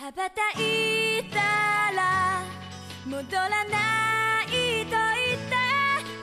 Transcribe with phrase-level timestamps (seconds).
[0.00, 1.38] 羽ばたいた
[1.96, 2.42] ら
[3.06, 5.56] 戻らないと言って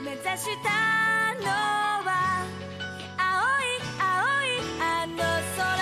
[0.04, 1.50] 目指したの
[2.04, 2.46] は
[3.18, 5.16] 青い青いあの
[5.56, 5.74] 空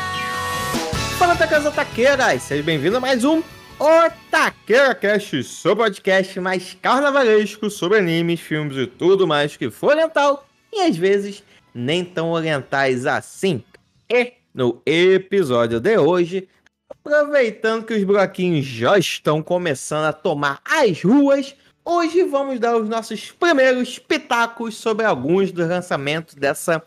[1.19, 2.43] Fala, Taqueiras Otaqueiras!
[2.43, 3.43] Seja bem-vindo a mais um
[3.79, 10.47] Otaqueira Cast, seu podcast mais carnavalesco sobre animes, filmes e tudo mais que for oriental
[10.73, 11.45] e às vezes
[11.75, 13.63] nem tão orientais assim.
[14.09, 16.49] E no episódio de hoje,
[16.90, 22.88] aproveitando que os buraquinhos já estão começando a tomar as ruas, hoje vamos dar os
[22.88, 26.82] nossos primeiros pitacos sobre alguns dos lançamentos dessa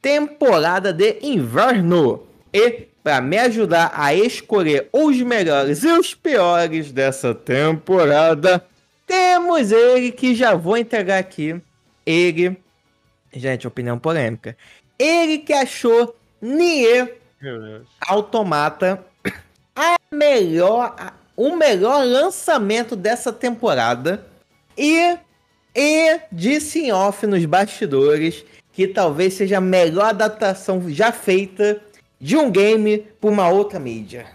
[0.00, 2.26] temporada de inverno.
[2.52, 8.64] E para me ajudar a escolher os melhores e os piores dessa temporada,
[9.06, 11.60] temos ele que já vou entregar aqui.
[12.04, 12.56] Ele,
[13.32, 14.56] gente, opinião polêmica.
[14.98, 16.16] Ele que achou
[17.40, 17.88] Deus.
[18.00, 19.04] Automata
[19.74, 24.26] a melhor, a- o melhor lançamento dessa temporada
[24.76, 25.16] e,
[25.74, 31.80] e disse em off nos bastidores que talvez seja a melhor adaptação já feita
[32.20, 34.26] de um game para uma outra mídia.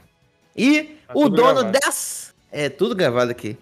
[0.55, 1.71] E Tá o dono gravado.
[1.71, 2.33] dessa.
[2.51, 3.57] É tudo gravado aqui.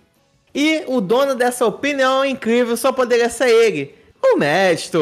[0.54, 5.00] E o dono dessa opinião incrível só poderia ser ele, o Mestre.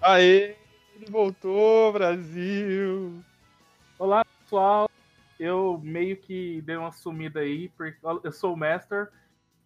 [0.00, 0.54] Aê,
[0.96, 3.12] ele voltou, Brasil.
[3.98, 4.90] Olá, pessoal.
[5.42, 9.08] Eu meio que dei uma sumida aí, porque eu sou o Master.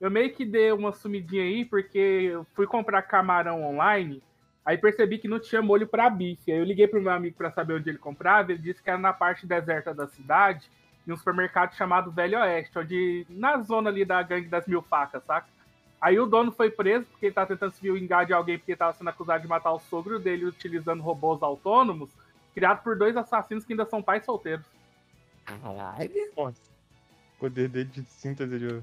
[0.00, 4.22] Eu meio que dei uma sumidinha aí porque eu fui comprar camarão online,
[4.64, 6.50] aí percebi que não tinha molho pra bife.
[6.50, 8.98] Aí eu liguei pro meu amigo pra saber onde ele comprava, ele disse que era
[8.98, 10.66] na parte deserta da cidade,
[11.06, 15.22] em um supermercado chamado Velho Oeste, onde na zona ali da gangue das mil facas,
[15.24, 15.46] saca?
[16.00, 18.78] Aí o dono foi preso porque ele tá tentando se vingar de alguém porque ele
[18.78, 22.08] tava sendo acusado de matar o sogro dele utilizando robôs autônomos,
[22.54, 24.75] criado por dois assassinos que ainda são pais solteiros.
[25.46, 26.32] Caralho.
[26.36, 26.60] Nossa,
[27.36, 28.82] o poder dele de síntese de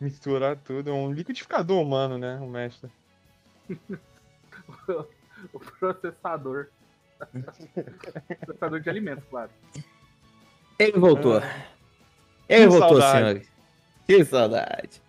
[0.00, 0.90] misturar tudo.
[0.90, 2.38] É um liquidificador humano, né?
[2.40, 2.90] O mestre.
[5.52, 6.68] o processador.
[8.44, 9.50] processador de alimentos, claro.
[10.78, 11.38] Ele voltou.
[11.38, 11.66] Ah.
[12.48, 13.18] Ele Que voltou, saudade.
[13.18, 13.50] senhores.
[14.06, 15.02] Que saudade.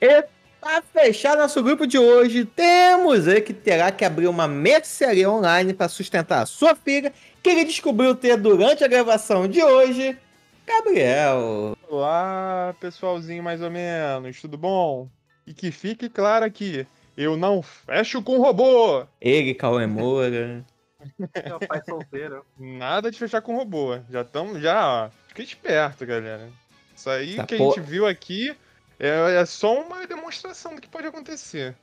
[0.00, 0.24] E
[0.62, 5.74] pra fechar nosso grupo de hoje, temos ele que terá que abrir uma mercearia online
[5.74, 7.12] para sustentar a sua filha,
[7.42, 10.16] que ele descobriu ter durante a gravação de hoje.
[10.64, 11.76] Gabriel.
[11.88, 14.40] Olá, pessoalzinho, mais ou menos.
[14.40, 15.08] Tudo bom?
[15.44, 16.86] E que fique claro aqui.
[17.16, 19.04] Eu não fecho com robô.
[19.20, 20.64] Ele, Cauê Moura.
[21.60, 22.46] O pai solteiro.
[22.56, 23.98] Nada de fechar com robô.
[24.08, 25.10] Já estamos, já, ó.
[25.26, 26.48] Fica esperto, galera.
[26.94, 28.54] Isso aí Essa que por- a gente viu aqui
[29.02, 31.74] é, é só uma demonstração do que pode acontecer.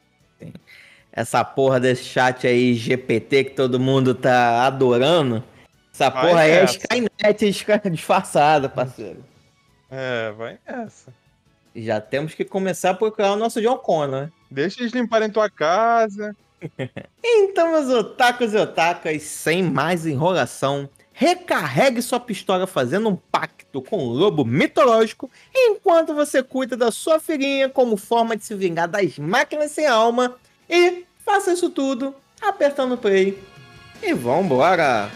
[1.11, 5.43] Essa porra desse chat aí, GPT, que todo mundo tá adorando.
[5.93, 6.63] Essa Vai porra aí é.
[7.49, 9.21] Skynet disfarçada, parceiro.
[9.91, 11.13] É, vai nessa.
[11.75, 14.29] Já temos que começar a procurar o nosso John Connor.
[14.49, 16.33] Deixa eles limparem tua casa.
[17.21, 23.97] Então, meus otakus e otakas, sem mais enrolação, recarregue sua pistola fazendo um pacto com
[23.97, 29.19] o lobo mitológico enquanto você cuida da sua filhinha como forma de se vingar das
[29.19, 30.35] máquinas sem alma
[30.69, 33.37] e faça isso tudo apertando play.
[34.01, 35.11] E vambora!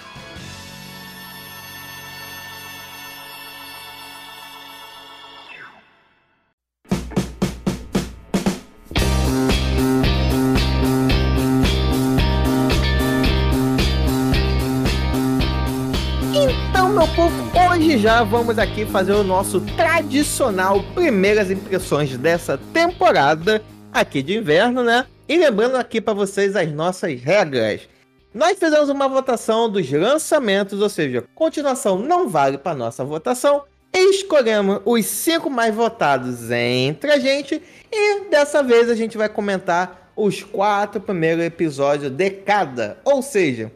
[16.83, 17.33] Então, meu povo,
[17.71, 24.83] hoje já vamos aqui fazer o nosso tradicional primeiras impressões dessa temporada aqui de inverno,
[24.83, 25.05] né?
[25.25, 27.87] E lembrando aqui para vocês as nossas regras.
[28.33, 33.63] Nós fizemos uma votação dos lançamentos, ou seja, continuação não vale para nossa votação.
[33.93, 37.61] Escolhemos os cinco mais votados entre a gente.
[37.89, 42.97] E dessa vez a gente vai comentar os quatro primeiros episódios de cada.
[43.05, 43.71] Ou seja,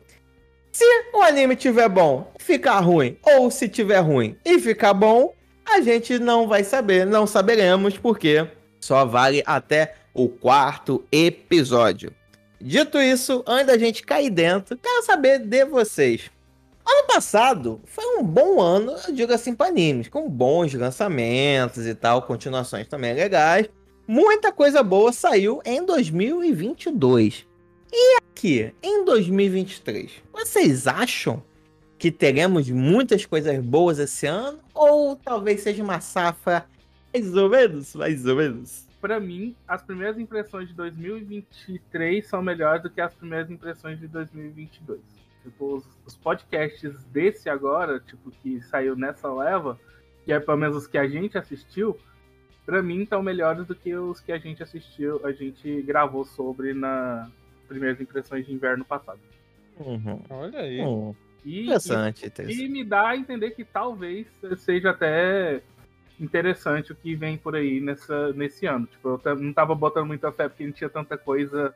[0.77, 5.33] se o anime tiver bom ficar ruim, ou se tiver ruim e ficar bom,
[5.65, 8.47] a gente não vai saber, não saberemos, porque
[8.79, 12.13] só vale até o quarto episódio.
[12.61, 16.29] Dito isso, antes da gente cair dentro, quero saber de vocês.
[16.87, 21.95] Ano passado foi um bom ano, eu digo assim, para animes, com bons lançamentos e
[21.95, 23.67] tal, continuações também legais.
[24.07, 27.46] Muita coisa boa saiu em 2022
[28.17, 31.43] aqui, em 2023, vocês acham
[31.97, 34.59] que teremos muitas coisas boas esse ano?
[34.73, 36.65] Ou talvez seja uma safra
[37.13, 38.87] mais ou menos, mais ou menos?
[39.01, 44.07] Pra mim, as primeiras impressões de 2023 são melhores do que as primeiras impressões de
[44.07, 44.99] 2022.
[45.43, 49.79] Tipo, os, os podcasts desse agora, tipo, que saiu nessa leva,
[50.25, 51.97] que é pelo menos os que a gente assistiu,
[52.65, 56.73] pra mim estão melhores do que os que a gente assistiu, a gente gravou sobre
[56.73, 57.29] na
[57.67, 59.19] primeiras impressões de inverno passado.
[59.79, 60.21] Uhum.
[60.29, 60.81] Olha aí.
[60.81, 61.13] Hum,
[61.45, 62.63] E, interessante, e, interessante.
[62.63, 64.27] e me dá a entender que talvez
[64.57, 65.61] seja até
[66.19, 68.87] interessante o que vem por aí nessa, nesse ano.
[68.87, 71.73] Tipo, eu não tava botando muita fé porque não tinha tanta coisa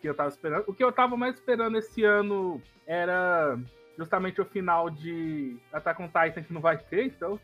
[0.00, 0.64] que eu tava esperando.
[0.68, 3.58] O que eu tava mais esperando esse ano era
[3.98, 7.38] justamente o final de Attack on Titan que não vai ter, então.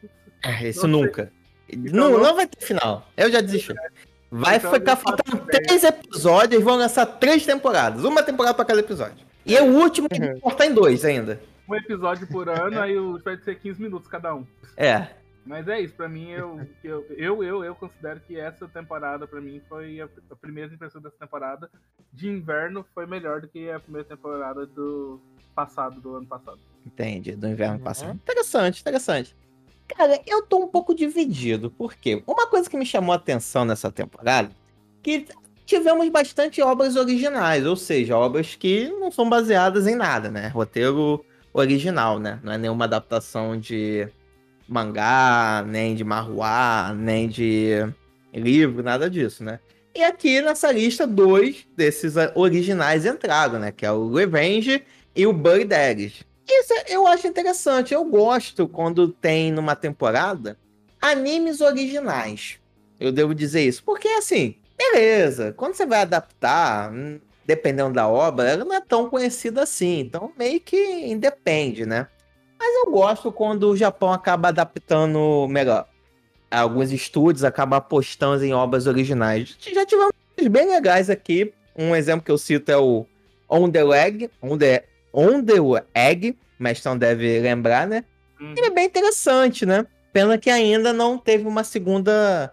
[0.45, 1.33] É, Isso Não nunca.
[1.77, 3.11] Não, não- não vai ter final.
[3.17, 3.75] Eu já desisti.
[4.31, 8.05] Vai Então, ficar faltando três episódios e vão lançar três temporadas.
[8.05, 9.25] Uma temporada pra cada episódio.
[9.45, 11.41] E é o último que vai cortar em dois ainda.
[11.69, 12.95] Um episódio por ano, aí
[13.25, 14.45] vai ser 15 minutos cada um.
[14.77, 15.09] É.
[15.45, 19.41] Mas é isso, pra mim, eu, eu, eu, eu, eu considero que essa temporada, pra
[19.41, 21.71] mim, foi a, a primeira impressão dessa temporada
[22.13, 25.21] de inverno foi melhor do que a primeira temporada do
[25.55, 26.59] passado, do ano passado.
[26.85, 27.81] Entendi, do inverno Uhum.
[27.85, 28.13] passado.
[28.15, 29.37] Interessante, interessante.
[29.89, 33.91] Cara, eu tô um pouco dividido, porque uma coisa que me chamou a atenção nessa
[33.91, 34.51] temporada,
[35.03, 35.27] que
[35.65, 40.49] tivemos bastante obras originais, ou seja, obras que não são baseadas em nada, né?
[40.49, 42.41] Roteiro original, né?
[42.43, 44.09] Não é nenhuma adaptação de
[44.69, 47.87] mangá, nem de manhua, nem de
[48.33, 49.61] livro, nada disso, né?
[49.95, 53.73] E aqui nessa lista, dois desses originais entraram, né?
[53.73, 54.83] Que é o Revenge
[55.15, 56.25] e o Bird Eggs.
[56.49, 57.93] Isso eu acho interessante.
[57.93, 60.59] Eu gosto quando tem numa temporada
[61.01, 62.59] animes originais.
[62.99, 63.83] Eu devo dizer isso.
[63.85, 65.53] Porque, assim, beleza.
[65.53, 70.01] Quando você vai adaptar, hum, dependendo da obra, ela não é tão conhecida assim.
[70.01, 72.09] Então, meio que independe, né?
[72.59, 75.87] Mas eu gosto quando o Japão acaba adaptando melhor.
[76.51, 79.57] Alguns estúdios acabam apostando em obras originais.
[79.61, 80.13] Já tivemos
[80.49, 81.53] bem legais aqui.
[81.77, 83.05] Um exemplo que eu cito é o
[83.49, 84.31] On the Leg.
[84.41, 84.85] On the,
[85.17, 85.55] On the
[85.95, 86.37] Egg.
[86.59, 88.05] Mestrão deve lembrar, né?
[88.41, 88.55] Uhum.
[88.57, 89.87] Ele é bem interessante, né?
[90.13, 92.53] Pena que ainda não teve uma segunda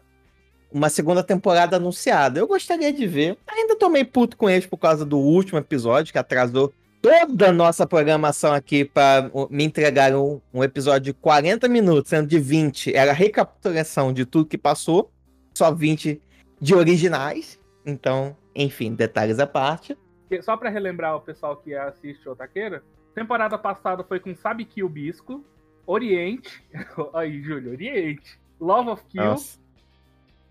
[0.71, 2.39] uma segunda temporada anunciada.
[2.39, 3.37] Eu gostaria de ver.
[3.47, 7.51] Ainda tô meio puto com eles por causa do último episódio que atrasou toda a
[7.51, 12.95] nossa programação aqui para me entregar um, um episódio de 40 minutos, sendo de 20
[12.95, 15.11] era recapitulação de tudo que passou,
[15.53, 16.19] só 20
[16.61, 17.59] de originais.
[17.85, 19.97] Então, enfim, detalhes à parte.
[20.33, 22.83] Que- Só pra relembrar o pessoal que assiste o Taqueira,
[23.13, 25.45] temporada passada foi com Sabe Kill Bisco,
[25.85, 26.63] Oriente,
[27.13, 29.59] aí, Júlio, Oriente, Love of Kill, Nossa.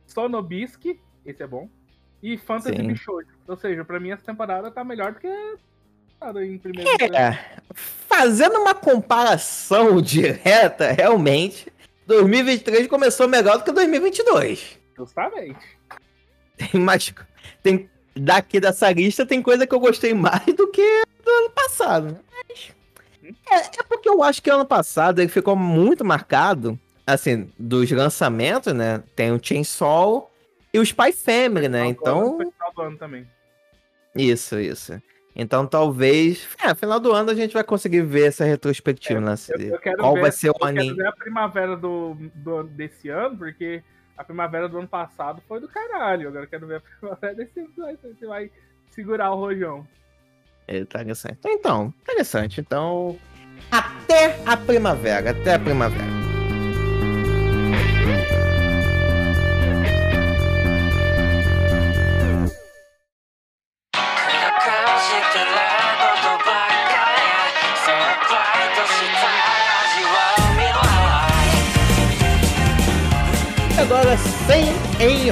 [0.06, 1.69] Sonobisque, esse é bom,
[2.23, 2.94] e Fantasy Sim.
[3.49, 5.56] Ou seja, pra mim essa temporada tá melhor do que
[6.44, 11.73] em primeiro É, fazendo uma comparação direta, realmente,
[12.06, 14.79] 2023 começou melhor do que 2022.
[14.96, 15.58] Justamente.
[16.56, 17.12] Tem mais.
[17.62, 22.06] Tem, daqui dessa lista tem coisa que eu gostei mais do que do ano passado.
[22.06, 22.19] né?
[22.49, 22.73] Mas,
[23.50, 28.73] é, é porque eu acho que ano passado ele ficou muito marcado, assim, dos lançamentos,
[28.73, 29.03] né?
[29.14, 30.31] Tem o Chainsaw
[30.73, 31.87] e o Spy Family, né?
[31.87, 32.37] Então.
[32.37, 33.26] Foi final do ano também.
[34.15, 35.00] Isso, isso.
[35.35, 36.47] Então talvez.
[36.62, 39.35] É, final do ano a gente vai conseguir ver essa retrospectiva, né?
[39.49, 40.94] Eu, eu quero Qual ver, vai ser o eu quero anime?
[40.94, 43.82] ver a primavera do, do, desse ano, porque
[44.17, 46.29] a primavera do ano passado foi do caralho.
[46.29, 48.50] Agora eu quero ver a primavera desse ano, vai- você vai
[48.91, 49.87] segurar o rojão.
[50.69, 51.38] É, Interessante.
[51.44, 52.61] Então, interessante.
[52.61, 53.19] Então,
[53.70, 56.31] até a primavera, até a primavera.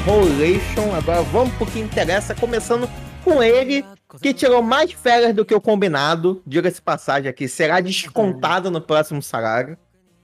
[0.01, 2.89] Enrolation, agora vamos pro que interessa, começando
[3.23, 3.85] com ele,
[4.23, 6.43] que tirou mais férias do que o combinado.
[6.47, 9.77] Diga-se passagem aqui, será descontado no próximo salário.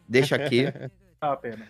[0.09, 0.67] Deixa aqui.
[1.19, 1.67] Tá pena.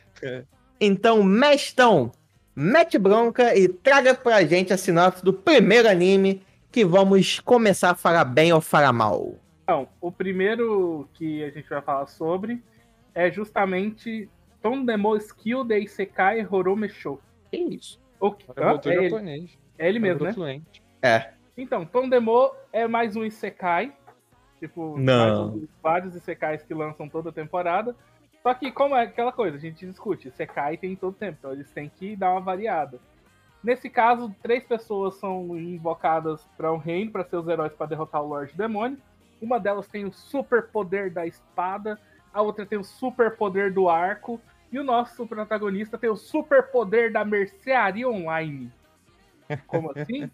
[0.81, 2.11] Então, mestão,
[2.55, 7.95] mete bronca e traga pra gente a sinopse do primeiro anime que vamos começar a
[7.95, 9.37] falar bem ou falar mal.
[9.63, 12.61] Então, o primeiro que a gente vai falar sobre
[13.15, 14.29] é justamente
[14.61, 17.21] Tondemo Skill de Isekai Horome Show.
[17.51, 18.01] Que isso?
[18.21, 20.33] O que- voltou é, ele, é ele mesmo, né?
[20.33, 20.83] fluente.
[21.03, 21.33] É.
[21.57, 23.93] Então, Tondemo é mais um Isekai.
[24.59, 25.17] Tipo, Não.
[25.19, 27.95] mais um- vários Isekais que lançam toda temporada.
[28.43, 31.71] Só que, como é aquela coisa, a gente discute, Isekai tem todo tempo, então eles
[31.73, 32.99] têm que dar uma variada.
[33.63, 38.23] Nesse caso, três pessoas são invocadas para um reino, para ser os heróis para derrotar
[38.23, 38.99] o Lorde Demônio.
[39.43, 41.99] Uma delas tem o super poder da espada,
[42.33, 44.41] a outra tem o super poder do arco,
[44.73, 48.71] e o nosso protagonista tem o super poder da mercearia online.
[49.67, 50.31] Como assim?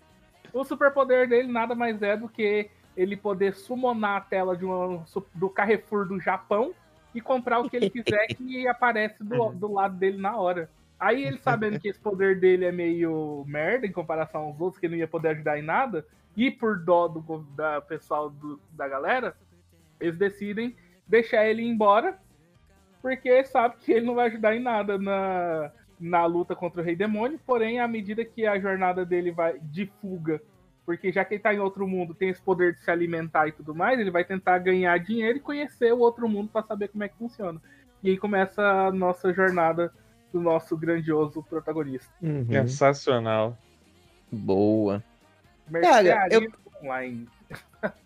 [0.53, 5.05] o superpoder dele nada mais é do que ele poder summonar a tela de uma,
[5.35, 6.75] do Carrefour do Japão
[7.15, 10.69] e comprar o que ele quiser que aparece do, do lado dele na hora.
[11.01, 14.87] Aí ele sabendo que esse poder dele é meio merda em comparação aos outros, que
[14.87, 18.87] ele não ia poder ajudar em nada, e por dó do da pessoal do- da
[18.87, 19.37] galera,
[19.99, 22.19] eles decidem deixar ele embora,
[23.03, 26.97] porque sabe que ele não vai ajudar em nada na, na luta contra o Rei
[26.97, 30.41] Demônio, porém, à medida que a jornada dele vai de fuga,
[30.87, 33.53] porque já que ele tá em outro mundo, tem esse poder de se alimentar e
[33.53, 37.05] tudo mais, ele vai tentar ganhar dinheiro e conhecer o outro mundo para saber como
[37.05, 37.61] é que funciona.
[38.03, 39.93] E aí começa a nossa jornada
[40.33, 42.11] do nosso grandioso protagonista.
[42.23, 42.47] Uhum.
[42.49, 43.57] Sensacional.
[44.31, 45.03] Boa.
[45.69, 46.51] Mercearia
[46.83, 47.29] online.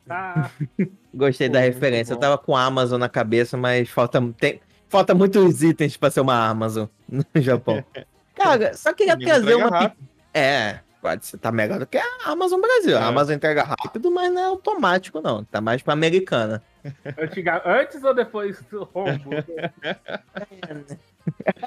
[0.06, 0.50] tá.
[1.14, 2.12] Gostei da referência.
[2.12, 6.20] Eu tava com a Amazon na cabeça, mas falta, tem, falta muitos itens pra ser
[6.20, 7.84] uma Amazon no Japão.
[8.34, 9.70] Cara, só queria trazer uma.
[9.70, 10.06] rápido.
[10.32, 11.38] É, pode ser.
[11.38, 12.96] Tá melhor do que a Amazon Brasil.
[12.96, 13.00] É.
[13.00, 15.42] A Amazon entrega rápido, mas não é automático, não.
[15.44, 16.62] Tá mais pra americana.
[17.64, 19.30] Antes ou depois do rombo?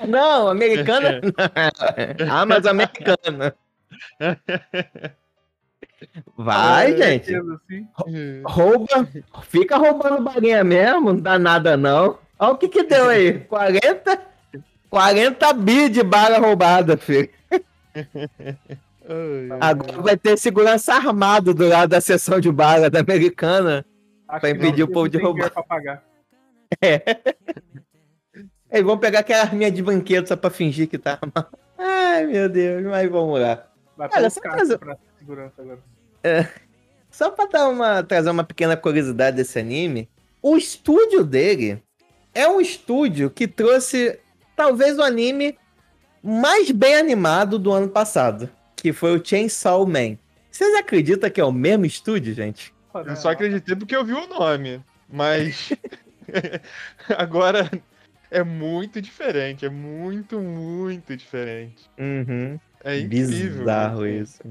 [0.08, 1.20] Não, americana.
[2.32, 3.54] Amazon americana.
[6.38, 7.34] Vai, gente.
[8.46, 9.06] Rouba.
[9.44, 12.18] Fica roubando balinha mesmo, não dá nada não.
[12.40, 13.40] Olha o que que deu aí.
[13.42, 14.22] 40,
[14.90, 17.30] 40 bi de bala roubada, filho.
[19.60, 23.86] Agora vai ter segurança armado do lado da seção de bala da americana.
[24.28, 25.50] Acho Pra impedir não, o povo de roubar.
[25.52, 26.04] Pra pagar.
[28.72, 31.58] Eles vão pegar aquela arminha de banquete só pra fingir que tá armado.
[31.78, 33.66] Ai, meu Deus, mas vamos lá.
[33.98, 35.80] Vai Cara, só fazer- pra segurança agora.
[37.10, 40.08] Só pra dar uma, trazer uma pequena curiosidade desse anime,
[40.42, 41.82] o estúdio dele
[42.34, 44.20] é um estúdio que trouxe
[44.56, 45.58] talvez o anime
[46.22, 50.18] mais bem animado do ano passado, que foi o Chainsaw Man.
[50.52, 52.74] Vocês acreditam que é o mesmo estúdio, gente?
[52.94, 55.72] Eu só acreditei porque eu vi o nome, mas
[57.18, 57.70] agora
[58.32, 61.90] é muito diferente, é muito, muito diferente.
[61.98, 62.60] Uhum.
[62.84, 63.60] É incrível.
[63.60, 64.44] Bizarro isso.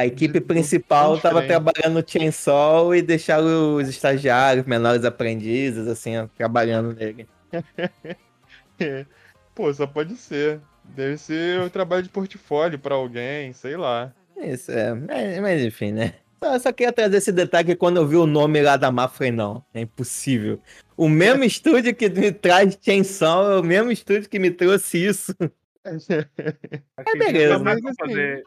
[0.00, 1.62] A equipe principal tão tava diferente.
[1.62, 7.28] trabalhando no Chainsaw e deixaram os estagiários, menores aprendizes, assim, ó, trabalhando nele.
[9.54, 10.58] Pô, só pode ser.
[10.84, 14.10] Deve ser o trabalho de portfólio pra alguém, sei lá.
[14.38, 14.94] Isso, é.
[14.94, 16.14] Mas, mas enfim, né?
[16.42, 19.18] Só, só queria trazer esse detalhe que quando eu vi o nome lá da Mafra,
[19.18, 20.58] falei, não, é impossível.
[20.96, 25.34] O mesmo estúdio que me traz Chainsaw é o mesmo estúdio que me trouxe isso.
[25.82, 27.54] É, beleza.
[27.54, 28.42] pra Mas, assim, fazer-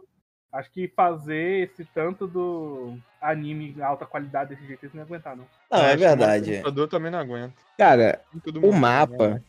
[0.53, 5.45] Acho que fazer esse tanto do anime alta qualidade desse jeito eles não aguentar, não.
[5.71, 6.51] Não, é que o verdade.
[6.51, 7.55] computador também não aguenta.
[7.75, 9.41] Cara, o mundo, mapa, né?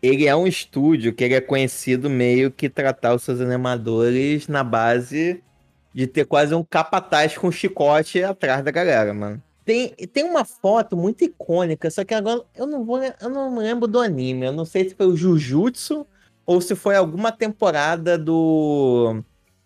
[0.00, 4.64] ele é um estúdio que ele é conhecido meio que tratar os seus animadores na
[4.64, 5.44] base
[5.92, 9.42] de ter quase um capataz com chicote atrás da galera, mano.
[9.66, 13.86] Tem, tem uma foto muito icônica, só que agora eu não vou, eu não lembro
[13.86, 14.46] do anime.
[14.46, 16.06] Eu não sei se foi o Jujutsu
[16.46, 19.22] ou se foi alguma temporada do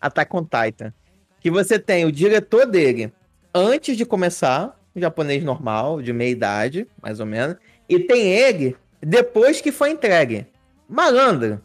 [0.06, 0.92] Attack on Titan.
[1.40, 3.12] Que você tem o diretor dele
[3.54, 7.56] antes de começar, um japonês normal, de meia idade, mais ou menos,
[7.88, 10.46] e tem ele depois que foi entregue.
[10.88, 11.60] Malandro,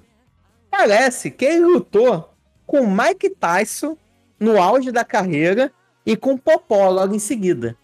[0.69, 2.33] parece que ele lutou
[2.65, 3.97] com Mike Tyson
[4.39, 5.71] no auge da carreira
[6.05, 7.75] e com Popó logo em seguida.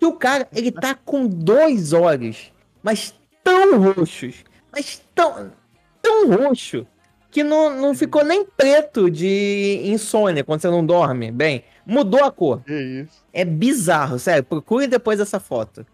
[0.00, 2.52] E o cara, ele tá com dois olhos,
[2.82, 5.52] mas tão roxos, mas tão,
[6.02, 6.86] tão roxo,
[7.34, 11.64] que não, não ficou nem preto de insônia quando você não dorme bem.
[11.84, 12.62] Mudou a cor.
[12.62, 13.24] Que isso.
[13.32, 14.44] É bizarro, sério.
[14.44, 15.84] Procure depois essa foto.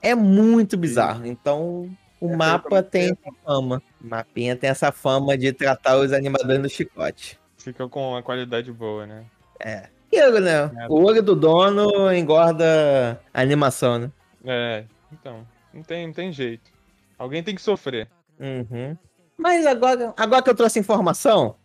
[0.00, 1.26] É muito bizarro.
[1.26, 1.90] Então,
[2.20, 3.82] o Essa mapa tem essa fama.
[4.00, 7.36] O mapinha tem essa fama de tratar os animadores no chicote.
[7.58, 9.24] Fica com uma qualidade boa, né?
[9.58, 9.88] É.
[10.06, 10.70] Aquilo, né?
[10.78, 10.86] É.
[10.88, 14.10] O olho do dono engorda a animação, né?
[14.44, 15.44] É, então.
[15.74, 16.70] Não tem, não tem jeito.
[17.18, 18.08] Alguém tem que sofrer.
[18.38, 18.96] Uhum.
[19.36, 21.56] Mas agora, agora que eu trouxe informação,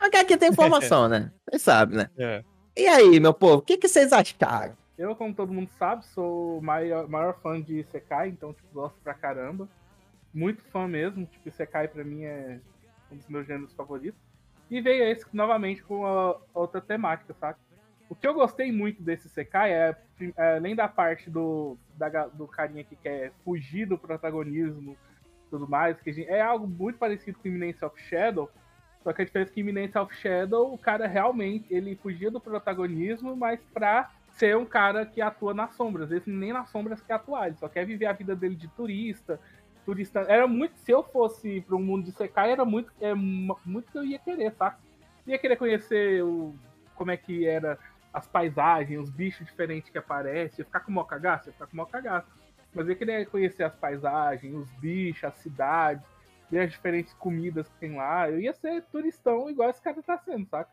[0.00, 1.30] aqui tem informação, né?
[1.48, 2.10] Vocês sabem, né?
[2.16, 2.44] É.
[2.76, 4.76] E aí, meu povo, o que, que vocês acharam?
[4.96, 8.98] Eu, como todo mundo sabe, sou o maior, maior fã de Sekai, então tipo, gosto
[9.02, 9.68] pra caramba.
[10.34, 12.60] Muito fã mesmo, tipo, Sekai pra mim é
[13.10, 14.20] um dos meus gêneros favoritos.
[14.70, 16.02] E veio esse novamente com
[16.52, 17.58] outra temática, saca?
[18.08, 19.96] O que eu gostei muito desse Sekai é,
[20.36, 24.96] é, além da parte do, da do carinha que quer fugir do protagonismo
[25.50, 28.50] tudo mais, que gente- é algo muito parecido com Imminence of Shadow,
[29.02, 32.30] só que a diferença é que em Imminence of Shadow, o cara realmente, ele fugia
[32.30, 36.08] do protagonismo, mas pra ser um cara que atua nas sombras.
[36.10, 39.40] Vezes nem nas sombras quer atuar, ele só quer viver a vida dele de turista.
[39.84, 40.20] Turista.
[40.28, 40.76] Era muito.
[40.78, 44.04] Se eu fosse para um mundo de Sekai, era muito, é, mu- muito que eu
[44.04, 44.78] ia querer, saca?
[45.26, 46.54] Eu ia querer conhecer o,
[46.94, 47.78] como é que era
[48.12, 51.66] as paisagens, os bichos diferentes que aparecem, ia ficar com o maior cagaço, ia ficar
[51.66, 52.28] com o maior cagaço.
[52.78, 56.00] Mas eu queria conhecer as paisagens, os bichos, a cidade,
[56.48, 58.30] ver as diferentes comidas que tem lá.
[58.30, 60.70] Eu ia ser turistão igual esse cara tá sendo, saca?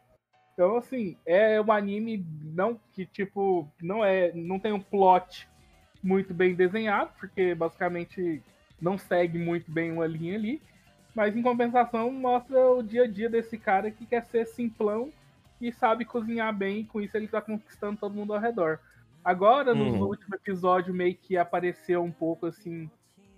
[0.54, 4.32] Então, assim, é um anime não que, tipo, não é.
[4.34, 5.50] não tem um plot
[6.04, 8.40] muito bem desenhado, porque basicamente
[8.80, 10.62] não segue muito bem uma linha ali.
[11.16, 15.12] Mas em compensação mostra o dia a dia desse cara que quer ser simplão
[15.60, 18.80] e sabe cozinhar bem, e com isso ele tá conquistando todo mundo ao redor.
[19.26, 20.04] Agora, no Uhum.
[20.04, 22.88] último episódio, meio que apareceu um pouco assim,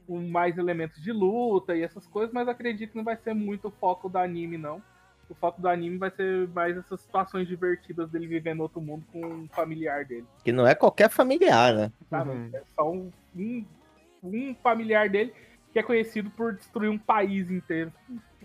[0.08, 3.70] um, mais elementos de luta e essas coisas, mas acredito que não vai ser muito
[3.70, 4.82] o foco do anime, não.
[5.30, 9.26] O foco do anime vai ser mais essas situações divertidas dele vivendo outro mundo com
[9.26, 10.26] um familiar dele.
[10.44, 11.92] Que não é qualquer familiar, né?
[12.10, 12.32] Sabe?
[12.32, 12.50] Uhum.
[12.54, 13.66] É só um, um,
[14.24, 15.34] um familiar dele
[15.72, 17.94] que é conhecido por destruir um país inteiro.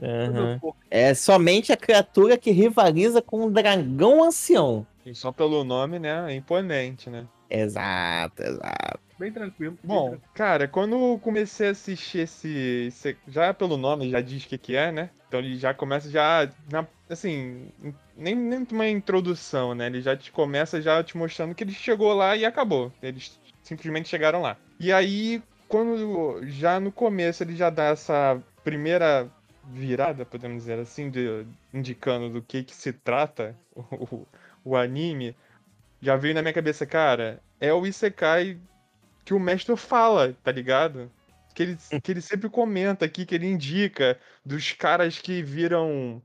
[0.01, 0.73] Uhum.
[0.91, 4.87] É somente a criatura que rivaliza com um dragão ancião.
[5.05, 6.33] E só pelo nome, né?
[6.33, 7.27] É imponente, né?
[7.51, 9.01] Exato, exato.
[9.19, 9.73] Bem tranquilo.
[9.73, 10.33] bem Bom, tranquilo.
[10.35, 14.59] cara, quando eu comecei a assistir esse, esse- Já pelo nome já diz o que,
[14.59, 15.11] que é, né?
[15.29, 16.49] Então ele já começa já.
[16.71, 17.69] na- assim.
[18.17, 19.87] Nem, nem uma introdução, né?
[19.87, 22.93] Ele já te começa já te mostrando que ele chegou lá e acabou.
[23.03, 24.57] Eles simplesmente chegaram lá.
[24.81, 29.31] E aí, quando já no começo ele já dá essa primeira
[29.65, 34.27] virada, podemos dizer assim, de- indicando do que que se trata o,
[34.65, 35.37] o anime,
[36.01, 38.59] já veio na minha cabeça, cara, é o Isekai
[39.25, 41.11] que o mestre fala, tá ligado?
[41.55, 46.21] Que ele, que ele sempre comenta aqui, que ele indica dos caras que viram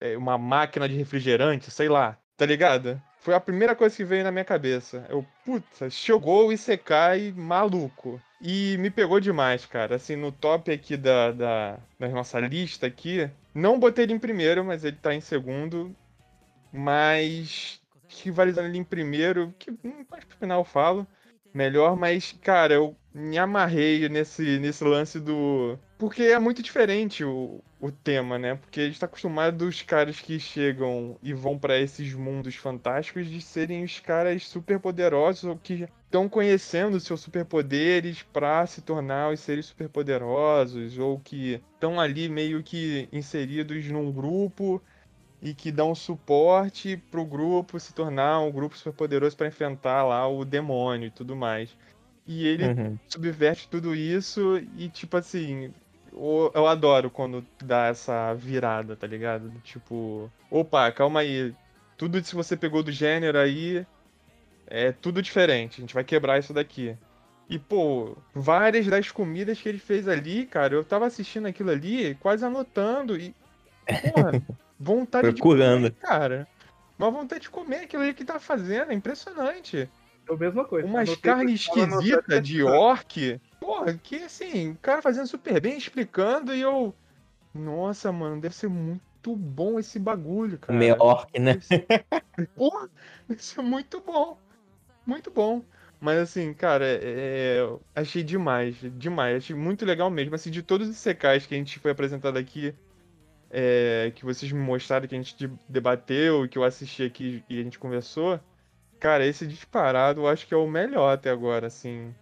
[0.00, 3.00] é, uma máquina de refrigerante, sei lá, tá ligado?
[3.20, 5.04] Foi a primeira coisa que veio na minha cabeça.
[5.08, 8.20] Eu, puta, chegou o Isekai maluco.
[8.40, 9.96] E me pegou demais, cara.
[9.96, 14.64] Assim, no top aqui da, da, da nossa lista aqui, não botei ele em primeiro,
[14.64, 15.94] mas ele tá em segundo.
[16.72, 17.79] Mas
[18.22, 21.06] rivalizando ele em primeiro, que hum, mais pro final eu falo
[21.54, 25.78] melhor, mas, cara, eu me amarrei nesse, nesse lance do.
[25.98, 28.54] Porque é muito diferente o, o tema, né?
[28.54, 33.26] Porque a gente tá acostumado os caras que chegam e vão pra esses mundos fantásticos
[33.26, 39.32] de serem os caras super poderosos ou que estão conhecendo seus superpoderes pra se tornar
[39.32, 44.82] os seres superpoderosos ou que estão ali meio que inseridos num grupo
[45.42, 50.44] e que dão suporte pro grupo se tornar um grupo superpoderoso pra enfrentar lá o
[50.44, 51.74] demônio e tudo mais.
[52.26, 52.98] E ele Uhum.
[53.08, 55.72] subverte tudo isso e, tipo assim,
[56.12, 59.50] eu, eu adoro quando dá essa virada, tá ligado?
[59.64, 61.54] Tipo, opa, calma aí.
[61.96, 63.86] Tudo isso que você pegou do gênero aí
[64.66, 65.78] é tudo diferente.
[65.78, 66.96] A gente vai quebrar isso daqui.
[67.48, 72.14] E, pô, várias das comidas que ele fez ali, cara, eu tava assistindo aquilo ali,
[72.16, 73.34] quase anotando e.
[74.02, 74.40] Porra,
[74.80, 75.90] vontade Procurando.
[75.90, 76.48] de comer, cara.
[76.98, 79.88] Uma vontade de comer aquilo ali que tá fazendo, é impressionante.
[80.28, 80.86] É a mesma coisa.
[80.86, 83.40] Umas carnes esquisitas de orc.
[83.60, 86.94] Porra, que assim, o cara fazendo super bem, explicando e eu.
[87.54, 90.78] Nossa, mano, deve ser muito bom esse bagulho, cara.
[90.78, 91.58] meio orc, né?
[92.56, 92.88] Porra,
[93.28, 94.38] deve ser muito bom.
[95.04, 95.62] Muito bom.
[96.00, 99.36] Mas assim, cara, é, é, achei demais, demais.
[99.36, 100.34] Achei muito legal mesmo.
[100.34, 102.74] Assim, de todos os secais que a gente foi apresentado aqui,
[103.50, 107.60] é, que vocês me mostraram, que a gente de- debateu, que eu assisti aqui e
[107.60, 108.38] a gente conversou,
[108.98, 112.14] cara, esse disparado eu acho que é o melhor até agora, assim.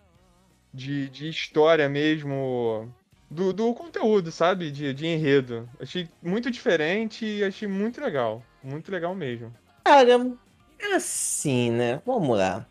[0.72, 2.92] De, de história mesmo.
[3.30, 4.70] Do, do conteúdo, sabe?
[4.70, 5.68] De, de enredo.
[5.78, 8.42] Achei muito diferente e achei muito legal.
[8.62, 9.54] Muito legal mesmo.
[9.84, 10.34] Cara,
[10.94, 12.00] assim, né?
[12.06, 12.66] Vamos lá.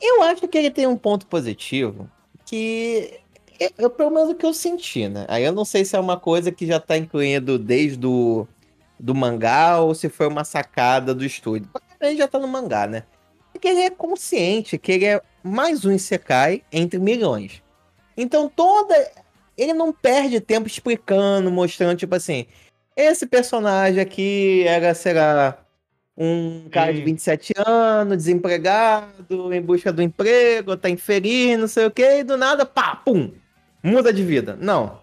[0.00, 2.10] Eu acho que ele tem um ponto positivo
[2.44, 3.20] que
[3.60, 5.24] eu, eu- pelo menos o que eu senti, né?
[5.28, 8.46] Aí eu não sei se é uma coisa que já tá incluindo desde o
[8.98, 11.68] do mangá ou se foi uma sacada do estúdio.
[12.00, 13.04] Ele já tá no mangá, né?
[13.52, 17.62] Porque ele é consciente que ele é mais um Isekai entre milhões.
[18.16, 18.94] Então toda.
[19.56, 22.46] Ele não perde tempo explicando, mostrando, tipo assim.
[22.94, 25.58] Esse personagem aqui era, será,
[26.16, 27.04] um cara de Sim.
[27.04, 32.36] 27 anos, desempregado, em busca do emprego, tá infeliz, não sei o que, e do
[32.36, 33.32] nada, pá, pum,
[33.86, 34.58] muda de vida.
[34.60, 34.98] Não.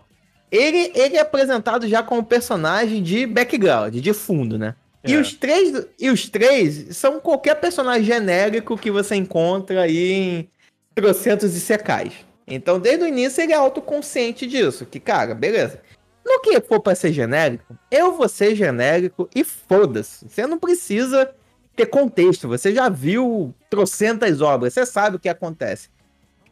[0.51, 4.75] Ele, ele é apresentado já como personagem de background, de fundo, né?
[5.03, 5.17] E, É.
[5.19, 10.49] os três, e os três são qualquer personagem genérico que você encontra aí em
[10.93, 12.13] trocentos e secais.
[12.45, 14.85] Então, desde o início, ele é autoconsciente disso.
[14.85, 15.79] Que, cara, beleza.
[16.25, 20.25] No que for pra ser genérico, eu vou ser genérico e foda-se.
[20.29, 21.31] Você não precisa
[21.75, 22.47] ter contexto.
[22.47, 25.89] Você já viu trocentas obras, você sabe o que acontece.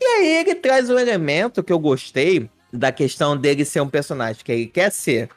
[0.02, 4.44] E aí ele traz um elemento que eu gostei da questão dele ser um personagem
[4.44, 5.30] que ele quer ser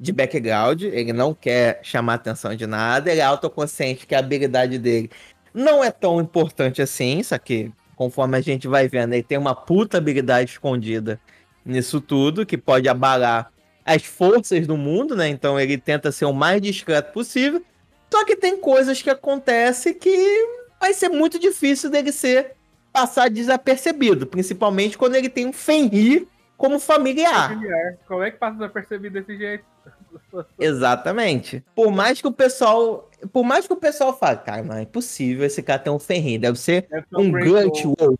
[0.00, 4.78] de background, ele não quer chamar atenção de nada, ele é autoconsciente que a habilidade
[4.78, 5.10] dele
[5.54, 9.12] não é tão importante assim, isso aqui conforme a gente vai vendo.
[9.12, 11.20] Ele tem uma puta habilidade escondida
[11.64, 13.52] nisso tudo, que pode abalar
[13.84, 15.28] as forças do mundo, né?
[15.28, 17.60] Então ele tenta ser o mais discreto possível.
[18.08, 20.46] Só que tem coisas que acontecem que
[20.80, 22.52] vai ser muito difícil dele ser
[22.92, 27.50] passar desapercebido, principalmente quando ele tem um Fenrir como familiar.
[27.50, 27.98] Familiar.
[28.06, 29.64] Como é que passa desapercebido desse jeito?
[30.58, 31.64] Exatamente.
[31.74, 35.46] Por mais que o pessoal, por mais que o pessoal fale, cara, não é impossível
[35.46, 37.84] esse cara ter um Fenrir, deve ser Deve um Grunt.
[37.84, 38.18] Wolf.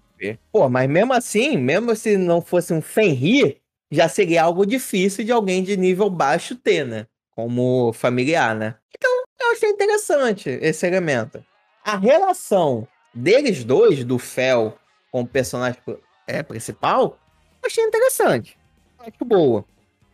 [0.51, 3.59] Pô, mas mesmo assim, mesmo se não fosse um Fenrir,
[3.91, 7.07] já seria algo difícil de alguém de nível baixo ter, né?
[7.35, 8.75] Como familiar, né?
[8.97, 11.43] Então, eu achei interessante esse elemento.
[11.85, 12.87] A relação
[13.19, 14.79] deles dois, do Fel
[15.11, 15.81] com o personagem
[16.27, 17.19] é, principal,
[17.63, 18.57] eu achei interessante.
[18.99, 19.65] Acho boa.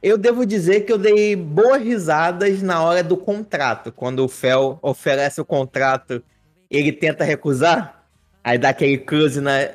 [0.03, 3.91] Eu devo dizer que eu dei boas risadas na hora do contrato.
[3.91, 6.23] Quando o Fel oferece o contrato,
[6.71, 8.05] ele tenta recusar.
[8.43, 9.71] Aí dá aquele close na,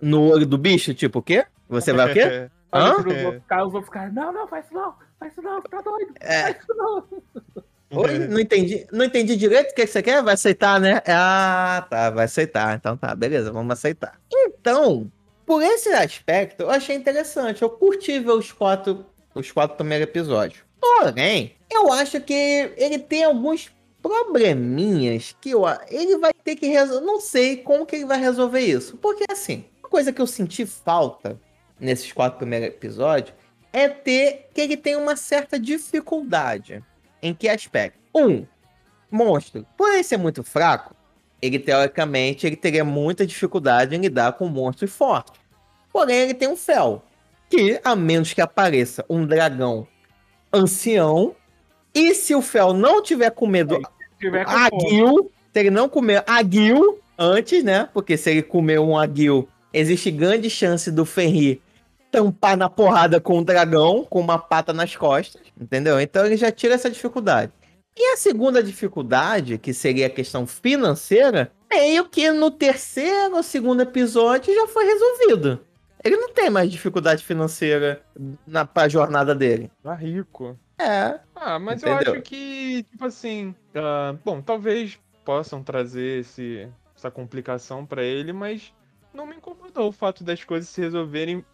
[0.00, 1.46] no olho do bicho, tipo, o quê?
[1.68, 2.50] Você vai o quê?
[2.72, 3.02] Hã?
[3.02, 5.80] pros outros caras, os outros caras, não, não, faz isso não, faz isso não, tá
[5.80, 6.42] doido, É.
[6.42, 7.04] faz isso não.
[7.90, 8.18] Oi?
[8.28, 10.22] Não entendi, não entendi direito o que que você quer?
[10.22, 11.02] Vai aceitar, né?
[11.06, 12.76] Ah, tá, vai aceitar.
[12.76, 14.18] Então tá, beleza, vamos aceitar.
[14.32, 15.10] Então,
[15.44, 17.62] por esse aspecto, eu achei interessante.
[17.62, 20.62] Eu curti ver os quatro, os quatro primeiros episódios.
[20.80, 27.04] Porém, eu acho que ele tem alguns probleminhas que eu, ele vai ter que resolver.
[27.04, 28.96] Não sei como que ele vai resolver isso.
[28.96, 31.38] Porque assim, uma coisa que eu senti falta
[31.78, 33.34] nesses quatro primeiros episódios
[33.72, 36.84] é ter que ele tem uma certa dificuldade.
[37.22, 37.98] Em que aspecto?
[38.14, 38.46] Um,
[39.10, 39.66] monstro.
[39.76, 40.94] Por ele ser muito fraco,
[41.40, 45.40] ele teoricamente ele teria muita dificuldade em lidar com monstros fortes.
[45.92, 47.02] Porém, ele tem um fel,
[47.48, 49.86] que a menos que apareça um dragão
[50.52, 51.34] ancião,
[51.94, 53.80] e se o fel não tiver com medo
[54.18, 57.88] tiver com Ah, fome, aguil, se ele não comer aguil antes, né?
[57.92, 61.60] Porque se ele comer um aguil, existe grande chance do Fenrir
[62.10, 66.00] tampar na porrada com o dragão, com uma pata nas costas, entendeu?
[66.00, 67.52] Então ele já tira essa dificuldade.
[67.96, 73.82] E a segunda dificuldade, que seria a questão financeira, meio que no terceiro ou segundo
[73.82, 75.60] episódio já foi resolvido.
[76.02, 78.02] Ele não tem mais dificuldade financeira
[78.46, 79.70] na pra jornada dele.
[79.82, 80.58] Tá rico.
[80.78, 82.14] É, Ah, mas eu Entendeu?
[82.14, 83.54] acho que, tipo assim.
[83.74, 88.72] ah, bom, talvez possam trazer esse, essa complicação pra ele, mas
[89.12, 91.44] não me incomodou o fato das coisas se resolverem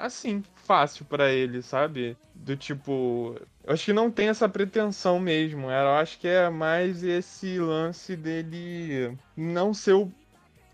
[0.00, 2.16] assim, fácil pra ele, sabe?
[2.34, 3.36] Do tipo.
[3.64, 5.70] Eu acho que não tem essa pretensão mesmo.
[5.70, 10.10] Eu acho que é mais esse lance dele não ser o.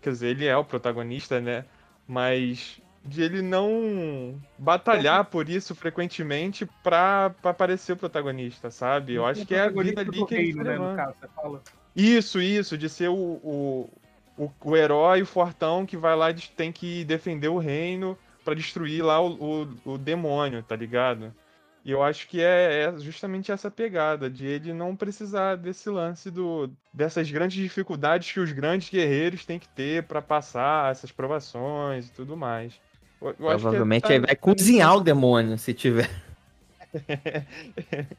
[0.01, 1.65] Quer dizer, ele é o protagonista, né?
[2.07, 9.13] Mas de ele não batalhar por isso frequentemente pra, pra parecer o protagonista, sabe?
[9.13, 11.61] Eu acho que é a vida ali que ele né, no caso, você fala.
[11.95, 13.89] Isso, isso, de ser o, o,
[14.37, 18.55] o, o herói, o fortão que vai lá e tem que defender o reino pra
[18.55, 19.33] destruir lá o,
[19.85, 21.33] o, o demônio, tá ligado?
[21.83, 26.31] E eu acho que é, é justamente essa pegada, de ele não precisar desse lance
[26.31, 32.07] do dessas grandes dificuldades que os grandes guerreiros têm que ter pra passar essas provações
[32.07, 32.79] e tudo mais.
[33.21, 36.09] Eu- eu acho que é- provavelmente ele vai cozinhar o demônio se tiver.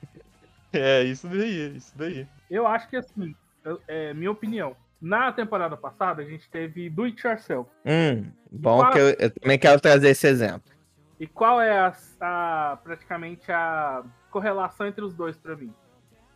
[0.71, 2.27] É, isso daí, isso daí.
[2.51, 4.77] Eu acho que assim, eu- é minha opinião.
[5.01, 7.71] Na temporada passada, a gente teve Do It Yourself.
[7.87, 10.73] Hum, bom qual- que eu, eu também quero trazer esse exemplo.
[11.21, 15.73] E qual é a, a- praticamente a correlação entre os dois pra mim?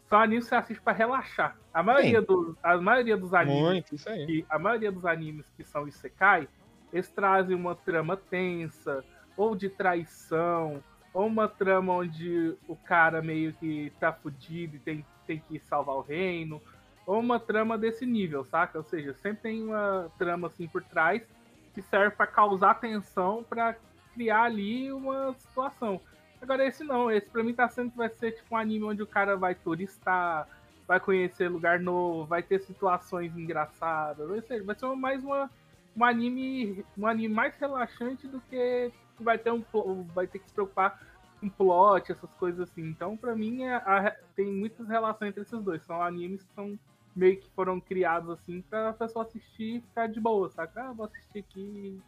[0.08, 1.56] São animes que você assiste pra relaxar.
[1.72, 4.26] A maioria, dos, a maioria dos animes Muito, isso aí.
[4.26, 6.46] que a maioria dos animes que são Isekai,
[6.92, 9.02] eles trazem uma trama tensa,
[9.36, 10.82] ou de traição,
[11.14, 15.96] ou uma trama onde o cara meio que tá fudido e tem, tem que salvar
[15.96, 16.60] o reino,
[17.06, 18.78] ou uma trama desse nível, saca?
[18.78, 21.22] Ou seja, sempre tem uma trama assim por trás
[21.74, 23.76] que serve pra causar tensão, pra
[24.14, 26.00] criar ali uma situação.
[26.40, 29.06] Agora esse não, esse pra mim tá sendo vai ser tipo um anime onde o
[29.06, 30.46] cara vai turistar,
[30.86, 35.50] vai conhecer lugar novo, vai ter situações engraçadas, vai ser, vai ser mais uma,
[35.96, 39.62] um anime, um anime mais relaxante do que vai ter um
[40.14, 41.00] vai ter que se preocupar
[41.40, 42.82] com plot, essas coisas assim.
[42.82, 45.82] Então, pra mim, é tem muitas relações entre esses dois.
[45.82, 46.78] São animes que são
[47.14, 50.88] meio que foram criados assim pra pessoa assistir e ficar de boa, saca?
[50.88, 52.00] Ah, vou assistir aqui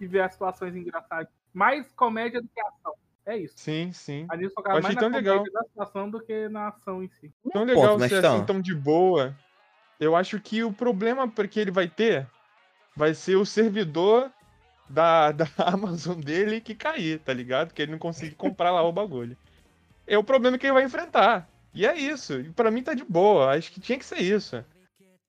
[0.00, 1.28] e ver as situações engraçadas.
[1.52, 2.94] Mais comédia do que ação.
[3.24, 3.54] É isso.
[3.56, 4.26] Sim, sim.
[4.28, 5.52] Anime Eu achei mais na tão comédia legal.
[5.52, 7.32] da situação do que na ação em si.
[7.52, 8.36] Tão legal ponto, ser Mestão.
[8.36, 9.36] assim tão de boa.
[10.00, 12.26] Eu acho que o problema que ele vai ter
[12.96, 14.30] vai ser o servidor
[14.88, 17.72] da, da Amazon dele que cair, tá ligado?
[17.72, 19.36] Que ele não conseguir comprar lá o bagulho.
[20.04, 21.48] É o problema que ele vai enfrentar.
[21.74, 22.38] E é isso.
[22.40, 23.52] E pra mim tá de boa.
[23.52, 24.62] Acho que tinha que ser isso.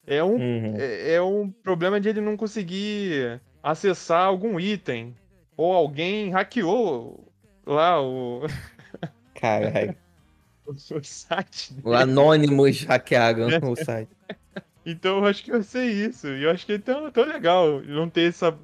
[0.05, 0.75] É um, Uhum.
[0.77, 5.15] é, é um problema de ele não conseguir acessar algum item.
[5.55, 7.31] Ou alguém hackeou
[7.65, 8.41] lá o,
[9.35, 9.95] Caralho.
[10.65, 11.75] o site.
[11.83, 14.09] O Anonymous hackearam o site.
[14.85, 16.27] Então eu acho que vai ser isso.
[16.27, 18.57] E eu acho que é tão, tão legal não ter essa,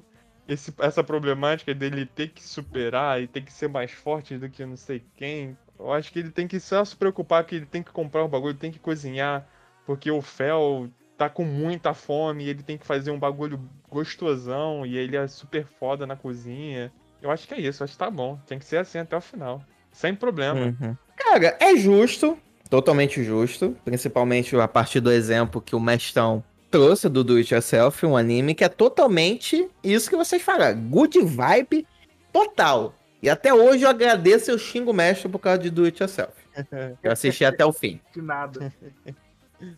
[0.46, 4.66] esse, essa problemática dele ter que superar e ter que ser mais forte do que
[4.66, 5.56] não sei quem.
[5.80, 8.28] Eu acho que ele tem que só se preocupar que ele tem que comprar o
[8.28, 9.46] bagulho, tem que cozinhar,
[9.86, 14.86] porque o Fel tá com muita fome e ele tem que fazer um bagulho gostosão
[14.86, 16.92] e ele é super foda na cozinha.
[17.20, 18.38] Eu acho que é isso, acho que tá bom.
[18.46, 19.62] Tem que ser assim até o final.
[19.92, 20.74] Sem problema.
[20.80, 20.96] Uhum.
[21.16, 22.38] Cara, é justo,
[22.68, 28.06] totalmente justo, principalmente a partir do exemplo que o Mestão trouxe do Do It Yourself,
[28.06, 31.86] um anime que é totalmente isso que vocês falaram, good vibe
[32.32, 32.94] total.
[33.22, 36.32] E até hoje eu agradeço eu xingo o mestre por causa de Do It Yourself.
[37.02, 38.00] Eu assisti até o fim.
[38.14, 38.72] De nada.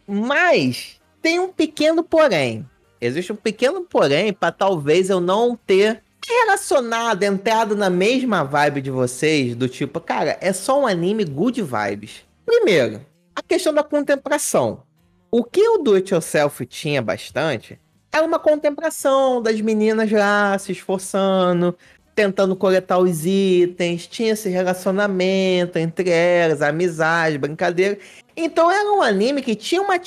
[0.06, 2.68] Mas tem um pequeno porém.
[3.00, 8.90] Existe um pequeno porém para talvez eu não ter relacionado, entrado na mesma vibe de
[8.90, 12.24] vocês, do tipo, cara, é só um anime good vibes.
[12.46, 14.84] Primeiro, a questão da contemplação.
[15.30, 17.80] O que o Do It Yourself tinha bastante
[18.12, 21.76] era uma contemplação das meninas lá se esforçando,
[22.14, 27.98] tentando coletar os itens, tinha esse relacionamento entre elas, amizade, brincadeira.
[28.36, 29.98] Então era um anime que tinha uma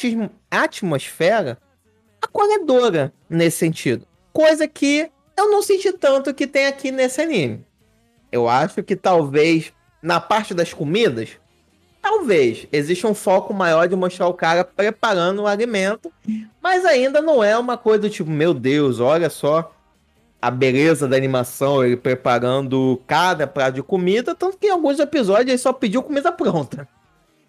[0.51, 1.57] atmosfera
[2.21, 4.05] acolhedora nesse sentido.
[4.31, 7.65] Coisa que eu não senti tanto que tem aqui nesse anime.
[8.31, 11.31] Eu acho que talvez na parte das comidas,
[12.01, 16.13] talvez exista um foco maior de mostrar o cara preparando o alimento,
[16.61, 19.74] mas ainda não é uma coisa do tipo, meu Deus, olha só
[20.45, 25.49] a beleza da animação, ele preparando cada prato de comida, tanto que em alguns episódios
[25.49, 26.87] ele só pediu comida pronta.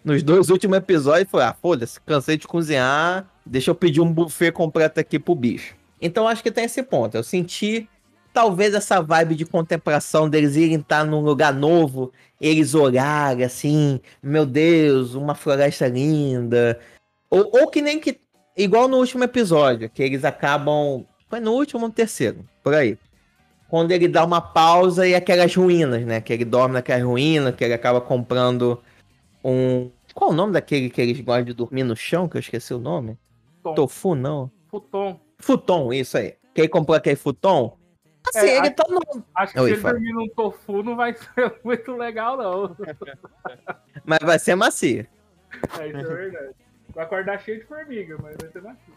[0.03, 4.51] Nos dois últimos episódios, falou: ah, foda-se, cansei de cozinhar, deixa eu pedir um buffet
[4.51, 5.75] completo aqui pro bicho.
[6.01, 7.15] Então acho que tem esse ponto.
[7.15, 7.87] Eu senti
[8.33, 14.45] talvez essa vibe de contemplação deles irem estar num lugar novo, eles olharem assim, meu
[14.47, 16.79] Deus, uma floresta linda.
[17.29, 18.19] Ou, ou que nem que.
[18.57, 21.05] Igual no último episódio, que eles acabam.
[21.29, 22.97] Foi no último ou no terceiro, por aí.
[23.69, 26.21] Quando ele dá uma pausa e aquelas ruínas, né?
[26.21, 28.81] Que ele dorme naquelas ruínas, que ele acaba comprando
[29.43, 29.91] um.
[30.13, 32.29] Qual o nome daquele que eles gostam de dormir no chão?
[32.29, 33.17] Que eu esqueci o nome.
[33.61, 33.75] Tom.
[33.75, 34.49] Tofu, não.
[34.69, 35.19] Futon.
[35.37, 36.35] Futon, isso aí.
[36.55, 37.77] Que ele comprou aquele futon.
[38.33, 39.01] Assim, É, ele a- tá no.
[39.35, 42.75] Acho que Oi, se dormir num tofu não vai ser muito legal, não.
[44.05, 45.05] Mas vai ser macio.
[45.79, 46.55] É, isso é verdade.
[46.95, 48.93] Vai acordar cheio de formiga, mas vai ser macio.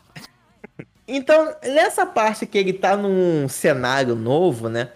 [1.12, 4.90] Então, nessa parte que ele tá num cenário novo, né?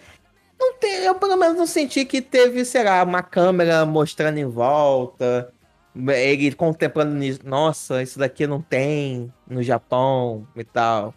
[0.59, 4.45] Não tem, eu pelo menos não senti que teve, sei lá, uma câmera mostrando em
[4.47, 5.53] volta.
[5.97, 7.41] Ele contemplando nisso.
[7.45, 11.13] Nossa, isso daqui não tem no Japão e tal.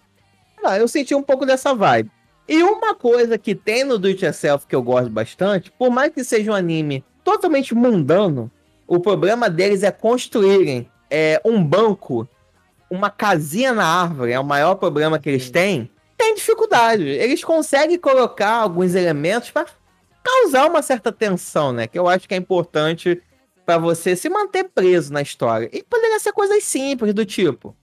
[0.77, 2.11] Eu senti um pouco dessa vibe.
[2.47, 6.13] E uma coisa que tem no Do It Yourself que eu gosto bastante, por mais
[6.13, 8.49] que seja um anime totalmente mundano,
[8.87, 12.27] o problema deles é construírem é, um banco,
[12.89, 15.91] uma casinha na árvore, é o maior problema que eles têm.
[16.17, 17.03] Tem dificuldade.
[17.03, 19.67] Eles conseguem colocar alguns elementos para
[20.23, 21.87] causar uma certa tensão, né?
[21.87, 23.21] Que eu acho que é importante
[23.65, 25.69] para você se manter preso na história.
[25.71, 27.75] E poderia ser coisas simples, do tipo: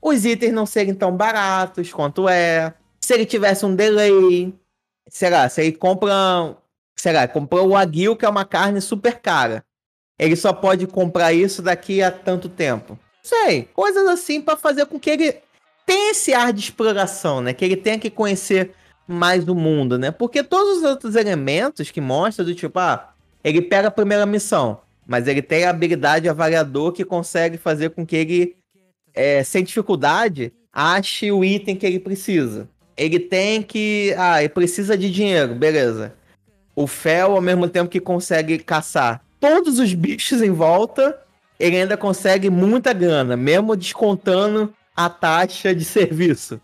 [0.00, 2.74] os itens não serem tão baratos quanto é.
[3.00, 4.54] Se ele tivesse um delay,
[5.08, 6.56] sei lá, se ele compra,
[6.94, 9.64] sei lá, comprou o Aguil, que é uma carne super cara.
[10.18, 12.98] Ele só pode comprar isso daqui a tanto tempo.
[13.26, 15.34] Sei, coisas assim para fazer com que ele
[15.84, 17.52] tenha esse ar de exploração, né?
[17.52, 18.70] Que ele tenha que conhecer
[19.04, 20.12] mais do mundo, né?
[20.12, 23.12] Porque todos os outros elementos que mostra do tipo, ah,
[23.42, 28.06] ele pega a primeira missão, mas ele tem a habilidade avaliador que consegue fazer com
[28.06, 28.56] que ele,
[29.12, 32.68] é, sem dificuldade, ache o item que ele precisa.
[32.96, 34.14] Ele tem que.
[34.16, 36.14] Ah, ele precisa de dinheiro, beleza.
[36.76, 41.25] O Fel, ao mesmo tempo que consegue caçar todos os bichos em volta,
[41.58, 46.60] ele ainda consegue muita grana, mesmo descontando a taxa de serviço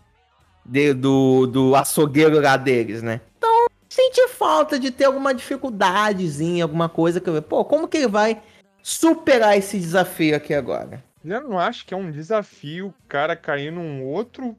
[0.65, 3.21] de- do, do açougueiro lá deles, né?
[3.37, 8.07] Então, senti falta de ter alguma dificuldadezinha, alguma coisa que eu pô, como que ele
[8.07, 8.41] vai
[8.81, 11.03] superar esse desafio aqui agora?
[11.23, 14.57] Eu não acho que é um desafio o cara cair num outro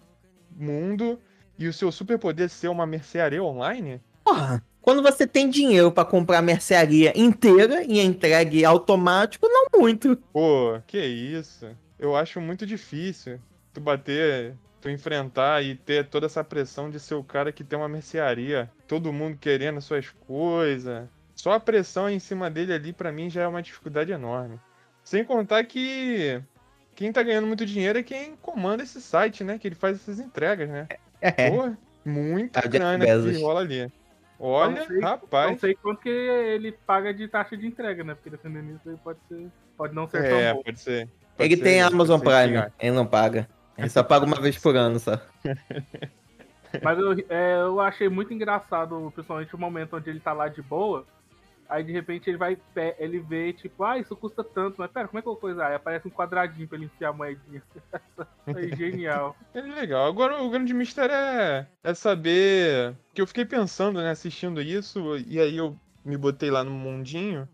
[0.56, 1.18] mundo
[1.58, 4.00] e o seu superpoder ser uma mercearia online?
[4.24, 10.14] Porra, quando você tem dinheiro pra comprar a mercearia inteira e entregue automático, não muito.
[10.30, 11.66] Pô, que isso?
[11.98, 13.40] Eu acho muito difícil
[13.72, 17.78] tu bater, tu enfrentar e ter toda essa pressão de ser o cara que tem
[17.78, 21.08] uma mercearia, todo mundo querendo suas coisas.
[21.34, 24.60] Só a pressão em cima dele ali pra mim já é uma dificuldade enorme.
[25.02, 26.42] Sem contar que
[26.94, 29.58] quem tá ganhando muito dinheiro é quem comanda esse site, né?
[29.58, 30.86] Que ele faz essas entregas, né?
[31.22, 31.50] É.
[31.50, 33.90] Pô, Muita Jeff grana que rola ali.
[34.38, 35.50] Olha, Não sei- rapaz.
[35.52, 38.14] Não sei quanto que ele paga de taxa de entrega, né?
[38.14, 39.50] Porque dependendo disso aí pode ser.
[39.76, 40.62] Pode não ser tão É, bom.
[40.62, 41.08] pode ser.
[41.36, 43.48] Pode Ele ser- tem Amazon Prime, ele não paga.
[43.76, 45.18] Ele só paga uma vez por ano, só.
[46.82, 50.60] Mas eu, é, eu achei muito engraçado, principalmente o momento onde ele tá lá de
[50.62, 51.06] boa.
[51.74, 52.56] Aí de repente ele vai,
[52.98, 55.66] ele vê, tipo, ah, isso custa tanto, mas pera, como é que eu vou coisar?
[55.66, 57.60] Aí aparece um quadradinho pra ele enfiar a moedinha.
[58.46, 59.36] é genial.
[59.52, 60.06] É legal.
[60.06, 62.94] Agora o grande mistério é, é saber.
[63.12, 67.48] Que eu fiquei pensando, né, assistindo isso, e aí eu me botei lá no mundinho,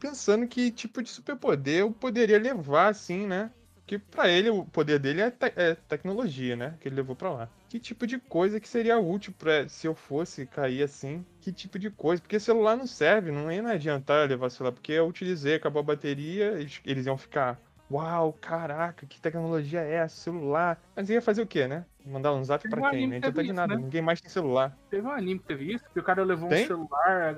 [0.00, 3.50] pensando que tipo de superpoder eu poderia levar, assim, né?
[3.86, 6.74] Que pra ele o poder dele é, te- é tecnologia, né?
[6.80, 7.48] Que ele levou pra lá.
[7.68, 11.22] Que tipo de coisa que seria útil pra, se eu fosse cair assim?
[11.42, 12.22] Que tipo de coisa?
[12.22, 16.52] Porque celular não serve, não ia adiantar levar celular, porque eu utilizei, acabou a bateria,
[16.52, 17.58] eles, eles iam ficar.
[17.90, 20.16] Uau, caraca, que tecnologia é essa?
[20.16, 20.80] Celular.
[20.96, 21.84] Mas ia fazer o quê, né?
[22.06, 23.06] Mandar um zap Teve pra um quem?
[23.08, 23.80] Não adianta de nada, né?
[23.82, 24.74] ninguém mais tem celular.
[24.88, 26.64] Teve um anime que teve isso, que o cara levou Tem?
[26.64, 27.34] um celular,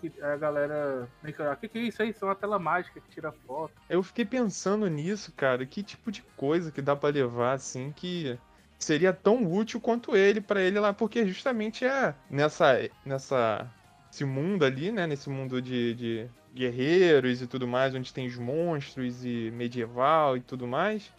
[0.00, 1.08] que- a galera.
[1.24, 2.10] O que, que é isso aí?
[2.10, 3.72] Isso é uma tela mágica que tira foto.
[3.88, 5.66] Eu fiquei pensando nisso, cara.
[5.66, 8.38] Que tipo de coisa que dá pra levar, assim, que
[8.78, 12.88] seria tão útil quanto ele pra ele lá, porque justamente é nessa.
[13.04, 13.70] nessa.
[14.12, 15.06] esse mundo ali, né?
[15.06, 20.40] Nesse mundo de, de guerreiros e tudo mais, onde tem os monstros e medieval e
[20.40, 21.12] tudo mais.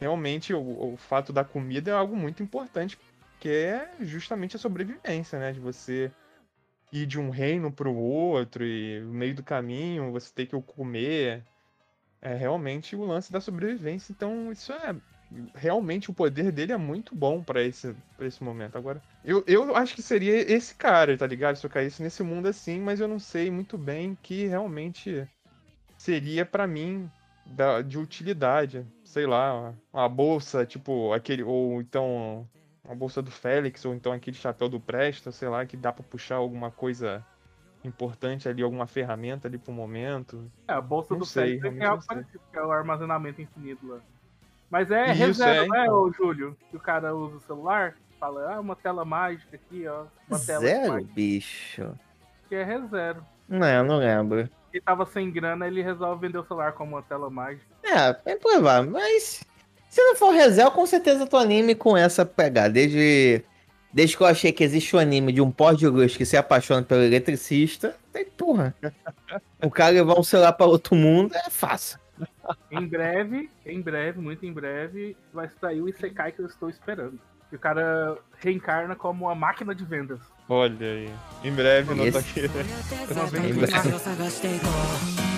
[0.00, 2.98] Realmente o, o fato da comida é algo muito importante,
[3.40, 5.52] que é justamente a sobrevivência, né?
[5.52, 6.10] De você
[6.92, 11.42] ir de um reino pro outro e no meio do caminho você ter que comer
[12.24, 14.10] é realmente o lance da sobrevivência.
[14.10, 14.96] Então, isso é.
[15.54, 18.76] Realmente o poder dele é muito bom pra esse, pra esse momento.
[18.76, 21.56] Agora, eu, eu acho que seria esse cara, tá ligado?
[21.56, 25.26] Se eu caísse nesse mundo assim, mas eu não sei muito bem que realmente
[25.96, 27.10] seria pra mim
[27.46, 28.86] da, de utilidade.
[29.04, 31.42] Sei lá, uma bolsa, tipo, aquele.
[31.42, 32.48] Ou então.
[32.84, 36.04] Uma bolsa do Félix, ou então aquele chapéu do Presta, sei lá, que dá pra
[36.04, 37.24] puxar alguma coisa
[37.82, 40.50] importante ali, alguma ferramenta ali pro momento.
[40.68, 44.00] É, a bolsa Não do sei, Félix é é é o armazenamento infinito lá.
[44.70, 46.02] Mas é Isso, reserva, é, né, então.
[46.02, 46.56] ô Júlio?
[46.70, 50.04] Que o cara usa o celular, fala, ah, uma tela mágica aqui, ó.
[50.28, 51.92] Uma tela Zero, mágica, bicho.
[52.48, 53.24] que é reserva.
[53.48, 54.48] Não, não lembro.
[54.72, 57.64] Ele tava sem grana, ele resolve vender o celular como uma tela mágica.
[57.84, 59.44] É, é provável, mas
[59.94, 62.70] se não for Rezel, com certeza tu anime com essa pegada.
[62.70, 63.44] Desde,
[63.92, 66.36] desde que eu achei que existe um anime de um pó de luz que se
[66.36, 68.74] apaixona pelo eletricista, tem porra.
[69.62, 71.98] O cara levar um celular pra outro mundo é fácil.
[72.70, 77.18] Em breve, em breve, muito em breve, vai sair o Isekai que eu estou esperando.
[77.50, 80.20] E o cara reencarna como uma máquina de vendas.
[80.48, 81.10] Olha aí.
[81.42, 82.42] Em breve, não tá aqui.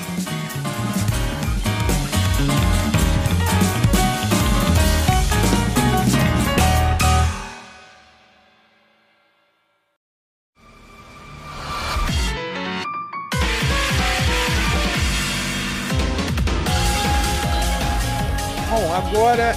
[18.78, 19.54] Bom, agora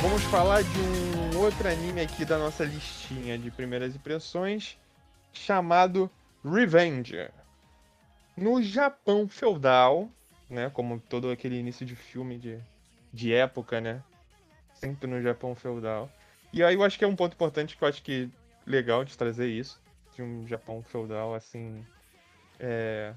[0.00, 4.78] vamos falar de um outro anime aqui da nossa listinha de primeiras impressões,
[5.34, 6.10] chamado
[6.42, 7.30] Revenger.
[8.34, 10.08] No Japão feudal,
[10.48, 12.58] né, como todo aquele início de filme de,
[13.12, 14.02] de época, né,
[14.72, 16.10] sempre no Japão feudal.
[16.50, 18.30] E aí eu acho que é um ponto importante que eu acho que
[18.66, 19.78] legal de trazer isso,
[20.16, 21.84] de um Japão feudal assim,
[22.58, 23.12] é,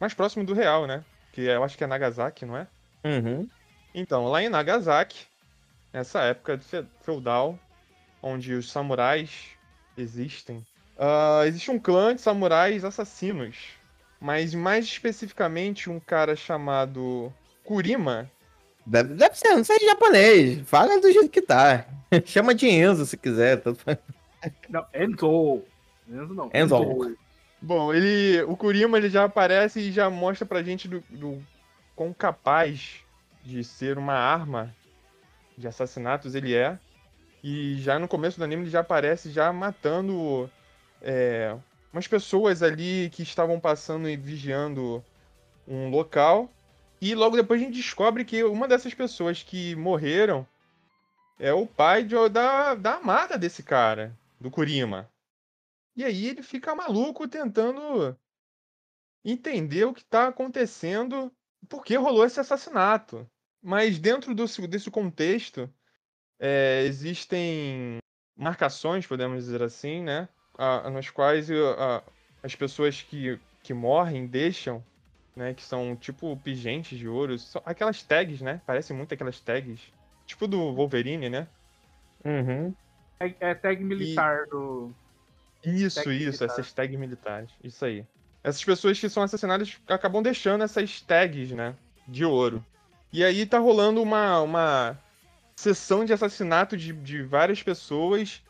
[0.00, 2.66] mais próximo do real, né, que eu acho que é Nagasaki, não é?
[3.04, 3.48] Uhum.
[3.98, 5.24] Então, lá em Nagasaki,
[5.90, 7.58] nessa época fe- feudal,
[8.22, 9.30] onde os samurais
[9.96, 10.62] existem,
[10.98, 13.56] ah, existe um clã de samurais assassinos.
[14.20, 17.32] Mas mais especificamente um cara chamado
[17.64, 18.30] Kurima.
[18.84, 20.60] Deve, deve ser, não sei japonês.
[20.68, 21.86] Fala do jeito que tá.
[22.26, 23.62] Chama de Enzo se quiser.
[24.68, 25.62] Não, Enzo.
[26.06, 26.50] Enzo não.
[26.52, 27.16] Enzo.
[27.62, 31.42] Bom, ele, o Kurima ele já aparece e já mostra pra gente do, do
[31.94, 33.05] quão capaz
[33.46, 34.74] de ser uma arma
[35.56, 36.78] de assassinatos ele é.
[37.42, 40.50] E já no começo do anime ele já aparece já matando
[41.00, 41.56] é,
[41.92, 45.02] umas pessoas ali que estavam passando e vigiando
[45.66, 46.50] um local.
[47.00, 50.46] E logo depois a gente descobre que uma dessas pessoas que morreram
[51.38, 55.08] é o pai de- da, da amada desse cara, do Kurima.
[55.94, 58.16] E aí ele fica maluco tentando
[59.24, 61.32] entender o que está acontecendo,
[61.68, 63.28] por que rolou esse assassinato.
[63.66, 65.68] Mas dentro desse, desse contexto,
[66.38, 67.98] é, existem
[68.38, 70.28] marcações, podemos dizer assim, né?
[70.56, 72.02] a- nas quais a-
[72.44, 74.82] as pessoas que, que morrem deixam,
[75.34, 75.52] né?
[75.52, 78.62] Que são tipo pingentes de ouro, são aquelas tags, né?
[78.64, 79.80] Parecem muito aquelas tags,
[80.24, 81.48] tipo do Wolverine, né?
[82.24, 82.72] Uhum.
[83.20, 84.94] É, é tag militar do.
[85.64, 86.44] Isso, Tag isso, militar.
[86.46, 87.50] essas tags militares.
[87.62, 88.06] Isso aí.
[88.44, 91.74] Essas pessoas que são assassinadas acabam deixando essas tags, né?
[92.06, 92.64] De ouro.
[93.12, 94.98] E aí tá rolando uma, uma
[95.54, 98.42] sessão de assassinato de, de várias pessoas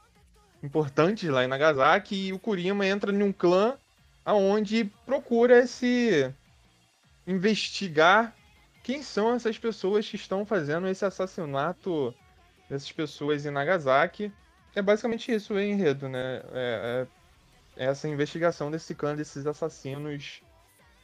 [0.63, 3.77] importantes lá em Nagasaki e o Kurima entra num clã
[4.25, 6.33] aonde procura esse
[7.27, 8.35] investigar
[8.83, 12.15] quem são essas pessoas que estão fazendo esse assassinato
[12.69, 14.33] dessas pessoas em Nagasaki.
[14.75, 16.43] É basicamente isso o enredo, né?
[16.53, 17.07] É,
[17.77, 20.41] é essa investigação desse clã, desses assassinos,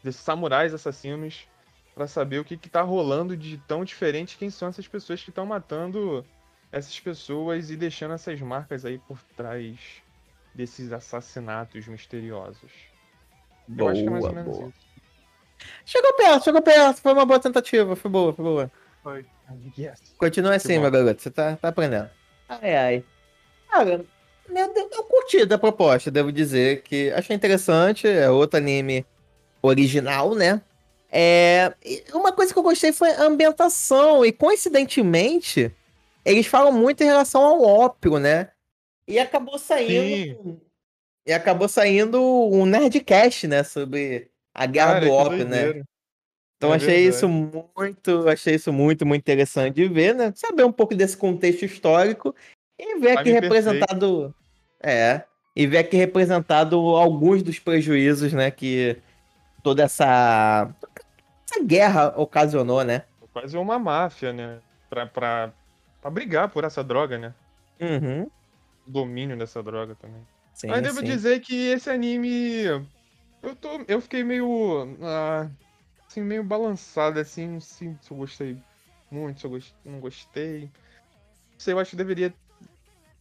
[0.03, 1.49] desses samurais assassinos,
[1.95, 5.31] pra saber o que, que tá rolando de tão diferente, quem são essas pessoas que
[5.31, 6.25] estão matando
[6.71, 9.79] essas pessoas e deixando essas marcas aí por trás
[10.55, 12.73] desses assassinatos misteriosos.
[13.77, 14.69] Eu acho que é mais ou menos boa.
[14.69, 14.93] isso.
[15.85, 17.01] Chegou perto, chegou perto.
[17.01, 17.95] Foi uma boa tentativa.
[17.95, 18.73] Foi boa, foi boa.
[19.03, 19.27] Foi.
[19.79, 20.15] Yes.
[20.17, 21.23] Continua assim, meu garoto.
[21.23, 22.11] Você tá, tá aprendendo.
[22.49, 23.05] Ai, ai.
[23.71, 24.05] Cara,
[24.49, 28.09] eu, eu curti da proposta, devo dizer que achei interessante.
[28.09, 29.07] É outro anime
[29.63, 30.61] original, né?
[31.15, 31.75] É,
[32.15, 34.25] uma coisa que eu gostei foi a ambientação.
[34.25, 35.71] E coincidentemente,
[36.25, 38.49] eles falam muito em relação ao ópio, né?
[39.07, 40.61] E acabou saindo.
[41.27, 43.63] E acabou saindo um Nerdcast, né?
[43.63, 45.83] Sobre a guerra Cara, do ópio, né?
[46.57, 47.17] Então É achei verdade.
[47.17, 50.33] isso muito, achei isso muito, muito interessante de ver, né?
[50.35, 52.35] Saber um pouco desse contexto histórico
[52.79, 54.35] e ver aqui representado,
[54.81, 55.23] é,
[55.55, 58.97] e ver aqui representado alguns dos prejuízos, né, que
[59.63, 60.73] toda essa
[61.53, 63.05] essa guerra ocasionou, né?
[63.33, 64.61] Quase uma máfia, né?
[64.91, 65.53] Pra, pra,
[66.01, 67.35] pra brigar por essa droga, né?
[67.81, 68.31] Uhum.
[68.87, 70.27] O domínio dessa droga também.
[70.55, 71.07] Sim, Mas devo sim.
[71.07, 72.65] dizer que esse anime.
[73.43, 74.97] Eu, tô, eu fiquei meio.
[75.03, 75.49] ah,
[76.07, 77.49] assim, meio balançado, assim.
[77.49, 78.57] Não sei se eu gostei
[79.11, 80.63] muito, se eu gos- não gostei.
[80.65, 80.71] Não
[81.59, 82.35] sei, eu acho que deveria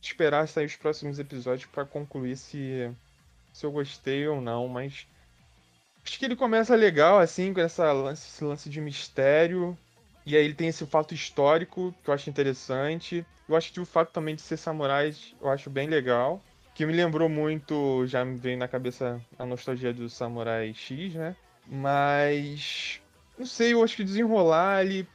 [0.01, 2.91] esperar sair os próximos episódios pra concluir se,
[3.53, 5.07] se eu gostei ou não, mas.
[6.05, 9.77] Acho que ele começa legal, assim, com essa lance, esse lance de mistério.
[10.25, 13.25] E aí ele tem esse fato histórico que eu acho interessante.
[13.47, 16.41] Eu acho que o fato também de ser samurais eu acho bem legal.
[16.73, 21.35] Que me lembrou muito, já me veio na cabeça a nostalgia do Samurai X, né?
[21.67, 23.01] Mas.
[23.37, 25.07] Não sei, eu acho que desenrolar ele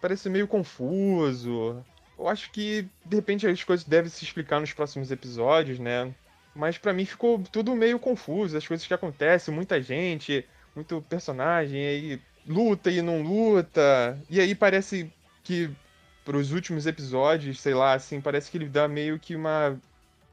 [0.00, 1.82] parece meio confuso.
[2.18, 6.14] Eu acho que, de repente, as coisas devem se explicar nos próximos episódios, né?
[6.54, 11.86] Mas pra mim ficou tudo meio confuso, as coisas que acontecem, muita gente, muito personagem,
[11.86, 14.18] aí luta e não luta.
[14.30, 15.70] E aí parece que
[16.24, 19.78] pros últimos episódios, sei lá, assim, parece que ele dá meio que uma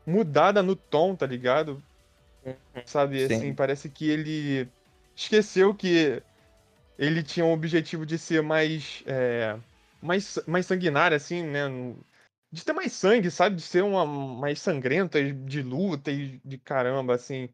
[0.05, 1.81] mudada no tom, tá ligado?
[2.85, 3.35] Sabe, Sim.
[3.35, 4.67] assim, parece que ele
[5.15, 6.21] esqueceu que
[6.97, 9.55] ele tinha o objetivo de ser mais, é,
[10.01, 11.61] mais, mais sanguinário, assim, né?
[12.51, 13.55] De ter mais sangue, sabe?
[13.55, 17.49] De ser uma mais sangrenta de luta e de caramba, assim.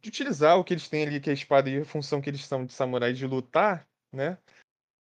[0.00, 2.28] De utilizar o que eles têm ali, que é a espada e a função que
[2.28, 4.38] eles são de samurai de lutar, né?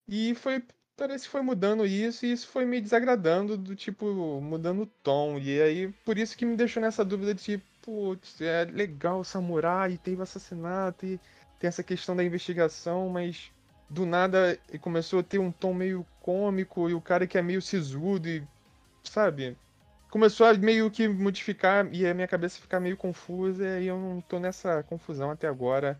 [0.07, 0.63] E foi.
[0.95, 5.37] Parece que foi mudando isso, e isso foi me desagradando, do tipo, mudando o tom.
[5.37, 10.23] E aí, por isso que me deixou nessa dúvida de tipo, é legal samurai, teve
[10.23, 11.19] assassinato, e
[11.59, 13.51] tem essa questão da investigação, mas
[13.87, 17.61] do nada começou a ter um tom meio cômico, e o cara que é meio
[17.61, 18.43] sisudo, e
[19.09, 19.57] sabe?
[20.09, 24.21] Começou a meio que modificar e a minha cabeça ficar meio confusa, e eu não
[24.21, 25.99] tô nessa confusão até agora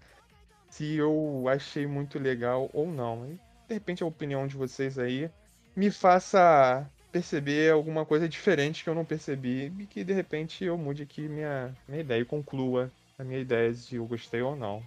[0.70, 3.26] se eu achei muito legal ou não.
[3.26, 5.30] E, de repente a opinião de vocês aí
[5.76, 10.78] me faça perceber alguma coisa diferente que eu não percebi e que de repente eu
[10.78, 14.82] mude aqui minha, minha ideia e conclua a minha ideia se eu gostei ou não.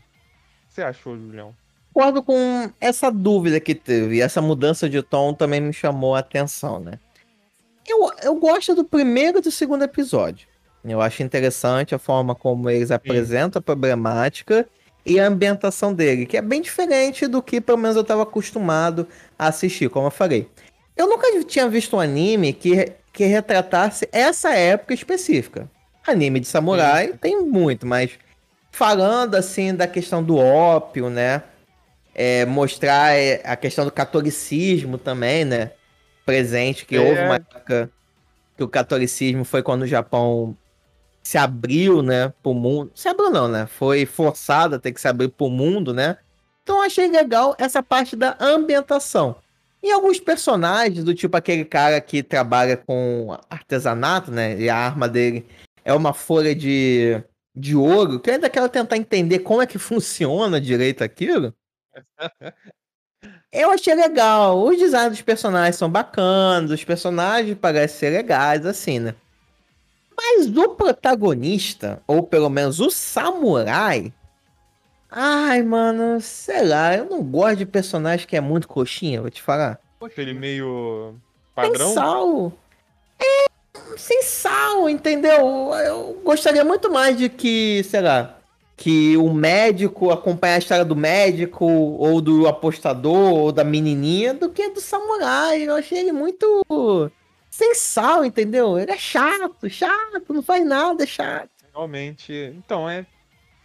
[0.68, 1.54] Você achou, Julião?
[1.92, 6.78] Concordo com essa dúvida que teve, essa mudança de tom também me chamou a atenção,
[6.78, 6.98] né?
[7.86, 10.46] Eu, eu gosto do primeiro e do segundo episódio.
[10.84, 14.66] Eu acho interessante a forma como eles apresentam a problemática
[15.04, 19.06] e a ambientação dele, que é bem diferente do que pelo menos eu estava acostumado
[19.38, 20.48] a assistir, como eu falei.
[20.96, 25.70] Eu nunca tinha visto um anime que, que retratasse essa época específica.
[26.06, 28.12] Anime de samurai tem muito, mas
[28.70, 31.42] falando assim da questão do ópio, né?
[32.14, 35.72] É, mostrar é, a questão do catolicismo também, né?
[36.30, 37.00] Presente, que É.
[37.00, 37.90] houve uma época
[38.56, 40.56] que o catolicismo foi quando o Japão
[41.22, 42.90] se abriu, né, pro mundo.
[42.94, 43.66] Se abriu não, né?
[43.66, 46.16] Foi forçado a ter que se abrir pro mundo, né?
[46.62, 49.36] Então achei legal essa parte da ambientação.
[49.82, 54.58] E alguns personagens, do tipo aquele cara que trabalha com artesanato, né?
[54.58, 55.46] E a arma dele
[55.84, 57.22] é uma folha de,
[57.54, 61.54] de ouro, que eu ainda quero tentar entender como é que funciona direito aquilo.
[63.52, 64.62] Eu achei legal.
[64.62, 69.14] Os designs dos personagens são bacanas, os personagens parecem ser legais, assim, né?
[70.16, 74.12] Mas o protagonista, ou pelo menos o samurai.
[75.10, 79.42] Ai, mano, sei lá, eu não gosto de personagem que é muito coxinha, vou te
[79.42, 79.80] falar.
[80.00, 81.94] Aquele meio Sem padrão.
[81.94, 82.52] sal.
[83.18, 83.46] É,
[83.96, 85.72] sem sal, entendeu?
[85.84, 88.38] Eu gostaria muito mais de que, sei lá,
[88.80, 94.48] que o médico acompanhar a história do médico, ou do apostador, ou da menininha, do
[94.48, 95.68] que do samurai.
[95.68, 96.64] Eu achei ele muito
[97.50, 98.78] sem sal, entendeu?
[98.78, 101.50] Ele é chato, chato, não faz nada, é chato.
[101.74, 102.32] Realmente.
[102.56, 103.04] Então, é.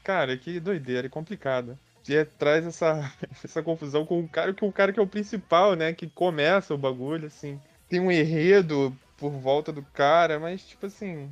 [0.03, 1.79] Cara, que doideira, é complicado.
[2.09, 3.09] E é, traz essa,
[3.41, 5.93] essa confusão com o cara que o cara que é o principal, né?
[5.93, 7.57] Que começa o bagulho, assim.
[7.87, 11.31] Tem um enredo por volta do cara, mas tipo assim.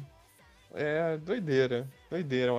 [0.74, 1.86] É doideira.
[2.10, 2.54] Doideira.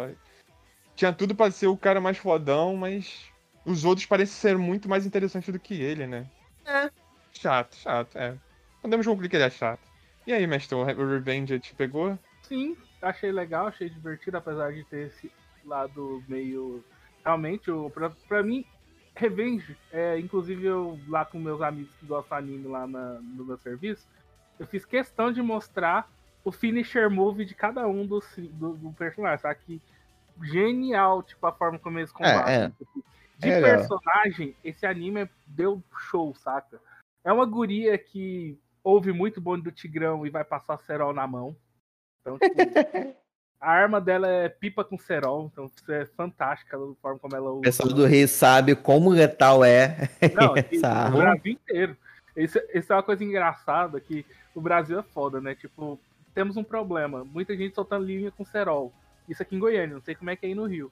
[0.97, 3.24] Tinha tudo pra ser o cara mais fodão, mas
[3.64, 6.26] os outros parecem ser muito mais interessantes do que ele, né?
[6.66, 6.90] É.
[7.32, 8.36] Chato, chato, é.
[8.80, 9.82] Podemos concluir que ele é chato.
[10.26, 12.18] E aí, mestre, o Revenge te pegou?
[12.42, 15.30] Sim, achei legal, achei divertido, apesar de ter esse
[15.64, 16.84] lado meio.
[17.24, 18.64] Realmente, o, pra, pra mim,
[19.16, 23.45] Revenge, é, inclusive eu lá com meus amigos que gostam de anime lá na- no
[23.45, 24.07] meu serviço,
[24.59, 26.09] eu fiz questão de mostrar
[26.45, 29.59] o finisher move de cada um dos do, do personagem, sabe?
[29.64, 29.82] Que
[30.43, 32.55] genial, tipo, a forma como eles combatem.
[32.55, 32.68] é.
[32.70, 33.05] tipo,
[33.39, 33.78] de É legal.
[33.78, 36.80] personagem, esse anime deu show, saca?
[37.24, 41.57] É uma guria que ouve muito bonde do Tigrão e vai passar cerol na mão.
[42.20, 42.55] Então, tipo,
[43.61, 47.51] a arma dela é pipa com cerol, então isso é fantástica a forma como ela
[47.51, 47.62] O usa.
[47.62, 50.09] pessoal do Rio sabe como letal é.
[50.35, 51.18] Não, essa e o arma.
[51.18, 51.97] Brasil inteiro.
[52.37, 54.24] Isso, isso é uma coisa engraçada que
[54.55, 55.55] o Brasil é foda, né?
[55.55, 55.99] Tipo,
[56.35, 57.24] temos um problema.
[57.24, 58.93] Muita gente soltando linha com cerol.
[59.29, 60.91] Isso aqui em Goiânia, não sei como é que é aí no Rio.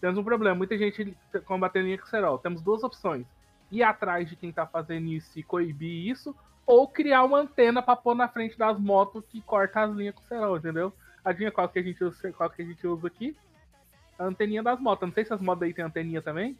[0.00, 2.38] Temos um problema, muita gente combatendo linha com cerol.
[2.38, 3.26] Temos duas opções.
[3.70, 6.34] Ir atrás de quem tá fazendo isso e coibir isso,
[6.66, 10.22] ou criar uma antena pra pôr na frente das motos que corta as linhas com
[10.24, 10.92] cerol, entendeu?
[11.24, 13.36] Adivinha qual que a gente usa, qual que a gente usa aqui?
[14.18, 15.06] A anteninha das motos.
[15.06, 16.56] Não sei se as motos aí tem anteninha também.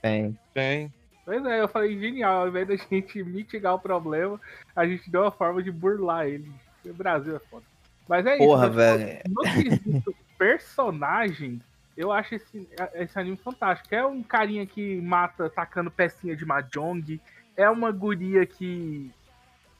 [0.00, 0.38] Tem.
[0.54, 0.92] Tem.
[1.24, 4.40] Pois é, eu falei, genial, ao invés da gente mitigar o problema,
[4.74, 6.50] a gente deu uma forma de burlar ele.
[6.84, 7.64] O Brasil é foda.
[8.08, 8.76] Mas é Porra, isso.
[8.76, 8.96] né?
[8.96, 9.20] velho.
[9.28, 11.60] No quesito personagem,
[11.94, 13.94] eu acho esse, esse anime fantástico.
[13.94, 17.20] É um carinha que mata tacando pecinha de Mahjong.
[17.54, 19.12] É uma guria que.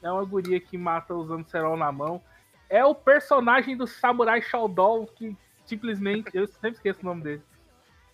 [0.03, 2.23] É uma guria que mata usando cerol na mão.
[2.69, 5.35] É o personagem do Samurai Shodown que
[5.65, 6.31] simplesmente.
[6.35, 7.43] Eu sempre esqueço o nome dele.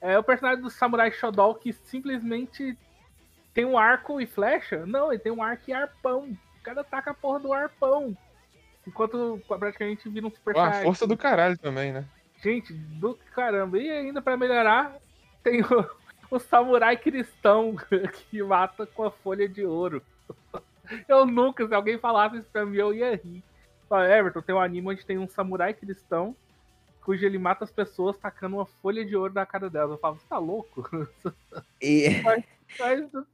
[0.01, 2.79] É o personagem do Samurai Shodown que simplesmente
[3.53, 4.87] tem um arco e flecha?
[4.87, 6.39] Não, ele tem um arco e arpão.
[6.61, 8.17] O cara taca a porra do arpão.
[8.87, 12.05] Enquanto praticamente vira um super Ó, a força do caralho também, né?
[12.43, 13.79] Gente, do caramba.
[13.79, 14.97] E ainda pra melhorar,
[15.43, 15.91] tem o,
[16.31, 17.77] o samurai cristão
[18.31, 20.03] que mata com a folha de ouro.
[21.09, 23.43] Eu nunca, se alguém falasse isso pra mim, eu ia rir.
[23.89, 26.37] Fala, Everton, tem um anime onde tem um samurai cristão
[27.07, 29.93] cujo ele mata as pessoas tacando uma folha de ouro na cara delas.
[29.93, 31.09] Eu falo, você tá louco?
[31.81, 32.45] E, Mas,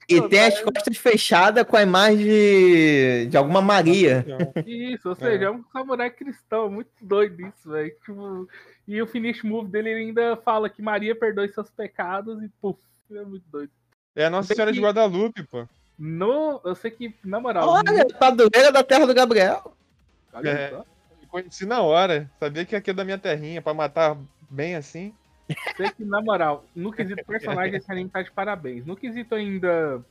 [0.08, 4.24] e tem as costas fechadas com a imagem de, de alguma Maria.
[4.66, 7.90] Isso, ou seja, é, um samurai cristão, muito doido isso, velho.
[7.90, 8.48] Tipo,
[8.86, 12.78] e o finish move dele ele ainda fala que Maria perdoe seus pecados e puf,
[13.10, 13.70] é muito doido.
[14.14, 15.66] É a Nossa Senhora que- de Guadalupe, pô.
[15.98, 19.62] No, eu sei que, na moral, Olha, padroeira da terra do Gabriel.
[20.32, 20.82] no- olha É.
[21.28, 22.30] Conheci na hora.
[22.38, 24.18] Sabia que aqui é da minha terrinha, pra matar
[24.50, 25.14] bem assim.
[25.76, 28.84] Sei que, na moral, no quesito personagem, esse anime tá de parabéns.
[28.86, 30.04] No quesito ainda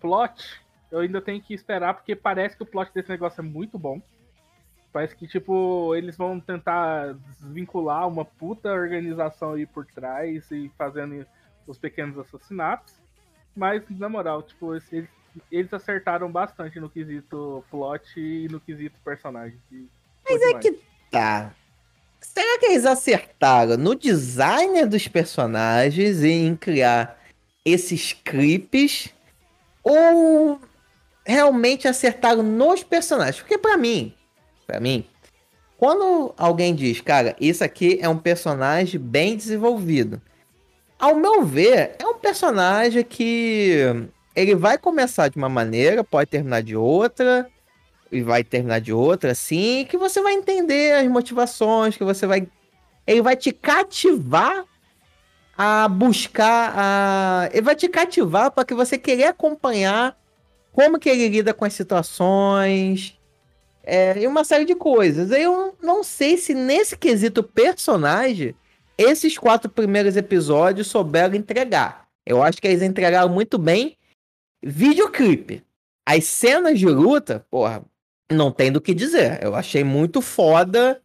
[0.00, 3.78] plot, eu ainda tenho que esperar, porque parece que o plot desse negócio é muito
[3.78, 4.00] bom.
[4.92, 11.26] Parece que, tipo, eles vão tentar desvincular uma puta organização aí por trás e fazendo
[11.66, 13.00] os pequenos assassinatos.
[13.56, 15.08] Mas, na moral, tipo, eles,
[15.50, 19.58] eles acertaram bastante no quesito plot e no quesito personagem.
[20.24, 20.78] Mas é que
[21.10, 21.54] tá.
[22.22, 27.20] Será que eles acertaram no design dos personagens e em criar
[27.64, 29.08] esses clipes?
[29.82, 30.60] Ou
[31.26, 33.40] realmente acertaram nos personagens?
[33.40, 34.14] Porque pra mim,
[34.66, 35.04] pra mim,
[35.76, 40.22] quando alguém diz, cara, isso aqui é um personagem bem desenvolvido,
[40.96, 46.62] ao meu ver, é um personagem que ele vai começar de uma maneira, pode terminar
[46.62, 47.50] de outra,
[48.12, 52.46] e vai terminar de outra, assim, que você vai entender as motivações, que você vai.
[53.06, 54.64] Ele vai te cativar
[55.56, 57.48] a buscar a.
[57.52, 60.16] Ele vai te cativar para que você querer acompanhar
[60.72, 63.18] como que ele lida com as situações.
[63.84, 65.30] É, e uma série de coisas.
[65.30, 68.54] Eu não sei se nesse quesito personagem,
[68.96, 72.06] esses quatro primeiros episódios souberam entregar.
[72.24, 73.96] Eu acho que eles entregaram muito bem
[74.62, 75.64] videoclipe.
[76.06, 77.82] As cenas de luta, porra,
[78.30, 79.42] não tem do que dizer.
[79.42, 81.00] Eu achei muito foda.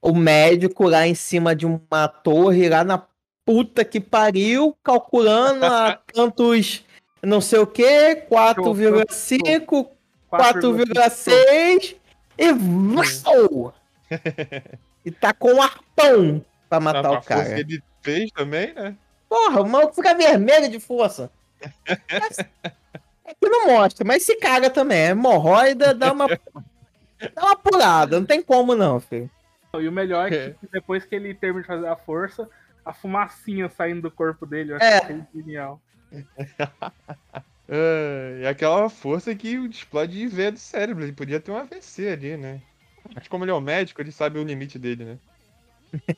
[0.00, 3.04] o médico lá em cima de uma torre, lá na
[3.44, 6.84] puta que pariu, calculando a tantos
[7.22, 7.82] não sei o que,
[8.30, 9.88] 4,5,
[10.30, 11.96] 4,6
[12.38, 13.74] e vau!
[15.04, 17.54] e tá com um arpão pra matar Tá, o a força cara.
[17.54, 18.94] que ele fez também, né?
[19.28, 21.30] Porra, o maluco fica vermelho de força.
[23.26, 24.98] É que não mostra, mas se caga também.
[24.98, 26.26] É hemorroida, dá uma.
[27.34, 29.30] dá uma pulada, não tem como não, filho.
[29.74, 32.48] E o melhor é que depois que ele termina de fazer a força,
[32.84, 34.72] a fumacinha saindo do corpo dele.
[34.72, 35.00] Eu acho É.
[35.00, 35.80] que é genial.
[37.68, 41.02] É, e aquela força que explode de veia do cérebro.
[41.02, 42.62] Ele podia ter um AVC ali, né?
[43.12, 45.18] Mas como ele é o médico, ele sabe o limite dele, né?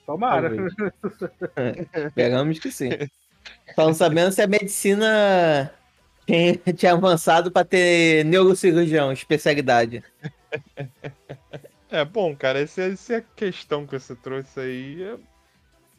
[0.05, 0.51] Tomara.
[2.07, 2.91] Esperamos que sim.
[3.67, 5.73] Estão sabendo se a medicina
[6.29, 10.05] tinha, tinha avançado pra ter neurocirurgião, especialidade.
[11.91, 15.03] É, bom, cara, essa, essa é a questão que você trouxe aí.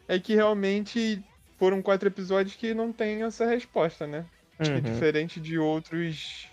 [0.08, 1.24] É, é que realmente
[1.58, 4.26] foram quatro episódios que não tem essa resposta, né?
[4.60, 4.82] Acho que Uhum.
[4.82, 6.48] diferente de outros.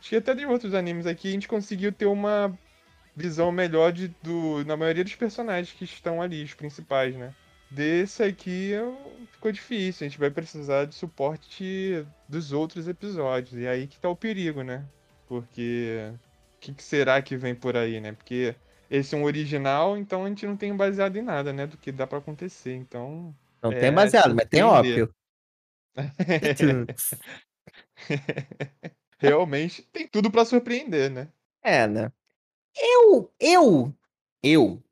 [0.00, 2.58] Acho que até de outros animes aqui, a gente conseguiu ter uma
[3.16, 7.34] visão melhor de, do, na maioria dos personagens que estão ali, os principais, né?
[7.70, 8.72] Desse aqui
[9.30, 13.54] ficou difícil, a gente vai precisar de suporte dos outros episódios.
[13.54, 14.84] E aí que tá o perigo, né?
[15.28, 16.12] Porque
[16.56, 18.12] o que, que será que vem por aí, né?
[18.12, 18.56] Porque
[18.90, 21.66] esse é um original, então a gente não tem baseado em nada, né?
[21.66, 22.74] Do que dá pra acontecer.
[22.74, 23.32] Então.
[23.62, 25.14] Não É, tem baseado, mas tem óbvio.
[29.18, 31.28] Realmente tem tudo pra surpreender, né?
[31.62, 32.10] É, né?
[32.76, 33.94] Eu, eu,
[34.42, 34.82] eu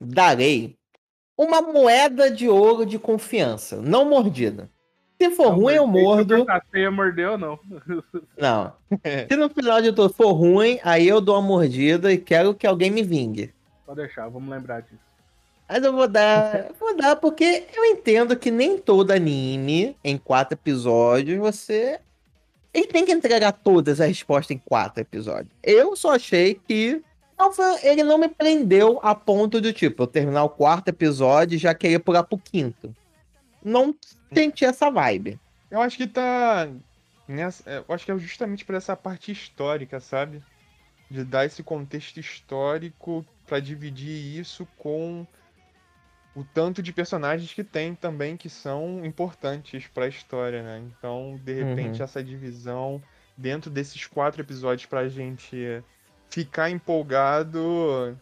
[0.00, 0.76] darei
[1.36, 4.70] uma moeda de ouro de confiança, não mordida.
[5.20, 6.44] Se for ruim, eu mordo.
[6.70, 7.58] Se eu mordeu ou não.
[8.36, 8.72] Não.
[9.28, 12.66] Se no final de tudo for ruim, aí eu dou uma mordida e quero que
[12.66, 13.54] alguém me vingue.
[13.86, 15.06] Pode deixar, vamos lembrar disso.
[15.68, 16.70] Mas eu vou dar.
[16.78, 21.98] Vou dar porque eu entendo que nem todo anime, em quatro episódios, você.
[22.72, 25.50] Ele tem que entregar todas as respostas em quatro episódios.
[25.62, 27.02] Eu só achei que.
[27.38, 31.58] Não ele não me prendeu a ponto do tipo, eu terminar o quarto episódio e
[31.58, 32.94] já querer pular pro quinto.
[33.62, 33.94] Não
[34.32, 35.38] senti essa vibe.
[35.70, 36.68] Eu acho que tá.
[37.28, 40.42] Nessa, eu acho que é justamente por essa parte histórica, sabe?
[41.10, 45.26] De dar esse contexto histórico pra dividir isso com
[46.36, 50.84] o tanto de personagens que tem também que são importantes pra história, né?
[50.98, 52.04] Então, de repente, Uhum.
[52.04, 53.02] essa divisão
[53.36, 55.82] dentro desses quatro episódios pra gente
[56.30, 58.16] ficar empolgado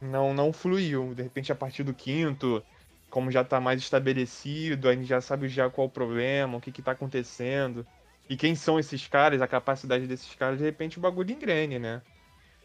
[0.00, 1.14] não não fluiu.
[1.14, 2.62] De repente, a partir do quinto,
[3.10, 6.72] como já tá mais estabelecido, a gente já sabe já qual o problema, o que
[6.72, 7.86] que tá acontecendo.
[8.28, 12.02] E quem são esses caras, a capacidade desses caras, de repente o bagulho engrene, né?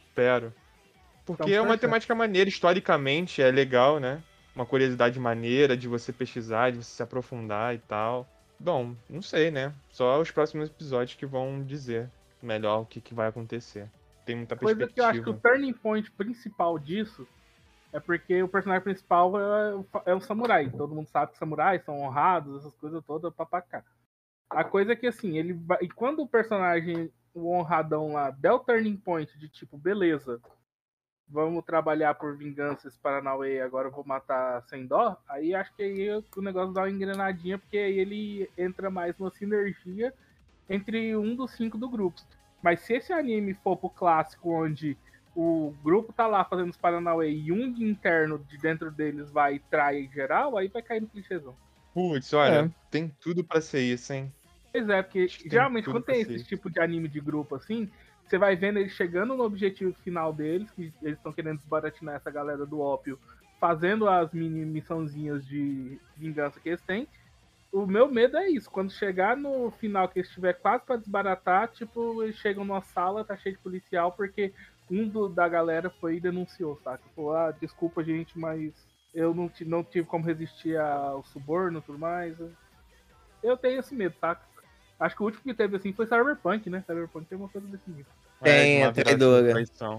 [0.07, 0.53] Espero.
[1.25, 4.23] Porque Então, é uma temática maneira, historicamente é legal, né?
[4.55, 8.27] Uma curiosidade maneira de você pesquisar, de você se aprofundar e tal.
[8.59, 9.73] Bom, não sei, né?
[9.89, 12.09] Só os próximos episódios que vão dizer
[12.41, 13.87] melhor o que, que vai acontecer.
[14.29, 15.09] Tem muita Coisa que eu perspectiva.
[15.09, 17.27] acho que o turning point principal disso
[17.91, 20.69] é porque o personagem principal é, o- é um samurai.
[20.69, 23.83] Todo mundo sabe que samurais são honrados, essas coisas todas, papacá.
[24.47, 25.79] A coisa é que assim, ele vai.
[25.81, 30.39] E quando o personagem, o honradão lá, der o turning point de tipo, beleza,
[31.27, 36.07] vamos trabalhar por vinganças Paranauê, agora eu vou matar sem dó, aí acho que aí
[36.37, 40.13] o negócio dá uma engrenadinha, porque aí ele entra mais numa sinergia
[40.69, 42.21] entre um dos cinco do grupo.
[42.61, 44.97] Mas se esse anime for pro clássico, onde
[45.35, 49.59] o grupo tá lá fazendo os Paranauê e um interno de dentro deles vai e
[49.59, 51.55] trai geral, aí vai cair no clichêzão.
[51.93, 52.71] Putz, olha, É.
[52.91, 54.33] tem tudo pra ser isso, hein?
[54.71, 56.45] Pois é, porque tem geralmente quando tem ser esse isso.
[56.45, 57.89] tipo de anime de grupo assim,
[58.25, 62.29] você vai vendo eles chegando no objetivo final deles, que eles estão querendo desbaratinar essa
[62.29, 63.17] galera do ópio,
[63.59, 67.07] fazendo as mini missãozinhas de vingança que eles têm.
[67.71, 71.67] O meu medo é isso, quando chegar no final que eles estiver quase pra desbaratar,
[71.67, 74.51] tipo, eles chegam numa sala, tá cheio de policial, porque
[74.89, 77.03] um do- da galera foi e denunciou, saca?
[77.15, 78.73] Falou, ah, desculpa, gente, mas
[79.13, 82.35] eu não, não tive como resistir ao suborno e tudo mais.
[83.43, 84.41] Eu tenho esse medo, saca?
[84.99, 86.83] Acho que o último que teve assim foi Cyberpunk, né?
[86.85, 88.11] Cyberpunk tem uma coisa desse nível.
[88.43, 89.53] Tem É, a traidora.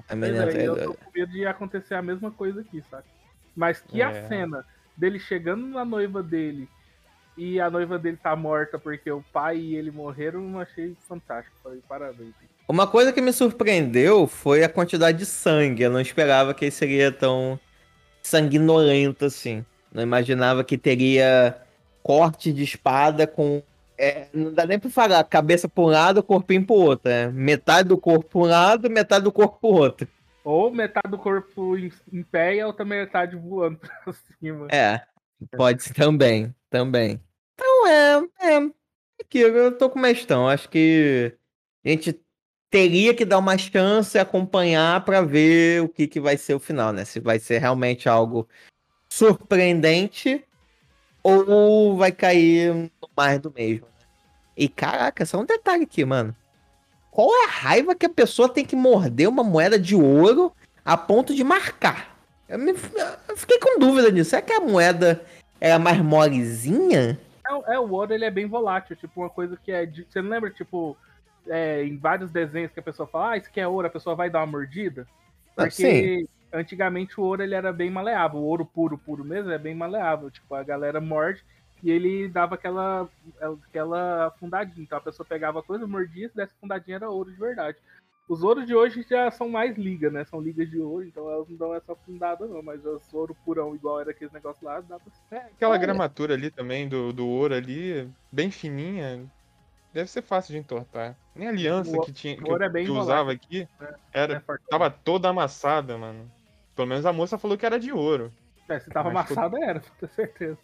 [0.08, 0.84] A menina é, e eu traidora.
[0.86, 3.06] tô com medo de acontecer a mesma coisa aqui, saca?
[3.54, 4.28] Mas que a É.
[4.28, 4.66] cena
[4.96, 6.68] dele chegando na noiva dele
[7.40, 11.56] e a noiva dele tá morta porque o pai e ele morreram, eu achei fantástico.
[11.62, 12.34] Falei, parabéns.
[12.68, 15.84] Uma coisa que me surpreendeu foi a quantidade de sangue.
[15.84, 17.58] Eu não esperava que ele seria tão
[18.22, 19.64] sanguinolento assim.
[19.90, 21.56] Não imaginava que teria
[22.02, 23.62] corte de espada com.
[23.98, 27.10] é, não dá nem pra falar, cabeça pra um lado, corpinho pro outro.
[27.10, 27.28] É.
[27.28, 30.06] Metade do corpo pra um lado, metade do corpo pro outro.
[30.44, 34.68] Ou metade do corpo em, em pé e a outra metade voando pra cima.
[34.70, 35.00] É,
[35.56, 37.18] pode ser também, também.
[37.80, 38.70] Então é, é.
[39.20, 40.48] Aqui, eu tô com o.
[40.48, 41.34] Acho que
[41.84, 42.20] a gente
[42.70, 46.60] teria que dar uma chance e acompanhar pra ver o que, que vai ser o
[46.60, 47.04] final, né?
[47.04, 48.48] Se vai ser realmente algo
[49.12, 50.44] surpreendente
[51.22, 53.86] ou vai cair no mais do mesmo.
[53.86, 54.06] né?
[54.56, 56.34] E caraca, só um detalhe aqui, mano.
[57.10, 60.52] Qual é a raiva que a pessoa tem que morder uma moeda de ouro
[60.84, 62.16] a ponto de marcar?
[62.48, 62.72] Eu, me-
[63.28, 64.30] eu fiquei com dúvida nisso.
[64.30, 65.24] Será que a moeda
[65.60, 67.18] era mais molezinha?
[67.50, 69.84] É, é, o ouro ele é bem volátil, tipo, uma coisa que é.
[69.86, 70.96] de- você não lembra, tipo,
[71.46, 74.14] é, em vários desenhos que a pessoa fala, ah, isso aqui é ouro, a pessoa
[74.14, 75.06] vai dar uma mordida?
[75.56, 79.58] Ah, Porque antigamente o ouro ele era bem maleável, o ouro puro, puro mesmo, é
[79.58, 80.30] bem maleável.
[80.30, 81.44] Tipo, a galera morde
[81.82, 83.08] e ele dava aquela,
[83.68, 84.84] aquela afundadinha.
[84.84, 87.78] Então a pessoa pegava a coisa, mordia, se desse afundadinha era ouro de verdade.
[88.30, 90.24] Os ouros de hoje já são mais ligas, né?
[90.24, 92.62] São ligas de ouro, então elas não dão essa afundada, não.
[92.62, 95.80] Mas os ouro purão, igual era aquele negócio lá, dá pra É, aquela Olha.
[95.80, 99.26] gramatura ali também do, do ouro ali, bem fininha,
[99.92, 101.16] deve ser fácil de entortar.
[101.34, 103.66] Nem a aliança O- que tinha que, o ouro é eu- bem que usava aqui
[103.80, 104.66] É, era, Fortão?
[104.70, 106.30] tava toda amassada, mano.
[106.76, 108.32] Pelo menos a moça falou que era de ouro.
[108.68, 110.58] É, se tava Mas ficou- amassada, era, com certeza.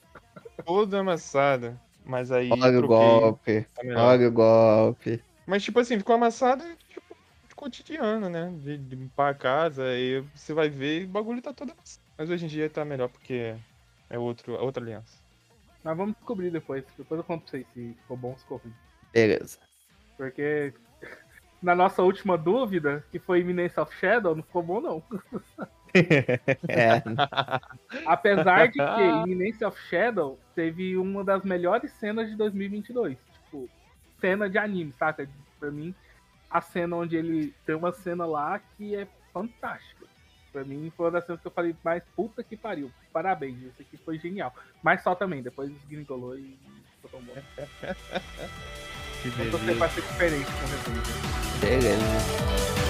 [0.65, 1.77] Toda amassada.
[2.05, 3.67] Mas aí Olha o golpe.
[3.75, 3.83] tá.
[4.07, 5.21] Olha o golpe.
[5.45, 6.65] Mas tipo assim, ficou amassada
[7.57, 8.53] cotidiano, né?
[8.63, 12.07] De, de limpar a casa, aí você vai ver e o bagulho tá todo amassado.
[12.17, 13.57] Mas hoje em dia tá melhor porque
[14.09, 15.19] é outro, outra aliança.
[15.83, 16.85] Mas vamos descobrir depois.
[16.97, 18.75] Depois eu conto pra vocês se ficou bom ou se ficou ruim.
[19.13, 19.59] Beleza.
[20.17, 20.73] Porque
[21.63, 25.03] na nossa última dúvida, que foi Imminence of Shadow, não ficou bom não.
[26.69, 27.03] É.
[28.05, 33.19] Apesar de que Imminence of Shadow teve uma das melhores cenas de 2022.
[33.45, 33.69] Tipo,
[34.21, 35.29] cena de anime, saca?
[35.59, 35.95] Pra mim,
[36.51, 40.07] a cena onde ele tem uma cena lá que é fantástica.
[40.53, 42.91] Pra mim, foi uma das cenas que eu falei, mais puta que pariu.
[43.13, 44.55] Parabéns, isso aqui foi genial.
[44.83, 46.59] Mas só também, depois gringolou e
[46.95, 47.35] ficou tão bom.
[49.23, 51.61] Que Então você vai ser diferente com o.
[51.61, 52.86] Beleza.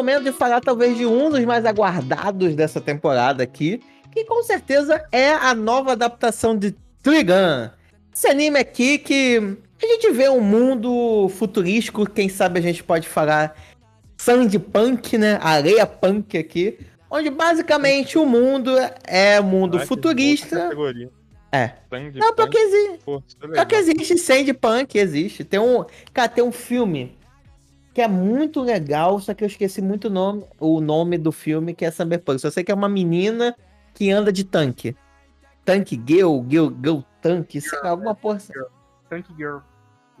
[0.00, 3.80] Momento de falar talvez de um dos mais aguardados dessa temporada aqui,
[4.10, 7.68] que com certeza é a nova adaptação de Trigun.
[8.12, 13.08] Esse anime aqui que a gente vê um mundo futurístico, quem sabe a gente pode
[13.08, 13.54] falar
[14.16, 15.38] sandpunk, né?
[15.42, 16.78] Areia punk aqui,
[17.10, 18.70] onde basicamente o mundo
[19.06, 20.70] é um mundo Ah, futurista.
[21.52, 21.72] É.
[21.90, 22.98] Sangue, Não, porque existe.
[23.04, 23.66] força, Só legal.
[23.66, 25.42] que existe sandpunk, existe.
[25.44, 27.16] Tem um, cara, tem um filme
[28.00, 31.74] que é muito legal, só que eu esqueci muito o nome, o nome do filme,
[31.74, 32.40] que é Cyberpunk.
[32.40, 33.54] Só sei que é uma menina
[33.92, 34.96] que anda de tanque.
[35.66, 38.36] Tanque Girl, Girl, Girl Tanque, sei lá, alguma porra.
[38.36, 38.54] assim.
[39.10, 39.58] Tank Girl.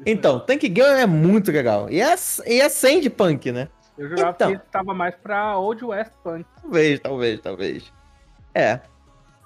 [0.04, 1.88] Então, Tank Girl é muito legal.
[1.88, 2.14] E é,
[2.46, 3.60] e é sandpunk, né?
[3.60, 3.70] mesmo.
[3.96, 4.48] eu jurava então.
[4.48, 6.44] que ele tava mais pra Old West Punk.
[6.60, 7.92] Talvez, talvez, talvez.
[8.54, 8.80] É.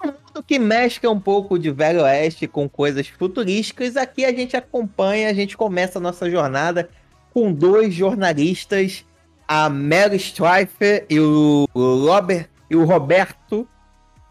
[0.03, 3.95] Um mundo que mescla um pouco de Velho Oeste com coisas futurísticas.
[3.95, 6.89] Aqui a gente acompanha, a gente começa a nossa jornada
[7.35, 9.05] com dois jornalistas,
[9.45, 13.67] a Mary Streifer e o Robert e o Roberto.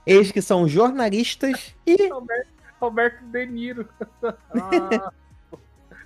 [0.07, 2.49] Eles que são jornalistas e Roberto,
[2.81, 3.87] Roberto De Niro.
[4.55, 5.13] Ah,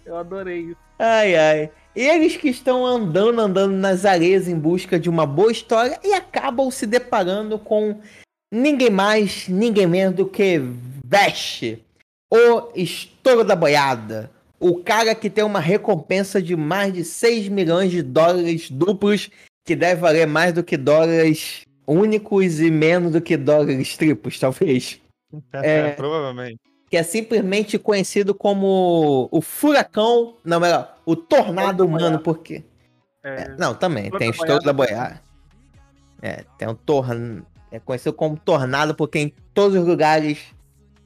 [0.04, 0.76] eu adorei isso.
[0.98, 1.70] Ai, ai.
[1.94, 6.68] Eles que estão andando, andando nas areias em busca de uma boa história e acabam
[6.70, 8.00] se deparando com
[8.52, 10.60] ninguém mais, ninguém menos do que
[11.04, 11.84] Veste,
[12.28, 14.30] o estouro da boiada.
[14.60, 19.30] O cara que tem uma recompensa de mais de 6 milhões de dólares duplos,
[19.64, 25.00] que deve valer mais do que dólares únicos e menos do que dólares triplos, talvez
[25.52, 25.90] É.
[25.90, 26.58] Provavelmente.
[26.90, 32.64] que é simplesmente conhecido como o furacão, não, melhor, o tornado humano, porque...
[33.22, 34.96] É, Não, também, tem o da estouro da boiada.
[34.96, 35.22] boiada.
[36.22, 40.38] É, tem um tornado, é conhecido como tornado porque em todos os lugares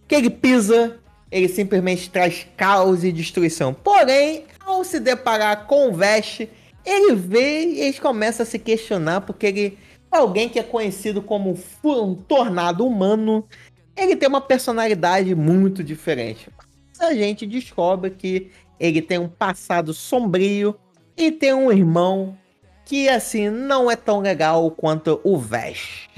[0.06, 1.00] que ele pisa,
[1.32, 3.72] ele simplesmente traz caos e destruição.
[3.72, 6.46] Porém, ao se deparar com o Vest,
[6.84, 9.78] ele vê e ele começa a se questionar porque ele
[10.10, 13.48] alguém que é conhecido como um tornado humano,
[13.96, 16.50] ele tem uma personalidade muito diferente.
[16.90, 20.76] Mas a gente descobre que ele tem um passado sombrio
[21.16, 22.36] e tem um irmão
[22.84, 26.10] que, assim, não é tão legal quanto o Vest.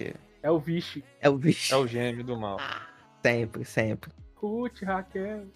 [0.43, 1.05] é o Vichy.
[1.21, 1.73] É o bicho.
[1.73, 2.59] É o gêmeo do mal.
[3.23, 4.11] Sempre, sempre.
[4.47, 5.47] Ruth, Raquel.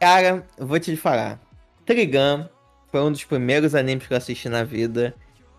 [0.00, 1.40] Cara, eu vou te falar.
[1.84, 2.48] Trigun
[2.90, 5.14] foi um dos primeiros animes que eu assisti na vida.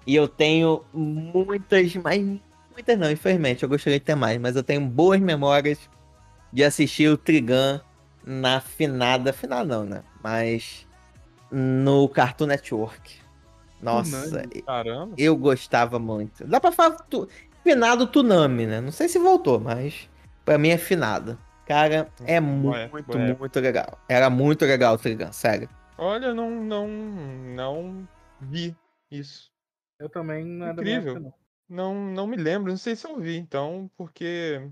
[0.07, 2.21] E eu tenho muitas, mas
[2.71, 3.63] muitas não, infelizmente.
[3.63, 5.89] Eu gostaria de ter mais, mas eu tenho boas memórias
[6.53, 7.79] de assistir o Trigun
[8.25, 9.33] na finada.
[9.33, 10.03] Final não, né?
[10.23, 10.87] Mas
[11.51, 13.19] no Cartoon Network.
[13.81, 15.13] Nossa, Caramba.
[15.17, 16.45] eu gostava muito.
[16.47, 17.27] Dá pra falar tu...
[17.63, 18.81] finado Tunami, né?
[18.81, 20.09] Não sei se voltou, mas
[20.43, 21.37] pra mim é finado.
[21.65, 23.33] Cara, é muito, ué.
[23.33, 23.99] muito legal.
[24.07, 25.67] Era muito legal o Trigun, sério.
[25.97, 28.07] Olha, não, não, não
[28.39, 28.75] vi
[29.09, 29.51] isso.
[29.99, 31.13] Eu também não é da minha Incrível.
[31.17, 31.45] época, não.
[31.67, 34.69] Não, não me lembro, não sei se eu vi, então, porque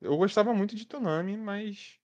[0.00, 1.98] eu gostava muito de Tsunami, mas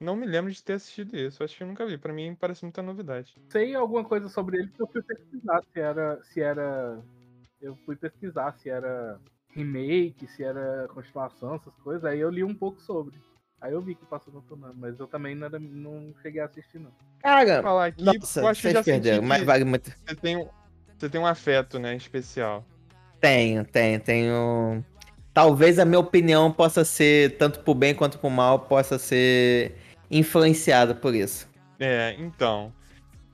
[0.00, 1.44] não me lembro de ter assistido isso.
[1.44, 1.98] Acho que eu nunca vi.
[1.98, 3.34] Pra mim parece muita novidade.
[3.50, 6.22] Sei alguma coisa sobre ele porque eu fui pesquisar se era.
[6.24, 7.04] Se era.
[7.60, 12.04] Eu fui pesquisar se era remake, se era continuação, essas coisas.
[12.04, 13.20] Aí eu li um pouco sobre.
[13.60, 16.46] Aí eu vi que passou no Tsunami, mas eu também não, era- não cheguei a
[16.46, 16.90] assistir, não.
[17.22, 19.90] Cara, Falar aqui, nossa, eu acho que já senti perderam, mas vale muito.
[20.06, 20.48] você tem, um-
[20.98, 22.64] você tem um afeto, né, especial.
[23.20, 24.84] Tenho, tenho, tenho.
[25.34, 29.76] Talvez a minha opinião possa ser, tanto pro bem quanto pro mal, possa ser
[30.10, 31.46] influenciada por isso.
[31.78, 32.72] É, então.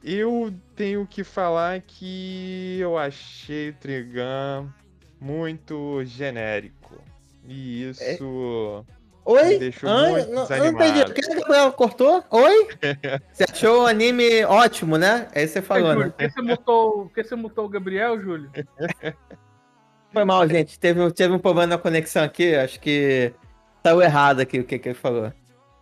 [0.03, 4.68] Eu tenho que falar que eu achei o Trigun
[5.20, 7.01] muito genérico.
[7.49, 8.85] E isso.
[9.27, 9.59] Oi?
[9.59, 11.01] Deixou muito não, eu não entendi.
[11.03, 12.24] O que a Gabriela cortou?
[12.31, 12.68] Oi?
[13.33, 15.27] Você achou o anime ótimo, né?
[15.35, 16.11] É isso que você falou, Júlio, né?
[16.11, 18.51] por que você mutou, por que você mutou o Gabriel, Júlio?
[20.12, 20.79] Foi mal, gente.
[20.79, 22.55] Teve, teve um problema na conexão aqui.
[22.55, 23.33] Acho que
[23.83, 25.33] saiu errado aqui o que, que ele falou.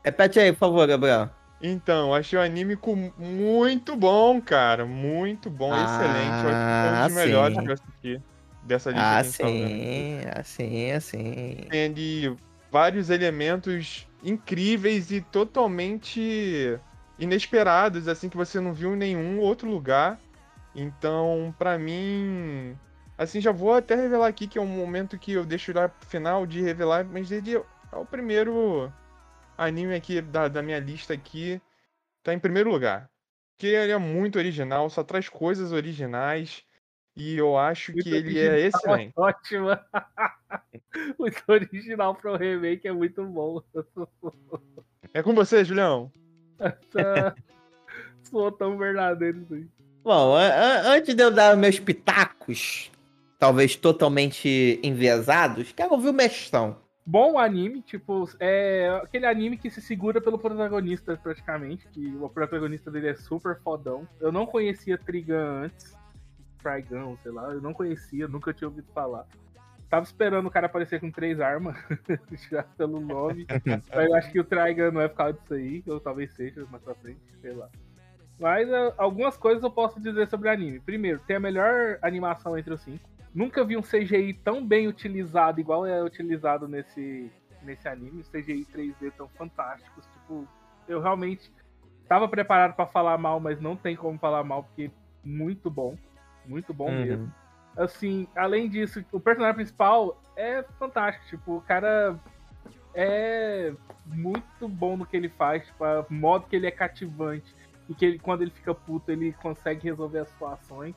[0.02, 1.28] Repete aí, por favor, Gabriel.
[1.62, 4.84] Então, achei o anime com- muito bom, cara.
[4.84, 6.44] Muito bom, Ah, excelente.
[6.44, 7.62] Eu acho que foi um dos melhores sim.
[7.62, 8.22] que eu assisti
[8.64, 10.18] dessa lista Ah, tá sim.
[10.34, 11.56] Assim, assim.
[11.70, 12.36] Tem ali
[12.74, 16.76] vários elementos incríveis e totalmente
[17.16, 20.18] inesperados, assim, que você não viu em nenhum outro lugar.
[20.74, 22.76] Então, pra mim.
[23.16, 26.08] Assim, já vou até revelar aqui que é um momento que eu deixo lá pro
[26.08, 28.92] final de revelar, mas ele é o primeiro
[29.56, 31.62] anime aqui da, da minha lista aqui.
[32.24, 33.08] Tá em primeiro lugar.
[33.52, 36.64] Porque ele é muito original, só traz coisas originais.
[37.16, 39.12] E eu acho Muito que ele é excelente.
[39.16, 39.80] Ótima.
[41.18, 43.62] muito original pro remake, é muito bom.
[45.12, 46.10] É com você, Julião?
[46.58, 47.34] Essa-
[48.24, 49.66] Soou tão verdadeiro isso aí.
[50.02, 52.90] Bom, a- a- antes de eu dar meus pitacos,
[53.38, 56.76] talvez totalmente enviesados, quero ouvir o mestão.
[57.06, 61.86] Bom anime, tipo, é aquele anime que se segura pelo protagonista, praticamente.
[61.92, 64.08] Que o protagonista dele é super fodão.
[64.18, 65.34] Eu não conhecia Trigun
[65.64, 65.94] antes.
[66.64, 69.26] Trigun, sei lá, eu não conhecia, nunca tinha ouvido falar.
[69.90, 71.76] Tava esperando o cara aparecer com três armas,
[72.50, 73.46] já pelo nome.
[73.94, 76.66] Mas eu acho que o Trigun não é por causa disso aí, ou talvez seja
[76.70, 77.68] mais pra frente, sei lá.
[78.38, 80.80] Mas ah, algumas coisas eu posso dizer sobre o anime.
[80.80, 83.08] Primeiro, tem a melhor animação entre os cinco.
[83.34, 87.30] Nunca vi um CGI tão bem utilizado, igual é utilizado nesse,
[87.62, 88.20] nesse anime.
[88.20, 90.06] Os CGI 3D tão fantásticos.
[90.06, 90.48] Tipo,
[90.88, 91.52] eu realmente
[92.08, 94.90] tava preparado pra falar mal, mas não tem como falar mal, porque
[95.24, 95.96] muito bom.
[96.46, 97.04] Muito bom Uhum.
[97.04, 97.32] mesmo.
[97.76, 101.26] Assim, além disso, o personagem principal é fantástico.
[101.26, 102.16] Tipo, o cara
[102.94, 103.72] é
[104.06, 105.66] muito bom no que ele faz.
[105.66, 107.54] Tipo, o modo que ele é cativante.
[107.88, 110.94] E que ele, quando ele fica puto, ele consegue resolver as situações.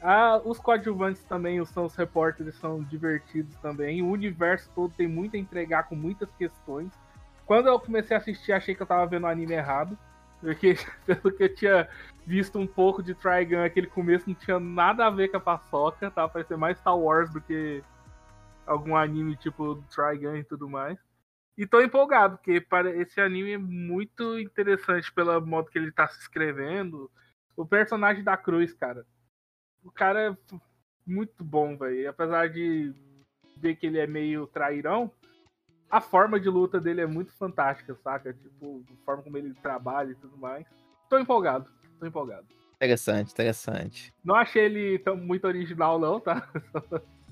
[0.00, 4.02] Ah, os coadjuvantes também, os são os repórteres, são divertidos também.
[4.02, 6.90] O universo todo tem muito a entregar com muitas questões.
[7.46, 9.96] Quando eu comecei a assistir, achei que eu tava vendo o anime errado.
[10.42, 10.74] Porque,
[11.06, 11.88] pelo que eu tinha
[12.26, 16.10] visto um pouco de Trigun, aquele começo não tinha nada a ver com a paçoca.
[16.10, 17.82] Tava parecendo mais Star Wars do que
[18.66, 20.98] algum anime tipo Trigun e tudo mais.
[21.56, 22.64] E tô empolgado, porque
[22.96, 27.10] esse anime é muito interessante pelo modo que ele tá se escrevendo.
[27.56, 29.06] O personagem da Cruz, cara.
[29.84, 30.36] O cara é
[31.06, 32.08] muito bom, velho.
[32.08, 32.94] Apesar de
[33.56, 35.12] ver que ele é meio trairão,
[35.92, 38.32] a forma de luta dele é muito fantástica, saca?
[38.32, 40.64] Tipo, a forma como ele trabalha e tudo mais.
[41.08, 41.66] Tô empolgado,
[42.00, 42.46] tô empolgado.
[42.76, 44.12] Interessante, interessante.
[44.24, 46.48] Não achei ele tão muito original, não, tá?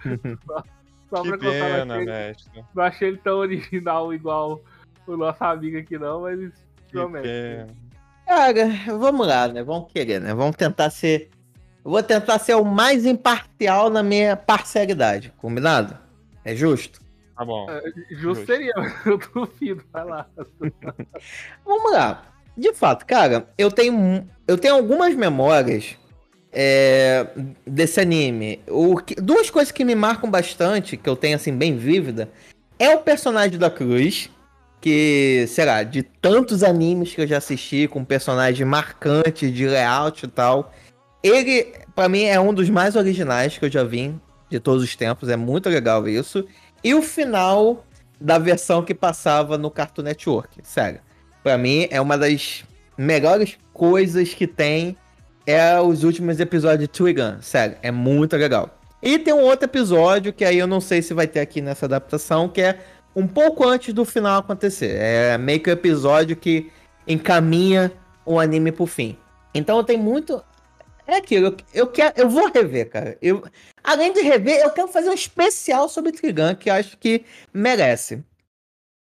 [0.47, 0.65] Só,
[1.11, 2.65] só Que pra contar, não pena, achei, mestre.
[2.75, 4.61] não achei ele tão original igual
[5.07, 6.39] o nosso amigo aqui, não, mas
[6.87, 7.25] Que promete.
[7.29, 7.67] pena.
[8.27, 9.63] Cara, vamos lá, né?
[9.63, 10.33] Vamos querer, né?
[10.33, 11.31] Vamos tentar ser.
[11.85, 15.99] Eu vou tentar ser o mais imparcial na minha parcialidade, combinado?
[16.45, 17.01] É justo?
[17.41, 17.67] Tá bom.
[18.11, 18.47] Justo Justo.
[18.47, 18.73] seria,
[19.07, 20.27] eu duvido, vai lá.
[21.65, 22.23] Vamos lá.
[22.55, 25.97] De fato, cara, eu tenho, eu tenho algumas memórias
[26.53, 27.27] é,
[27.67, 28.61] desse anime.
[28.69, 32.29] O que- duas coisas que me marcam bastante, que eu tenho assim bem vívida,
[32.79, 34.29] é o personagem da Cruz.
[34.79, 40.25] que, sei lá, de tantos animes que eu já assisti, com personagens marcantes de layout
[40.25, 40.73] e tal,
[41.23, 44.15] ele, para mim, é um dos mais originais que eu já vi
[44.51, 45.29] de todos os tempos.
[45.29, 46.47] É muito legal isso.
[46.83, 47.85] E o final
[48.21, 51.01] da versão que passava no Cartoon Network, sério.
[51.43, 52.65] Para mim, é uma das
[52.97, 54.97] melhores coisas que tem
[55.47, 58.79] é os últimos episódios de Trigun, sério, é muito legal.
[59.03, 61.87] E tem um outro episódio que aí eu não sei se vai ter aqui nessa
[61.87, 62.79] adaptação, que é
[63.17, 64.97] um pouco antes do final acontecer.
[64.97, 66.71] É meio que o um episódio que
[67.09, 67.91] encaminha
[68.25, 69.17] o anime pro fim.
[69.55, 70.43] Então tem muito.
[71.11, 73.19] É aquilo, eu, eu, quero, eu vou rever, cara.
[73.21, 73.43] Eu,
[73.83, 78.23] além de rever, eu quero fazer um especial sobre Trigun, que eu acho que merece.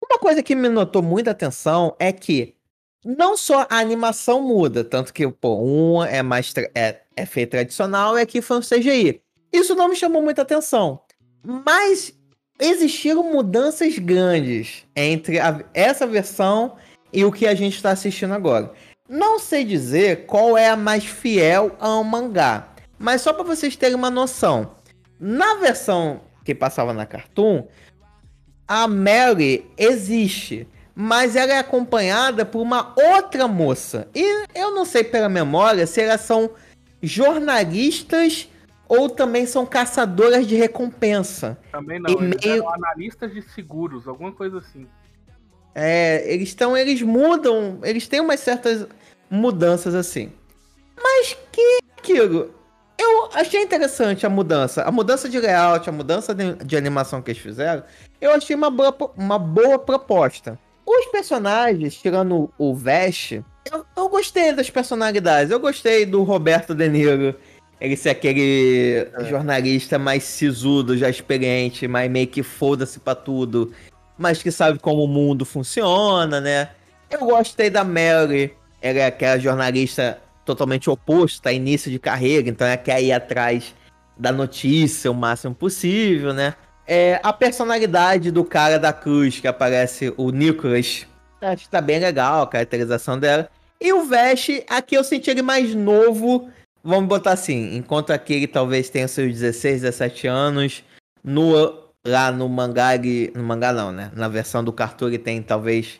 [0.05, 2.55] Uma coisa que me notou muita atenção é que
[3.03, 8.15] não só a animação muda, tanto que, pô, um é mais é, é feito tradicional
[8.15, 9.19] e aqui foi um CGI.
[9.51, 11.01] Isso não me chamou muita atenção.
[11.41, 12.13] Mas
[12.59, 16.77] existiram mudanças grandes entre a, essa versão
[17.11, 18.71] e o que a gente está assistindo agora.
[19.09, 22.67] Não sei dizer qual é a mais fiel ao mangá,
[22.99, 24.75] mas só para vocês terem uma noção.
[25.19, 27.65] Na versão que passava na Cartoon,
[28.67, 34.09] a Mary existe, mas ela é acompanhada por uma outra moça.
[34.13, 36.49] E eu não sei pela memória se elas são
[37.01, 38.49] jornalistas
[38.89, 41.57] ou também são caçadoras de recompensa.
[41.71, 42.69] Também não, e eles meio...
[42.69, 44.87] analistas de seguros, alguma coisa assim.
[45.75, 48.87] É, eles estão, eles mudam, eles têm umas certas
[49.29, 50.31] mudanças assim.
[50.95, 52.53] Mas que aquilo?
[52.97, 57.31] Eu achei interessante a mudança, a mudança de layout, a mudança de, de animação que
[57.31, 57.83] eles fizeram.
[58.19, 60.57] Eu achei uma boa, uma boa proposta.
[60.85, 63.33] Os personagens, tirando o Vest,
[63.71, 65.51] eu, eu gostei das personalidades.
[65.51, 67.35] Eu gostei do Roberto De Niro
[67.79, 69.25] ele ser aquele é.
[69.25, 73.71] jornalista mais sisudo, já experiente, mas meio que foda-se pra tudo,
[74.17, 76.69] mas que sabe como o mundo funciona, né?
[77.09, 82.77] Eu gostei da Mary, ela é aquela jornalista totalmente oposta, início de carreira, então ela
[82.77, 83.75] quer ir atrás
[84.17, 86.55] da notícia o máximo possível, né?
[86.87, 91.05] É, a personalidade do cara da cruz, que aparece o Nicholas,
[91.41, 93.49] acho que tá bem legal a caracterização dela.
[93.79, 96.49] E o Vest, aqui eu senti ele mais novo,
[96.89, 100.85] Vamos botar assim, enquanto aquele talvez tenha seus 16, 17 anos,
[101.21, 101.51] no,
[102.05, 104.09] lá no mangá, ele, no mangá não, né?
[104.15, 105.99] Na versão do cartoon ele tem talvez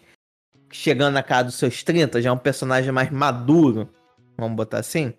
[0.72, 3.89] chegando na casa dos seus 30, já é um personagem mais maduro,
[4.38, 5.13] vamos botar assim.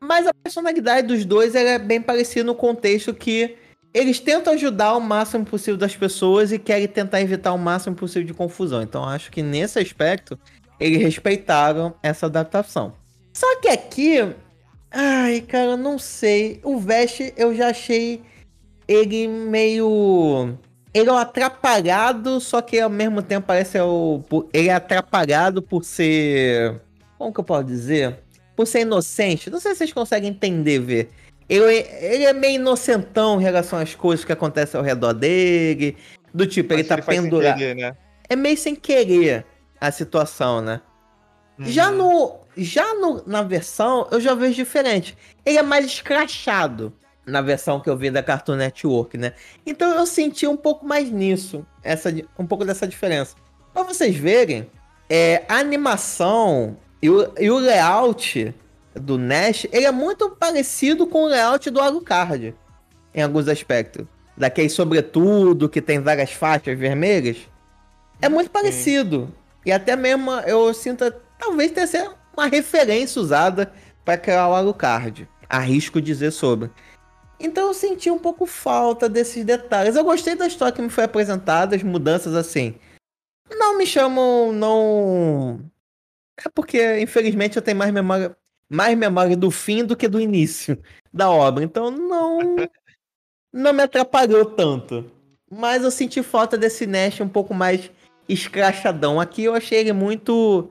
[0.00, 3.56] Mas a personalidade dos dois é bem parecida no contexto que
[3.92, 8.26] eles tentam ajudar o máximo possível das pessoas e querem tentar evitar o máximo possível
[8.26, 8.82] de confusão.
[8.82, 10.38] Então acho que nesse aspecto
[10.78, 12.92] eles respeitaram essa adaptação.
[13.32, 14.34] Só que aqui
[14.98, 16.58] Ai, cara, não sei.
[16.62, 18.22] O Vest eu já achei
[18.88, 20.56] ele meio.
[20.96, 24.24] Ele é um atrapalhado, só que ao mesmo tempo parece o.
[24.50, 26.80] Ele é atrapalhado por ser.
[27.18, 28.18] Como que eu posso dizer?
[28.56, 29.50] Por ser inocente.
[29.50, 31.10] Não sei se vocês conseguem entender, ver.
[31.50, 35.98] Ele, ele é meio inocentão em relação às coisas que acontecem ao redor dele.
[36.32, 37.60] Do tipo, ele tá pendurado.
[37.60, 37.94] Né?
[38.26, 39.44] É meio sem querer
[39.78, 40.80] a situação, né?
[41.58, 41.66] Uhum.
[41.66, 42.40] Já no.
[42.56, 45.14] Já no, na versão, eu já vejo diferente.
[45.44, 46.90] Ele é mais escrachado
[47.26, 49.32] na versão que eu vi da Cartoon Network, né?
[49.66, 53.34] Então eu senti um pouco mais nisso, essa, um pouco dessa diferença.
[53.74, 54.70] Pra vocês verem,
[55.10, 58.54] é, a animação e o, e o layout
[58.94, 62.54] do Nash, ele é muito parecido com o layout do Alucard,
[63.14, 64.06] em alguns aspectos.
[64.36, 67.38] Daquele sobretudo, que tem várias faixas vermelhas.
[68.20, 69.32] É muito parecido.
[69.64, 71.04] E até mesmo eu sinto
[71.38, 73.72] talvez tenha sido uma referência usada
[74.04, 75.28] para criar o Alucard.
[75.48, 76.70] Arrisco dizer sobre.
[77.38, 79.96] Então eu senti um pouco falta desses detalhes.
[79.96, 82.74] Eu gostei da história que me foi apresentada, as mudanças assim.
[83.50, 85.60] Não me chamam, não.
[86.44, 88.36] É porque, infelizmente, eu tenho mais memória,
[88.68, 90.80] mais memória do fim do que do início
[91.12, 91.62] da obra.
[91.62, 92.38] Então não.
[93.52, 95.10] não me atrapalhou tanto.
[95.50, 97.90] Mas eu senti falta desse Nash um pouco mais
[98.28, 99.20] escrachadão.
[99.20, 100.68] Aqui eu achei ele muito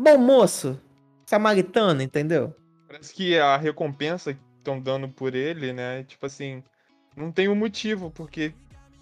[0.00, 0.80] Bom moço,
[1.26, 2.54] samaritano, entendeu?
[2.86, 6.04] Parece que a recompensa estão dando por ele, né?
[6.04, 6.62] Tipo assim,
[7.16, 8.52] não tem um motivo, porque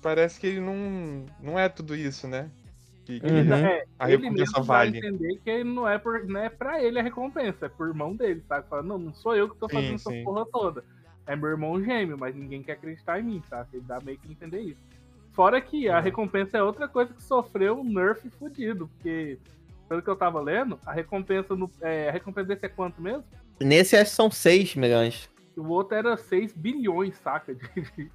[0.00, 2.50] parece que ele não, não é tudo isso, né?
[3.04, 3.54] Que, que uhum.
[3.54, 4.98] é, a recompensa vale.
[4.98, 8.42] entender que não é, por, não é pra ele a recompensa, é por irmão dele,
[8.48, 8.68] sabe?
[8.68, 10.24] Fala, não, não sou eu que tô fazendo sim, essa sim.
[10.24, 10.84] porra toda.
[11.26, 13.68] É meu irmão gêmeo, mas ninguém quer acreditar em mim, sabe?
[13.74, 14.80] Ele dá meio que entender isso.
[15.32, 16.02] Fora que a uhum.
[16.02, 19.38] recompensa é outra coisa que sofreu um nerf fudido, porque
[19.88, 21.70] pelo que eu tava lendo, a recompensa no.
[21.80, 23.24] É, a recompensa desse é quanto mesmo?
[23.60, 25.28] Nesse acho que são 6 milhões.
[25.56, 27.56] O outro era 6 bilhões, saca?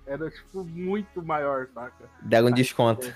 [0.06, 2.10] era, tipo, muito maior, saca?
[2.22, 3.12] Deram um desconto.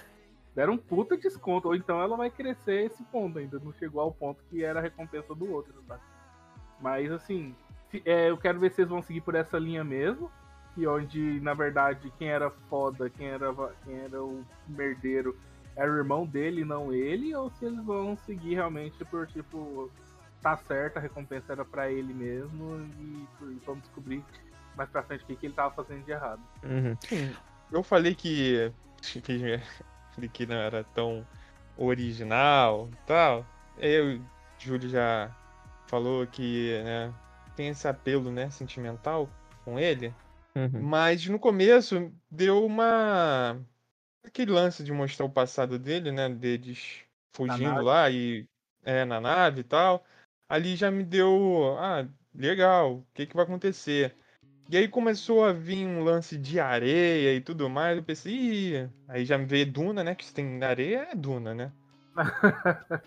[0.56, 1.68] deram um puta desconto.
[1.68, 3.60] Ou então ela vai crescer esse ponto ainda.
[3.60, 6.00] Não chegou ao ponto que era a recompensa do outro, tá?
[6.82, 7.56] Mas assim,
[8.04, 10.32] é, eu quero ver se eles vão seguir por essa linha mesmo.
[10.74, 13.54] Que onde, na verdade, quem era foda, quem era,
[13.86, 15.38] quem era o merdeiro
[15.76, 19.92] era o irmão dele, não ele, ou se eles vão seguir realmente por tipo,
[20.46, 24.24] tá certo, a recompensa era pra ele mesmo, e, e vamos descobrir
[24.76, 26.42] mais pra frente o que, que ele tava fazendo de errado.
[26.64, 26.96] Uhum.
[27.72, 28.72] Eu falei que,
[29.02, 29.60] que,
[30.32, 31.26] que não era tão
[31.76, 33.44] original e tal.
[33.80, 34.22] Eu,
[34.60, 35.36] Júlio já
[35.88, 37.12] falou que né,
[37.56, 39.28] tem esse apelo né, sentimental
[39.64, 40.14] com ele.
[40.56, 40.80] Uhum.
[40.80, 43.60] Mas no começo deu uma.
[44.24, 46.30] aquele lance de mostrar o passado dele, né?
[46.30, 47.00] Deles
[47.34, 48.48] fugindo lá e.
[48.84, 50.06] É, na nave e tal.
[50.48, 51.76] Ali já me deu.
[51.80, 54.16] Ah, legal, o que, que vai acontecer?
[54.70, 57.98] E aí começou a vir um lance de areia e tudo mais.
[57.98, 60.16] Eu pensei, Ih, aí já me veio Duna, né?
[60.16, 61.72] Que se tem areia é Duna, né?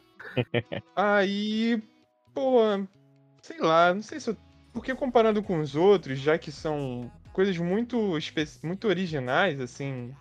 [0.95, 1.82] aí,
[2.32, 2.61] pô,
[3.43, 4.36] sei lá, não sei se eu.
[4.72, 8.45] Porque comparado com os outros, já que são coisas muito, espe...
[8.62, 10.14] muito originais, assim,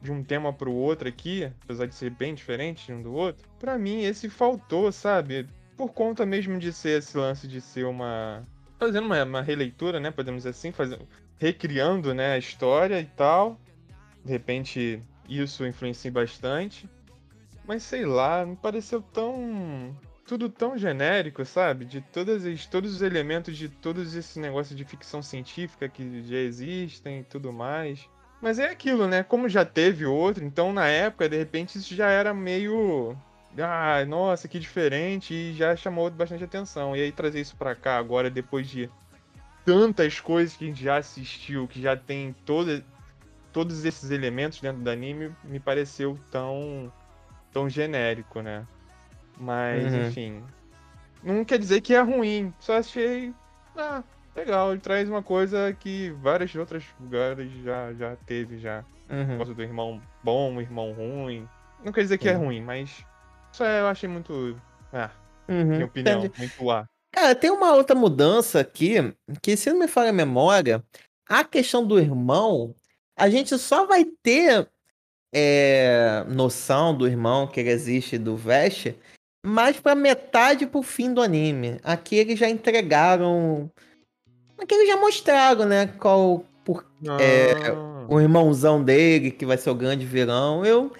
[0.00, 3.76] de um tema pro outro aqui, apesar de ser bem diferente um do outro, pra
[3.76, 5.46] mim esse faltou, sabe?
[5.76, 8.46] Por conta mesmo de ser esse lance de ser uma.
[8.78, 10.10] fazendo uma, uma releitura, né?
[10.10, 11.06] Podemos dizer assim, fazendo...
[11.38, 13.60] recriando né, a história e tal.
[14.24, 16.88] De repente isso influencia bastante.
[17.66, 19.96] Mas sei lá, me pareceu tão.
[20.24, 21.84] Tudo tão genérico, sabe?
[21.84, 26.36] De todas as, todos os elementos de todos esses negócios de ficção científica que já
[26.36, 28.08] existem e tudo mais.
[28.40, 29.22] Mas é aquilo, né?
[29.22, 33.16] Como já teve outro, então na época, de repente, isso já era meio.
[33.58, 36.96] Ah, nossa, que diferente, e já chamou bastante atenção.
[36.96, 38.88] E aí trazer isso pra cá agora, depois de
[39.64, 42.84] tantas coisas que a gente já assistiu, que já tem toda,
[43.52, 46.90] todos esses elementos dentro do anime, me pareceu tão,
[47.52, 48.66] tão genérico, né?
[49.36, 50.02] Mas, Uhum.
[50.02, 50.42] enfim.
[51.22, 53.32] Não quer dizer que é ruim, só achei.
[53.76, 54.02] Ah,
[54.34, 58.84] legal, ele traz uma coisa que vários outros lugares já, já teve já.
[59.10, 59.26] Uhum.
[59.26, 61.48] Negócio do irmão bom, irmão ruim.
[61.84, 62.38] Não quer dizer que é Sim.
[62.44, 63.04] ruim, mas
[63.52, 64.56] só é, eu achei muito.
[64.92, 65.10] Ah,
[65.48, 65.64] Uhum.
[65.64, 66.34] minha opinião, Entendi.
[66.38, 66.86] muito lá.
[67.12, 68.94] Cara, tem uma outra mudança aqui,
[69.42, 70.82] que se não me falha a memória,
[71.28, 72.74] a questão do irmão,
[73.16, 74.66] a gente só vai ter
[75.34, 78.94] é, noção do irmão que ele existe do Vest,
[79.44, 81.78] mais pra metade pro fim do anime.
[81.82, 83.70] Aqui eles já entregaram.
[84.58, 85.86] Aqui eles já mostraram, né?
[85.98, 90.64] Qual por, Ah, o irmãozão dele, que vai ser o grande vilão.
[90.64, 90.92] Eu,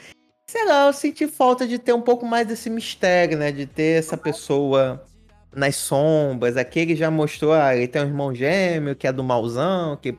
[0.53, 3.50] sei lá, eu senti falta de ter um pouco mais desse mistério, né?
[3.50, 5.03] De ter essa pessoa
[5.50, 6.59] nas sombras.
[6.59, 10.14] Aqui ele já mostrou, ah, ele tem um irmão gêmeo, que é do mauzão, que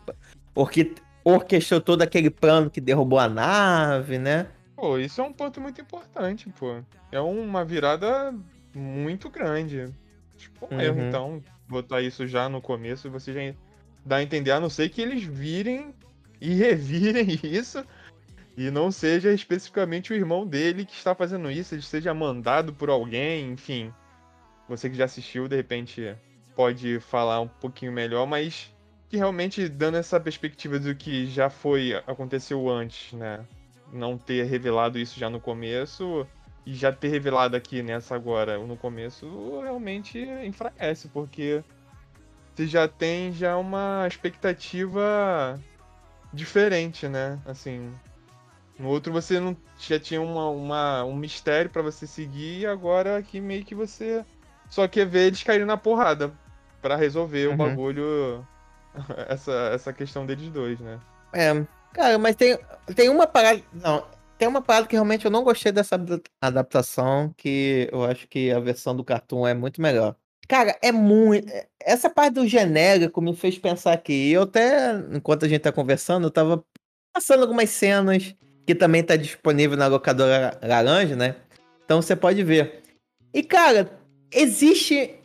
[0.52, 4.48] porque orquestrou todo aquele plano que derrubou a nave, né?
[4.76, 6.82] Pô, isso é um ponto muito importante, pô.
[7.12, 8.34] É uma virada
[8.74, 9.86] muito grande.
[10.36, 11.08] Tipo, um erro, Uhum.
[11.10, 13.54] então, botar isso já no começo, você já
[14.04, 15.94] dá a entender, a não ser que eles virem
[16.42, 17.86] e revirem isso,
[18.56, 22.90] e não seja especificamente o irmão dele que está fazendo isso, ele seja mandado por
[22.90, 23.94] alguém, enfim.
[24.70, 26.16] Você que já assistiu, de repente,
[26.56, 28.74] pode falar um pouquinho melhor, mas
[29.10, 33.46] que realmente dando essa perspectiva do que já foi, aconteceu antes, né?
[33.94, 36.28] não ter revelado isso já no começo
[36.66, 41.64] e já ter revelado aqui nessa agora no começo realmente enfraquece, porque
[42.54, 45.60] você já tem já uma expectativa
[46.34, 47.40] diferente, né?
[47.46, 47.94] Assim,
[48.80, 53.18] no outro você não já tinha uma, uma- um mistério pra você seguir e agora
[53.18, 54.26] aqui meio que você
[54.70, 56.32] só quer ver eles caírem na porrada
[56.82, 57.54] pra resolver Uhum.
[57.54, 58.48] o bagulho
[59.30, 61.00] essa, essa questão deles dois, né?
[61.34, 61.52] É,
[61.94, 62.58] cara, mas tem,
[62.96, 63.62] tem uma parada.
[63.74, 64.06] Não,
[64.38, 68.52] tem uma parada que realmente eu não gostei dessa adap- adaptação, que eu acho que
[68.52, 70.16] a versão do cartoon é muito melhor.
[70.48, 71.48] Cara, é muito.
[71.82, 74.32] Essa parte do genérico me fez pensar aqui.
[74.32, 76.64] Eu até, enquanto a gente tá conversando, eu tava
[77.14, 81.36] passando algumas cenas que também tá disponível na locadora laranja, né?
[81.86, 82.82] Então você pode ver.
[83.34, 83.92] E, cara,
[84.32, 85.16] existe.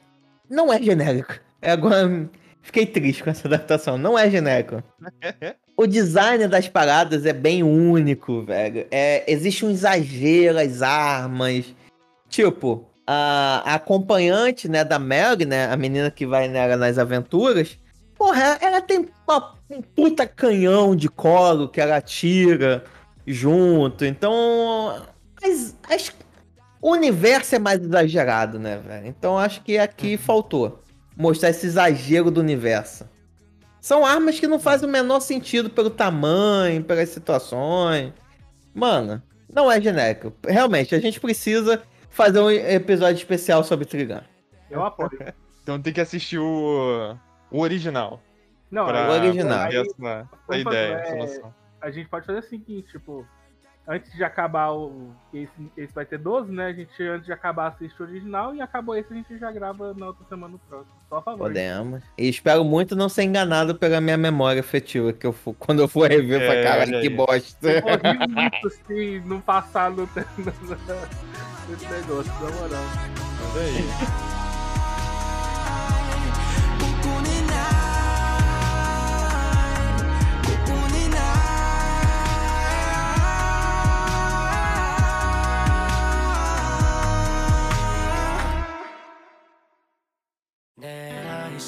[0.49, 1.35] Não é genérico.
[1.61, 2.29] É agora.
[2.63, 3.97] Fiquei triste com essa adaptação.
[3.97, 4.83] Não é genérico.
[5.81, 8.85] O design das paradas é bem único, velho.
[8.91, 11.73] É, existe um exagero, as armas.
[12.29, 17.79] Tipo, a, acompanhante, né, da Mary, né, a menina que vai nela nas aventuras,
[18.17, 22.83] porra, ela tem uma- um puta canhão de colo que ela atira
[23.33, 24.05] junto.
[24.05, 25.03] Então,
[25.43, 26.13] as, as-
[26.81, 29.07] o universo é mais exagerado, né, velho?
[29.07, 30.83] Então acho que aqui faltou
[31.17, 33.09] mostrar esse exagero do universo.
[33.81, 38.13] São armas que não fazem o menor sentido pelo tamanho, pelas situações.
[38.75, 39.23] Mano,
[39.53, 40.33] Não é genérico.
[40.47, 44.21] Realmente, a gente precisa fazer um episódio especial sobre Trigun.
[44.71, 45.11] Eu apoio.
[45.63, 47.15] Então tem que assistir o,
[47.51, 48.23] o original.
[48.71, 49.69] Não, pra, o original.
[49.69, 51.55] pra essa, essa ideia, fazer- essa é, noção.
[51.81, 53.27] A gente pode fazer o seguinte, tipo,
[53.87, 55.13] antes de acabar o.
[55.33, 56.67] Esse, esse vai ter 12, né?
[56.67, 59.95] A gente, antes de acabar, assiste o original e acabou esse, a gente já grava
[59.95, 60.93] na outra semana no próximo.
[61.09, 61.39] Só a favor.
[61.49, 62.03] Podemos.
[62.19, 65.89] E espero muito não ser enganado pela minha memória afetiva, que eu fu- quando eu
[65.89, 67.71] for rever, eu falei, É, caralho, olha que bosta.
[67.71, 70.09] Eu morri muito assim, no passado
[71.69, 72.85] nesse negócio, na moral.
[73.41, 73.83] Manda aí.
[73.83, 74.38] こ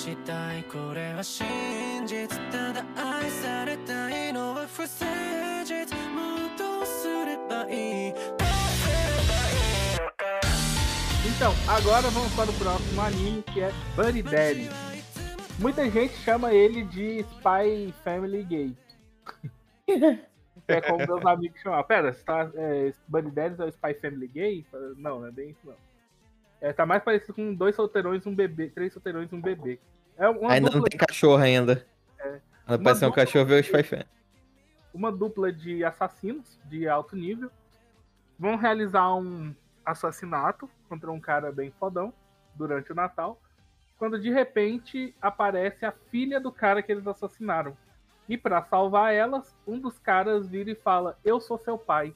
[0.10, 1.46] したいこれは真
[2.06, 5.06] 実ただ愛されたいのは不誠
[5.64, 8.22] 実もうどうすればいいどう
[8.76, 8.96] すれ
[9.28, 10.26] ばいいのか
[11.28, 14.70] Então, agora vamos para o próximo anime, que é Buddy Daddy.
[15.60, 18.78] Muita gente chama ele de Spy Family Gay.
[19.86, 21.84] que é como meus amigos chamam.
[21.84, 24.66] Pera, você tá, é, Buddy Daddy é o Spy Family Gay?
[24.98, 25.76] Não, não é bem isso não.
[26.62, 29.80] É, tá mais parecido com dois solteirões e um bebê, três solteirões e um bebê.
[30.21, 31.85] É Ainda não dupla tem cachorro ainda.
[32.21, 32.41] É.
[32.79, 34.05] Parece um cachorro ver os Spy
[34.93, 37.51] uma dupla de assassinos de alto nível
[38.39, 42.13] vão realizar um assassinato contra um cara bem fodão
[42.55, 43.41] durante o Natal,
[43.99, 47.77] quando de repente aparece a filha do cara que eles assassinaram.
[48.29, 52.15] E para salvar elas, um dos caras vira e fala: "Eu sou seu pai".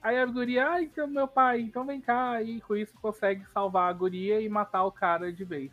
[0.00, 3.90] Aí a guria, ah, então meu pai, então vem cá, e com isso consegue salvar
[3.90, 5.72] a guria e matar o cara de vez.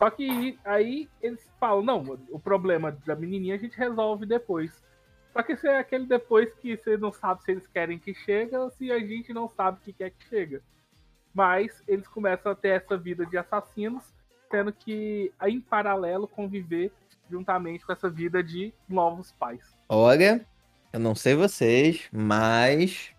[0.00, 4.82] Só que aí eles falam, não, o problema da menininha a gente resolve depois.
[5.30, 8.58] Só que esse é aquele depois que você não sabe se eles querem que chega
[8.58, 10.62] ou se a gente não sabe o que quer que chega.
[11.34, 14.02] Mas eles começam a ter essa vida de assassinos,
[14.50, 16.90] tendo que, em paralelo, conviver
[17.30, 19.76] juntamente com essa vida de novos pais.
[19.86, 20.44] Olha,
[20.94, 23.10] eu não sei vocês, mas.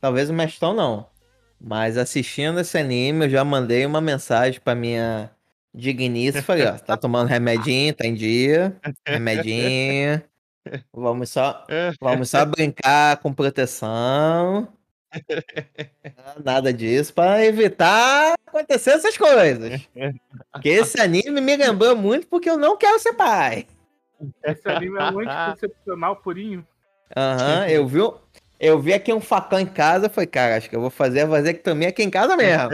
[0.00, 1.06] Talvez o Mestão não.
[1.60, 5.30] Mas assistindo esse anime, eu já mandei uma mensagem pra minha
[5.74, 6.42] digníssima.
[6.42, 8.76] Falei, ó, tá tomando remedinho, tá em dia.
[9.06, 10.22] Remedinho.
[10.92, 11.64] Vamos só,
[12.00, 14.68] vamos só brincar com proteção.
[16.44, 19.88] Nada disso, pra evitar acontecer essas coisas.
[20.52, 23.66] Porque esse anime me lembrou muito porque eu não quero ser pai.
[24.44, 26.66] Esse anime é muito excepcional, purinho.
[27.16, 28.14] Aham, eu vi, um-
[28.60, 31.26] eu vi aqui um facão em casa, foi, cara, acho que eu vou fazer a
[31.26, 32.68] vasectomia aqui em casa mesmo.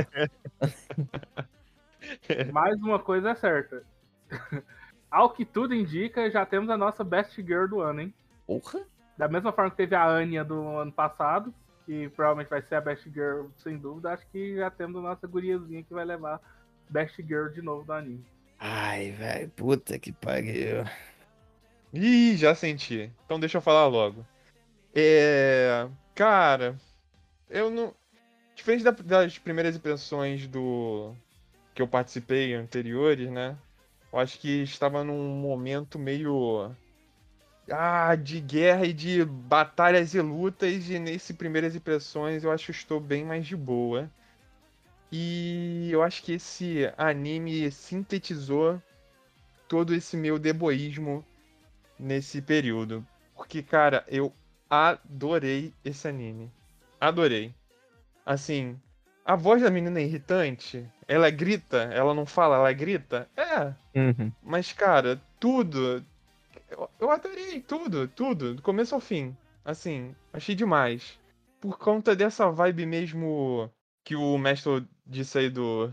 [2.52, 3.82] Mais uma coisa é certa.
[5.10, 8.14] Ao que tudo indica, já temos a nossa Best Girl do ano, hein?
[8.46, 8.80] Porra.
[9.16, 11.54] Da mesma forma que teve a Anya do ano passado,
[11.86, 15.26] que provavelmente vai ser a Best Girl, sem dúvida, acho que já temos a nossa
[15.26, 16.40] guriazinha que vai levar
[16.90, 18.24] Best Girl de novo do anime.
[18.58, 20.84] Ai, velho, puta que pariu.
[21.92, 23.12] Ih, já senti.
[23.24, 24.26] Então deixa eu falar logo.
[24.94, 25.86] É.
[26.14, 26.76] Cara,
[27.48, 27.94] eu não.
[28.54, 31.14] Diferente da- das primeiras impressões do.
[31.74, 33.56] Que eu participei anteriores, né?
[34.12, 36.70] Eu acho que estava num momento meio.
[37.70, 42.70] Ah, de guerra e de batalhas e lutas, e nesse primeiras impressões eu acho que
[42.72, 44.10] estou bem mais de boa.
[45.10, 48.80] E eu acho que esse anime sintetizou
[49.66, 51.24] todo esse meu deboísmo
[51.98, 53.04] nesse período.
[53.34, 54.32] Porque, cara, eu
[54.68, 56.52] adorei esse anime.
[57.00, 57.54] Adorei.
[58.26, 58.78] Assim,
[59.24, 60.86] a voz da menina é irritante.
[61.06, 63.28] Ela grita, ela não fala, ela grita.
[63.36, 64.32] É, Uhum.
[64.42, 66.04] mas, cara, tudo.
[66.70, 69.36] Eu, eu adorei tudo, tudo, do começo ao fim.
[69.64, 71.18] Assim, achei demais.
[71.60, 73.70] Por conta dessa vibe mesmo
[74.04, 75.92] que o mestre disse aí do.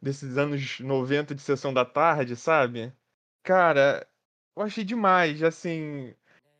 [0.00, 2.92] desses anos 90 de sessão da tarde, sabe?
[3.44, 4.06] Cara,
[4.56, 5.42] eu achei demais.
[5.42, 6.14] Assim,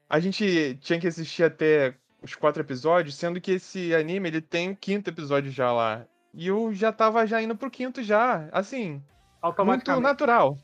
[0.09, 4.71] a gente tinha que assistir até os quatro episódios, sendo que esse anime ele tem
[4.71, 6.07] o quinto episódio já lá.
[6.39, 8.49] E eu já tava já indo pro quinto já.
[8.53, 9.03] Assim,
[9.65, 10.57] muito natural.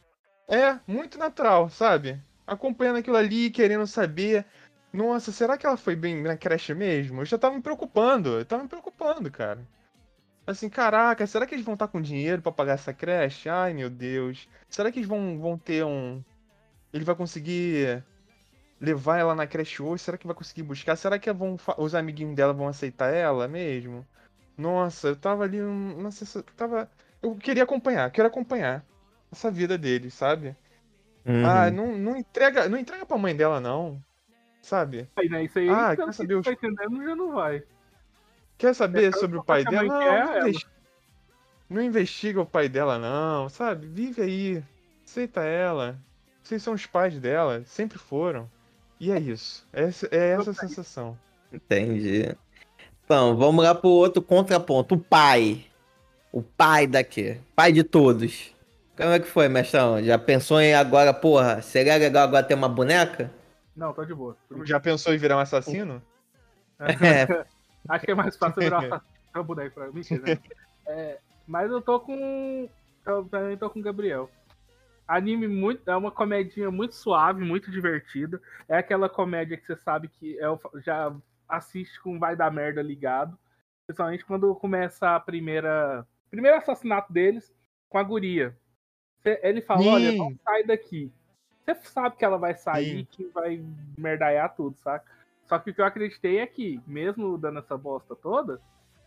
[0.47, 2.23] É, muito natural, sabe?
[2.47, 4.47] Acompanhando aquilo ali, querendo saber.
[4.93, 7.23] Nossa, será que ela foi bem na creche mesmo?
[7.23, 9.67] Eu já tava me preocupando, eu tava me preocupando, cara.
[10.47, 13.49] Assim, caraca, será que eles vão estar com dinheiro pra pagar essa creche?
[13.49, 14.49] Ai, meu Deus.
[14.69, 16.23] Será que eles vão, vão ter um.
[16.93, 18.05] Ele vai conseguir
[18.81, 20.05] levar ela na creche hoje?
[20.05, 20.95] Será que vai conseguir buscar?
[20.95, 24.07] Será que vão, os amiguinhos dela vão aceitar ela mesmo?
[24.57, 25.61] Nossa, eu tava ali.
[25.61, 26.91] Nossa, eu tava.
[27.23, 28.85] Eu queria acompanhar, quero acompanhar
[29.33, 30.57] essa vida deles, sabe?
[31.27, 31.47] Uhum.
[31.47, 34.03] Ah, não, não entrega, não entrega pra mãe dela, não.
[34.61, 35.09] Sabe?
[35.17, 35.45] Aí, né?
[35.45, 37.63] Isso aí, Ah, quer que saber os- tá entendendo, já não vai.
[38.57, 39.89] Quer saber É, sobre o pai dela?
[39.89, 40.69] Não, é não, investi-
[41.69, 43.87] não investiga o pai dela, não, sabe?
[43.87, 44.65] Vive aí.
[45.05, 45.99] Aceita ela.
[46.43, 48.51] Vocês são os pais dela, sempre foram.
[49.01, 49.67] E é isso.
[49.73, 51.19] Essa, é essa a sensação.
[51.53, 52.35] Entendi.
[53.05, 54.95] Então, vamos lá pro outro contraponto.
[54.95, 55.65] O pai.
[56.33, 57.39] O pai daqui.
[57.55, 58.53] Pai de todos.
[58.97, 60.03] Como é que foi, mestrão?
[60.03, 63.31] Já pensou em agora, porra, seria legal agora ter uma boneca?
[63.77, 64.37] Não, tô de boa.
[64.49, 66.01] Tô Já pensou em virar um assassino?
[66.79, 66.87] É.
[67.89, 69.03] Acho que é mais fácil virar uma-
[69.37, 69.95] um boneco pra mim.
[69.95, 70.23] Mentira.
[70.25, 70.39] né?
[70.87, 72.69] É, mas eu tô com.
[73.05, 74.31] Eu também tô com o Gabriel.
[75.07, 75.89] Anime muito.
[75.91, 78.41] É uma comedinha muito suave, muito divertida.
[78.69, 81.13] É aquela comédia que você sabe que é, o- já
[81.49, 83.39] assiste com vai dar merda ligado.
[83.87, 86.07] Principalmente quando começa a primeira.
[86.31, 87.55] Primeiro assassinato deles
[87.89, 88.57] com a guria.
[89.25, 90.19] Ele fala, olha, Sim.
[90.19, 91.13] não sai daqui.
[91.65, 93.09] Você sabe que ela vai sair, Sim.
[93.11, 93.65] que vai
[93.97, 95.11] merdaiar tudo, saca?
[95.47, 98.61] Só que o que eu acreditei é que, mesmo dando essa bosta toda,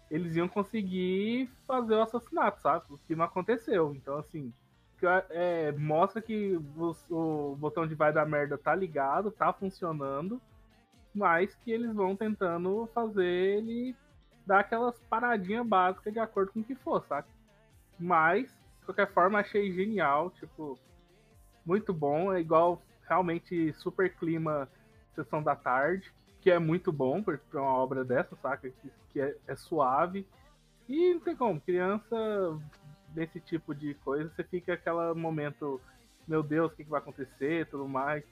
[0.09, 2.85] eles iam conseguir fazer o assassinato, sabe?
[2.89, 3.93] O que não aconteceu.
[3.93, 4.51] Então, assim,
[5.29, 10.41] é, mostra que o, o botão de vai dar merda tá ligado, tá funcionando,
[11.17, 13.95] mas que eles vão tentando fazer ele
[14.45, 17.27] dar aquelas paradinhas básicas de acordo com o que for, saca?
[17.99, 18.47] Mas,
[18.79, 20.79] de qualquer forma, achei genial, tipo,
[21.65, 22.31] muito bom.
[22.31, 24.69] É igual realmente super clima
[25.15, 28.69] sessão da tarde, que é muito bom pra uma obra dessa, saca?
[28.69, 30.25] Que, que é, é suave.
[30.87, 32.15] E não tem como, criança
[33.09, 35.81] desse tipo de coisa, você fica aquele momento,
[36.27, 38.23] meu Deus, o que, que vai acontecer tudo mais.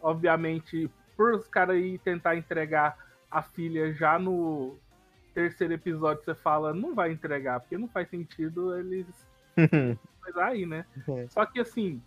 [0.00, 2.96] Obviamente, por os caras aí tentar entregar
[3.30, 4.76] a filha já no
[5.32, 9.06] terceiro episódio, você fala, não vai entregar, porque não faz sentido eles
[10.24, 10.84] mas aí, né?
[11.06, 11.26] Uhum.
[11.28, 12.00] Só que assim,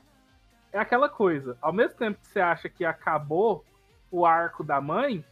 [0.72, 1.58] é aquela coisa.
[1.62, 3.64] Ao mesmo tempo que você acha que acabou
[4.12, 5.24] o arco da mãe,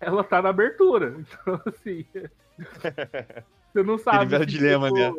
[0.00, 1.16] ela tá na abertura.
[1.44, 2.06] Então, assim.
[3.72, 4.36] Você não sabe.
[4.36, 5.12] se, dilema, né?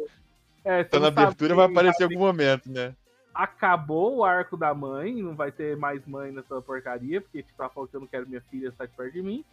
[0.66, 2.96] É, Tá na abertura, vai aparecer em algum momento, né?
[3.40, 7.70] Acabou o arco da mãe, não vai ter mais mãe nessa porcaria, porque tipo, ela
[7.70, 9.46] falou que eu não quero minha filha estar de perto de mim.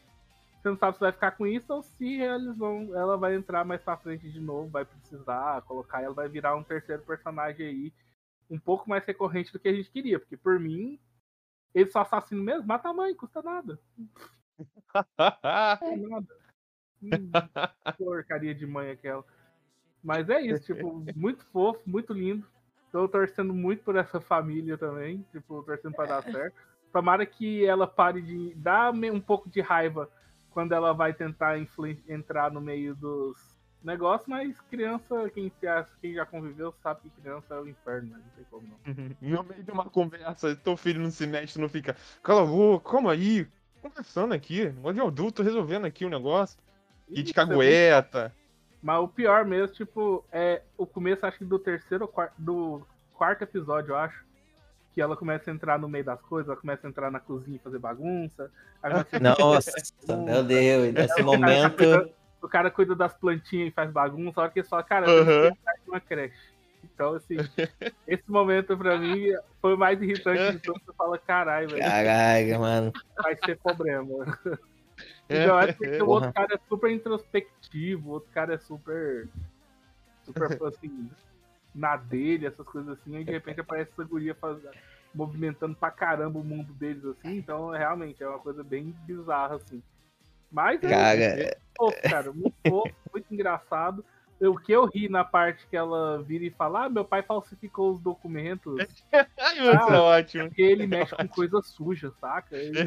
[0.61, 3.65] Você não sabe se vai ficar com isso ou se eles vão, ela vai entrar
[3.65, 7.93] mais pra frente de novo, vai precisar colocar, ela vai virar um terceiro personagem aí,
[8.51, 10.99] um pouco mais recorrente do que a gente queria, porque por mim,
[11.73, 13.79] ele só assassino mesmo, mata a mãe, custa nada.
[14.99, 16.37] Custa nada.
[17.01, 17.31] Hum,
[17.97, 19.25] porcaria de mãe aquela.
[20.03, 22.45] Mas é isso, tipo, muito fofo, muito lindo.
[22.93, 26.55] Tô torcendo muito por essa família também, tipo, torcendo pra dar certo.
[26.93, 30.09] Tomara que ela pare de dar um pouco de raiva
[30.51, 31.59] quando ela vai tentar
[32.09, 33.37] entrar no meio dos
[33.83, 38.11] negócios, mas criança, quem, se acha- quem já conviveu sabe que criança é o inferno,
[38.11, 38.19] né?
[38.25, 38.79] não tem como não.
[39.21, 41.95] No meio de uma conversa, teu filho não se mexe, não fica.
[42.23, 43.47] Cala a boca, calma aí.
[43.83, 46.59] Conversando aqui, negócio de adulto resolvendo aqui o negócio.
[47.09, 48.35] E de é muito cagueta.
[48.87, 52.09] Mas o pior mesmo, tipo, é o começo, acho que do terceiro
[52.39, 54.25] do quarto episódio, eu acho.
[54.95, 57.57] Que ela começa a entrar no meio das coisas, ela começa a entrar na cozinha
[57.57, 58.49] e fazer bagunça.
[59.21, 59.73] Nossa,
[60.25, 61.83] meu Deus, nesse momento.
[62.41, 65.53] o cara cuida das plantinhas e faz bagunça, a hora que ele fala, cara, eu
[65.53, 66.55] que uma creche.
[66.85, 67.39] Então, assim,
[68.07, 70.81] esse momento pra mim foi o mais irritante de tudo.
[70.87, 72.93] Você fala, caralho, velho, Caralho, mano.
[73.21, 74.39] vai ser problema.
[75.29, 75.47] É.
[75.47, 76.11] Eu acho que o Porra.
[76.11, 79.29] outro cara é super introspectivo, o outro cara é super.
[80.25, 81.11] Super assim.
[81.75, 84.63] Na dele, essas coisas assim, aí de repente aparece essa guria faz-
[85.15, 89.83] movimentando pra caramba o mundo deles, assim, então realmente é uma coisa bem bizarra, assim.
[90.51, 94.05] Mas é Cara, fofo, cara, muito fofo, muito engraçado.
[94.39, 97.93] O que eu ri na parte que ela vira e fala, ah, meu pai falsificou
[97.93, 98.87] os documentos Ai,
[99.57, 100.49] isso é Ah, ótimo.
[100.49, 102.55] porque ele mexe com coisa suja, saca?
[102.57, 102.85] Ele-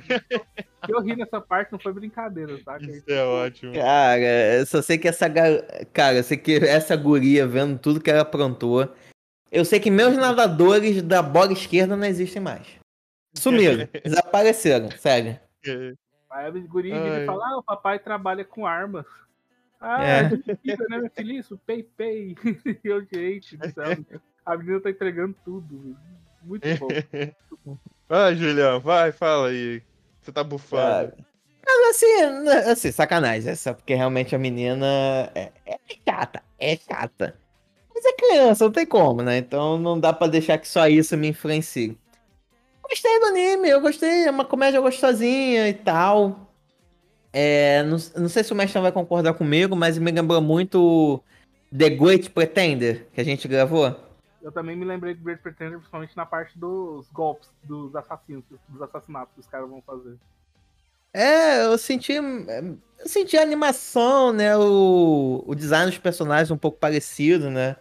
[0.84, 2.86] O que eu ri nessa parte não foi brincadeira, saca?
[2.86, 3.74] Isso é ótimo.
[3.74, 4.20] cara,
[4.60, 5.50] eu só sei que essa gar...
[5.92, 8.88] Cara, eu sei que essa guria vendo tudo que ela aprontou.
[9.52, 12.68] Eu sei que meus nadadores da bola esquerda não existem mais.
[13.36, 15.40] Sumiram, desapareceram, sério.
[16.32, 16.94] Aí a guria
[17.24, 19.06] e fala, ah, o papai trabalha com armas.
[19.80, 20.30] Ah, É.
[20.30, 21.10] mentira, né,
[21.96, 22.36] pei.
[22.84, 23.98] E eu, gente do céu,
[24.46, 25.98] a menina tá entregando tudo.
[26.42, 27.78] Muito bom.
[28.08, 29.82] Vai, Julião, vai, fala aí.
[30.22, 31.12] Você tá bufando.
[31.12, 31.18] Cara.
[31.66, 33.52] Mas assim, né, assim, sacanagem.
[33.52, 35.78] Essa, porque realmente a menina é, é
[36.08, 37.36] chata, é chata.
[37.94, 39.38] Mas é criança, não tem como, né?
[39.38, 41.98] Então não dá pra deixar que só isso me influencie.
[42.82, 46.49] Gostei do anime, eu gostei, é uma comédia gostosinha e tal.
[47.32, 51.24] É, não, não sei se o mestre vai concordar comigo, mas me lembrou muito
[51.76, 53.96] The Great Pretender, que a gente gravou.
[54.42, 58.82] Eu também me lembrei de Great Pretender, principalmente na parte dos golpes, dos assassinos, dos
[58.82, 60.18] assassinatos que os caras vão fazer.
[61.14, 62.14] É, eu senti.
[62.14, 64.56] Eu senti a animação, né?
[64.58, 67.76] O, o design dos personagens um pouco parecido, né?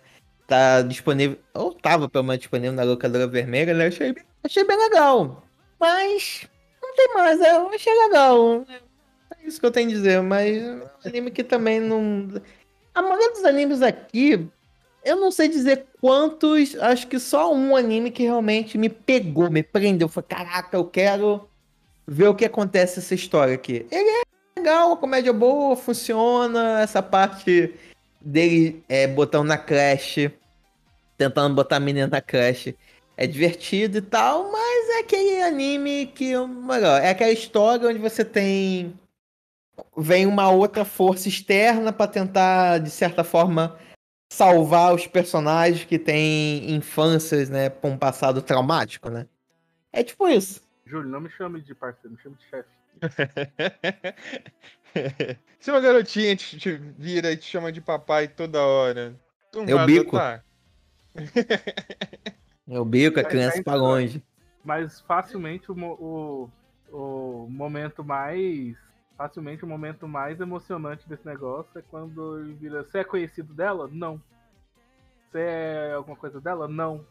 [0.46, 1.38] Tá disponível.
[1.54, 3.86] Ou tava pelo menos disponível na locadora vermelha, né?
[3.86, 5.42] Achei, achei bem legal.
[5.78, 6.48] Mas.
[6.82, 8.64] Não tem mais, é, eu achei legal.
[8.68, 8.88] É
[9.48, 12.28] isso que eu tenho a dizer, mas é um anime que também não.
[12.94, 14.48] A maioria dos animes aqui,
[15.04, 19.62] eu não sei dizer quantos, acho que só um anime que realmente me pegou, me
[19.62, 20.08] prendeu.
[20.08, 21.48] Foi, caraca, eu quero
[22.06, 23.86] ver o que acontece nessa história aqui.
[23.90, 24.22] Ele é
[24.58, 27.74] legal, a comédia boa, funciona, essa parte
[28.20, 29.06] dele é,
[29.44, 30.32] na creche,
[31.16, 32.76] tentando botar a menina na creche.
[33.16, 36.36] É divertido e tal, mas é aquele anime que.
[36.36, 38.94] Melhor, é aquela história onde você tem.
[39.96, 43.78] Vem uma outra força externa para tentar, de certa forma,
[44.32, 47.70] salvar os personagens que têm infâncias, né?
[47.70, 49.26] Com um passado traumático, né?
[49.92, 50.60] É tipo isso.
[50.84, 52.68] Júlio, não me chame de parceiro, me chame de chefe.
[55.60, 59.14] Se uma garotinha te, te vira e te chama de papai toda hora,
[59.52, 60.16] tu não Eu vai bico.
[60.16, 60.44] adotar?
[62.70, 63.76] É o bico, a criança pra entrar.
[63.76, 64.22] longe.
[64.62, 66.50] Mas facilmente o, o,
[66.92, 68.76] o momento mais.
[69.19, 72.85] Facilmente o momento mais emocionante desse negócio é quando ele vira.
[72.85, 73.89] Você é conhecido dela?
[73.93, 74.23] Não.
[75.28, 76.69] Você é alguma coisa dela?
[76.69, 77.05] Não.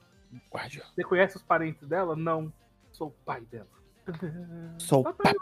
[0.95, 2.15] Você conhece os parentes dela?
[2.15, 2.51] Não.
[2.93, 3.67] Sou o pai dela.
[4.79, 5.33] Sou o Papai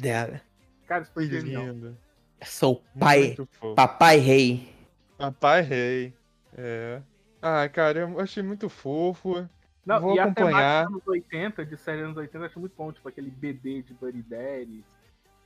[0.00, 0.40] dela.
[0.86, 1.64] Cara, isso foi Que genial.
[1.66, 1.96] lindo.
[2.44, 3.36] Sou o pai.
[3.74, 4.72] Papai rei.
[5.18, 6.14] Papai rei.
[6.56, 7.02] É.
[7.42, 9.48] Ah, cara, eu achei muito fofo.
[9.84, 10.86] Não, Vou e a acompanhar.
[10.86, 12.92] temática dos anos 80, de série anos 80, eu acho muito bom.
[12.92, 14.84] Tipo aquele BD de Buddy Daddy.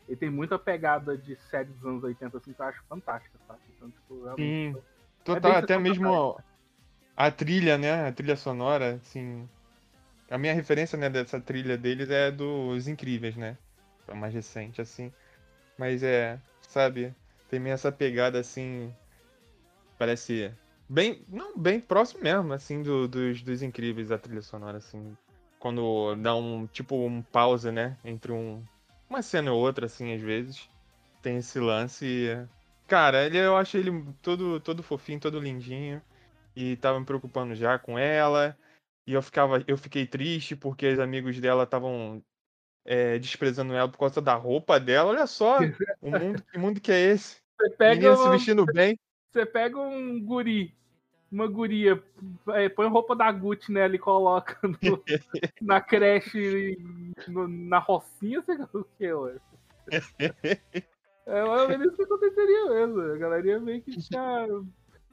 [0.09, 3.61] Ele tem muita pegada de série dos anos 80, assim, que eu acho fantástica, sabe?
[3.77, 4.25] Então, tipo.
[4.37, 4.77] Sim.
[4.77, 6.37] É Total, bem até mesmo
[7.17, 8.07] a trilha, né?
[8.07, 9.49] A trilha sonora, assim.
[10.31, 13.57] A minha referência, né, dessa trilha deles é dos Incríveis, né?
[14.07, 15.13] É mais recente, assim.
[15.79, 17.15] Mas é, sabe?
[17.49, 18.93] Tem meio essa pegada, assim.
[19.99, 20.53] Parece.
[20.89, 21.25] Bem.
[21.29, 25.17] Não, bem próximo mesmo, assim, do- dos, dos Incríveis, a trilha sonora, assim.
[25.59, 26.67] Quando dá um.
[26.67, 27.97] Tipo, um pausa, né?
[28.05, 28.63] Entre um.
[29.09, 30.69] Uma cena ou outra, assim, às vezes.
[31.23, 32.05] Tem esse lance.
[32.05, 32.47] e,
[32.87, 36.01] Cara, ele, eu achei ele todo, todo fofinho, todo lindinho.
[36.55, 38.57] E tava me preocupando já com ela.
[39.07, 42.23] E eu ficava, eu fiquei triste porque os amigos dela estavam
[42.85, 45.11] é, desprezando ela por causa da roupa dela.
[45.11, 45.59] Olha só,
[46.01, 47.37] o mundo, que mundo que é esse?
[47.61, 48.99] Você pega, Menina se uma- vestindo bem.
[49.31, 50.75] você pega um guri,
[51.37, 52.03] uma guria,
[52.49, 55.03] é, põe roupa da Gucci nela e coloca no-
[55.61, 56.79] na creche,
[57.29, 59.37] no- na rocinha, você o que, ué?
[61.27, 63.01] É mais ou menos isso que aconteceria mesmo.
[63.01, 64.47] A galera meio que ficar.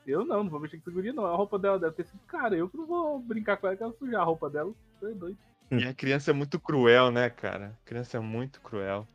[0.05, 1.25] Eu não, não vou mexer com essa guria, não.
[1.25, 2.55] A roupa dela deve ter sido cara.
[2.55, 4.71] Eu que não vou brincar com ela que ela sujar a roupa dela.
[4.99, 5.37] Você é doido.
[5.71, 7.77] E a criança é muito cruel, né, cara?
[7.83, 9.07] A criança é muito cruel.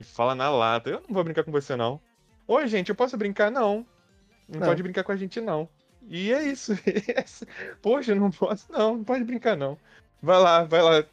[0.00, 0.88] E fala na lata.
[0.90, 2.00] Eu não vou brincar com você, não.
[2.46, 3.50] Oi, gente, eu posso brincar?
[3.50, 3.84] Não.
[4.48, 4.66] Não, Não.
[4.68, 5.68] pode brincar com a gente, não.
[6.08, 6.72] E é isso.
[7.82, 8.70] Poxa, não posso.
[8.72, 9.76] Não, não pode brincar, não.
[10.22, 11.04] Vai lá, vai lá.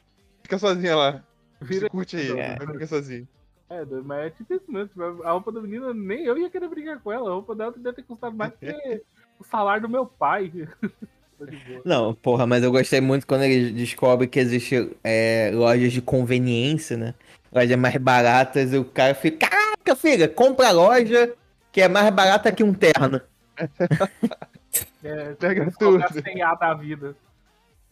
[0.44, 1.24] Fica sozinha lá.
[1.62, 1.90] Vira.
[1.90, 2.56] Curte aí, É.
[2.56, 3.28] vai brincar sozinho.
[3.70, 4.88] É, mas é tipo isso mesmo.
[4.90, 7.30] tipo, A roupa da menina, nem eu ia querer brincar com ela.
[7.30, 9.02] A roupa dela deve ter custado mais que
[9.40, 10.52] o salário do meu pai.
[11.84, 16.96] Não, porra, mas eu gostei muito quando eles descobrem que existe é, lojas de conveniência,
[16.96, 17.14] né?
[17.52, 21.34] Lojas mais baratas e o cara fica, caraca, filha, compra a loja
[21.74, 23.20] que é mais barata que um terno.
[25.04, 26.04] É, Pega tudo.
[26.04, 27.16] a senha da vida.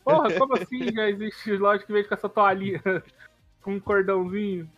[0.04, 2.82] Porra, como assim já existe loja que vende com essa toalhinha
[3.62, 4.70] com um cordãozinho?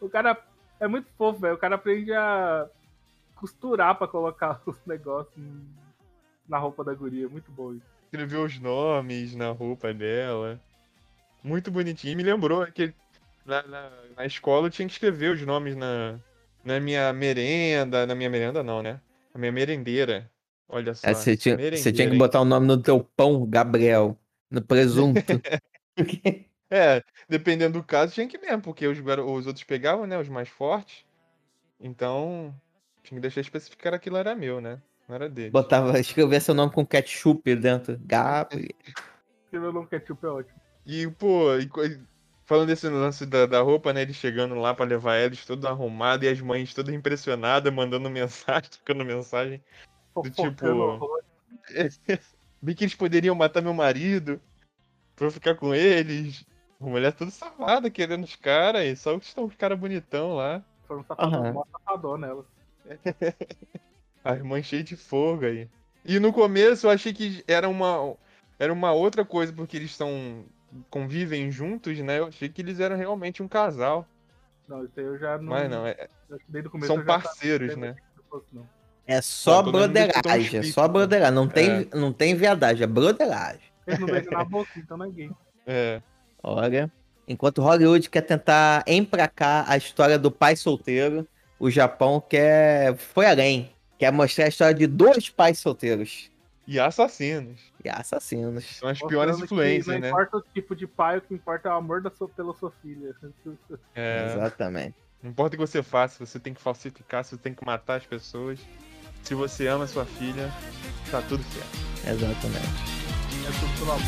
[0.00, 0.36] O cara
[0.78, 1.54] é muito fofo, velho.
[1.54, 2.68] O cara aprende a
[3.36, 5.44] costurar pra colocar os negócios
[6.48, 7.28] na roupa da guria.
[7.28, 7.86] Muito bom isso.
[8.04, 10.60] Escreveu os nomes na roupa dela.
[11.42, 12.12] Muito bonitinho.
[12.12, 12.92] E me lembrou que
[13.46, 16.18] na, na, na escola eu tinha que escrever os nomes na,
[16.64, 18.06] na minha merenda.
[18.06, 19.00] Na minha merenda não, né?
[19.32, 20.30] Na minha merendeira.
[20.72, 21.06] Olha só.
[21.06, 24.18] É, você, tinha, você merendeira, tinha que botar o nome no teu pão, Gabriel,
[24.50, 25.20] no presunto.
[26.74, 30.18] É, dependendo do caso, tinha que mesmo, porque os, os outros pegavam, né?
[30.18, 31.04] Os mais fortes.
[31.78, 32.54] Então,
[33.02, 34.80] tinha que deixar especificar que aquilo era meu, né?
[35.06, 35.50] Não era dele.
[35.50, 38.00] Botava, escrevia seu nome com ketchup dentro.
[38.00, 38.70] Gabriel.
[39.44, 40.60] Escrever o nome ketchup é ótimo.
[40.86, 41.68] E, pô, e
[42.46, 44.00] falando desse lance da, da roupa, né?
[44.00, 48.70] Eles chegando lá pra levar eles todo arrumado e as mães todas impressionadas, mandando mensagem,
[48.70, 49.62] trocando mensagem.
[50.12, 51.22] Fofocando tipo.
[52.62, 54.40] Bem que eles poderiam matar meu marido
[55.16, 56.44] pra eu ficar com eles.
[56.80, 60.62] A mulher toda safada querendo os caras, e só estão os caras bonitão lá.
[60.86, 62.46] Foi um safadão, mó safadão nela.
[64.24, 65.68] As mães cheias de fogo aí.
[66.04, 68.16] E no começo eu achei que era uma,
[68.58, 70.44] era uma outra coisa, porque eles estão.
[70.90, 72.18] convivem juntos, né?
[72.18, 74.06] Eu achei que eles eram realmente um casal.
[74.68, 75.50] Não, isso aí eu já não.
[75.50, 76.08] Mas não, é-
[76.48, 77.94] Desde o começo são eu já tava parceiros, né?
[77.94, 78.68] que fosse, não.
[79.06, 81.34] É só um broderagem, é só broderagem.
[81.34, 83.60] Não tem, não tem viadagem, é broderagem.
[83.86, 85.30] Eles não beijam na boca, então não é gay.
[85.66, 86.00] É.
[86.42, 86.90] Olha,
[87.26, 91.26] enquanto Hollywood quer tentar emplacar a história do pai solteiro,
[91.58, 96.30] o Japão quer foi além, quer mostrar a história de dois pais solteiros
[96.66, 97.60] E assassinos.
[97.84, 98.64] e assassinos.
[98.64, 100.08] São as piores Mostrando que influências, Não né?
[100.08, 102.72] importa o tipo de pai, o que importa é o amor da sua, pela sua
[102.82, 103.14] filha.
[103.94, 104.94] É, Exatamente.
[105.22, 108.06] não importa o que você faça, você tem que falsificar, você tem que matar as
[108.06, 108.58] pessoas.
[109.22, 110.52] Se você ama sua filha,
[111.10, 111.78] tá tudo certo.
[112.06, 112.92] Exatamente.
[113.46, 114.02] É tudo pelo amor.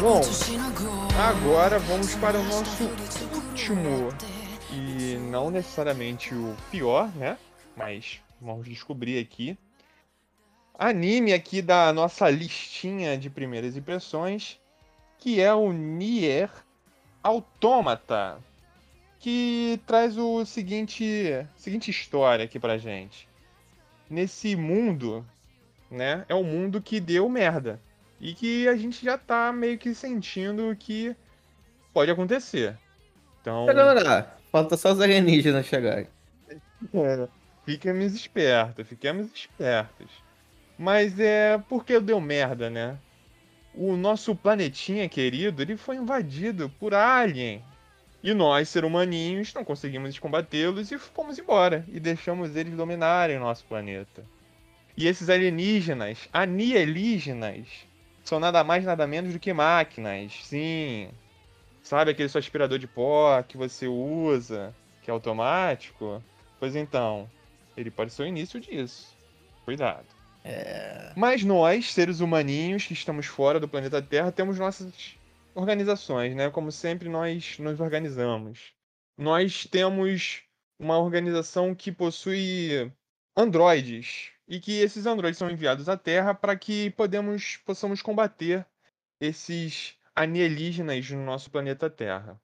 [0.00, 0.22] Bom,
[1.20, 2.84] agora vamos para o nosso
[3.34, 4.08] último
[4.70, 7.36] e não necessariamente o pior, né?
[7.76, 9.58] Mas vamos descobrir aqui.
[10.78, 14.58] Anime aqui da nossa listinha de primeiras impressões,
[15.18, 16.50] que é o Nier
[17.22, 18.38] Automata,
[19.20, 23.28] que traz o seguinte, seguinte história aqui pra gente.
[24.08, 25.24] Nesse mundo,
[25.92, 26.24] né?
[26.28, 27.80] É um mundo que deu merda.
[28.20, 31.14] E que a gente já tá meio que sentindo que
[31.92, 32.76] pode acontecer.
[33.40, 33.66] Então,
[34.04, 36.06] lá, falta só os alienígenas chegarem.
[36.94, 37.28] é,
[37.64, 40.08] fiquemos espertos, fiquemos espertos.
[40.78, 42.96] Mas é porque deu merda, né?
[43.74, 47.62] O nosso planetinha querido, ele foi invadido por alien.
[48.22, 51.84] E nós, ser humaninhos, não conseguimos combatê-los e fomos embora.
[51.88, 54.24] E deixamos eles dominarem o nosso planeta.
[54.96, 57.66] E esses alienígenas, anielígenas,
[58.24, 60.32] são nada mais nada menos do que máquinas.
[60.44, 61.10] Sim.
[61.82, 66.22] Sabe aquele seu aspirador de pó que você usa, que é automático?
[66.60, 67.28] Pois então,
[67.76, 69.16] ele pode ser o início disso.
[69.64, 70.06] Cuidado.
[71.16, 75.16] Mas nós, seres humaninhos que estamos fora do planeta Terra, temos nossas
[75.54, 76.50] organizações, né?
[76.50, 78.72] Como sempre, nós nos organizamos.
[79.16, 80.42] Nós temos
[80.78, 82.90] uma organização que possui
[83.36, 88.66] androides e que esses androides são enviados à Terra para que podemos, possamos combater
[89.18, 92.38] esses alienígenas no nosso planeta Terra.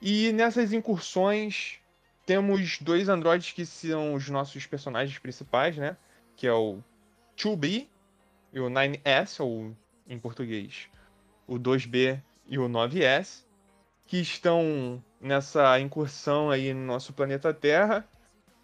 [0.00, 1.80] E nessas incursões
[2.24, 5.96] temos dois androides que são os nossos personagens principais, né?
[6.36, 6.78] Que é o
[7.36, 7.88] 2B
[8.52, 9.76] e o 9S, ou
[10.06, 10.88] em português,
[11.48, 13.42] o 2B e o 9S,
[14.06, 18.08] que estão nessa incursão aí no nosso planeta Terra,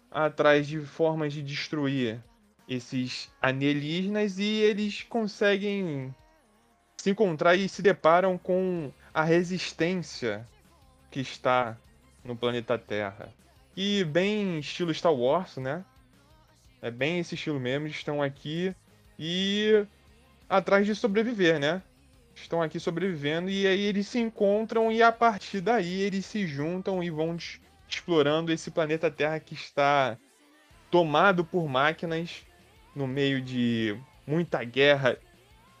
[0.09, 2.23] atrás de formas de destruir
[2.67, 6.13] esses alienígenas e eles conseguem
[6.97, 10.47] se encontrar e se deparam com a resistência
[11.11, 11.77] que está
[12.23, 13.31] no planeta Terra.
[13.77, 15.85] E bem estilo Star Wars, né?
[16.81, 18.75] É bem esse estilo mesmo, eles estão aqui
[19.17, 19.85] e
[20.49, 21.81] atrás de sobreviver, né?
[22.33, 27.03] Estão aqui sobrevivendo e aí eles se encontram e a partir daí eles se juntam
[27.03, 27.37] e vão
[27.87, 30.17] explorando esse planeta Terra que está
[30.91, 32.44] tomado por máquinas
[32.95, 33.95] no meio de
[34.25, 35.17] muita guerra,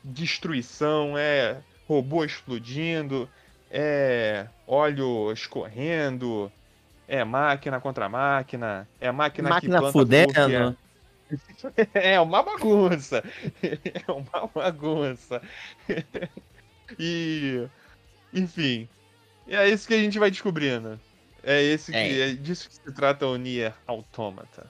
[0.03, 3.29] destruição, é robô explodindo,
[3.71, 6.51] é óleo escorrendo,
[7.07, 10.77] é máquina contra máquina, é máquina, que Máquina planta que é- fudendo.
[11.93, 13.23] é uma bagunça.
[13.63, 15.41] É uma bagunça.
[16.99, 17.67] E.
[18.31, 18.87] Enfim.
[19.47, 20.99] É isso que a gente vai descobrindo.
[21.41, 21.97] É esse que.
[21.97, 22.29] É.
[22.29, 24.69] É disso que se trata o Nier Automata.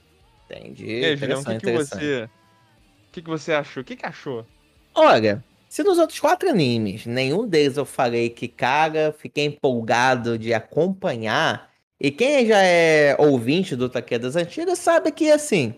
[0.49, 0.85] Entendi.
[0.85, 2.23] E aí, Julião, o que, que você.
[2.23, 3.81] O que, que você achou?
[3.81, 4.45] O que, que achou?
[4.93, 10.53] Olha, se nos outros quatro animes, nenhum deles eu falei que, cara, fiquei empolgado de
[10.53, 11.69] acompanhar.
[11.99, 15.75] E quem já é ouvinte do Taquedas Antigas sabe que, assim,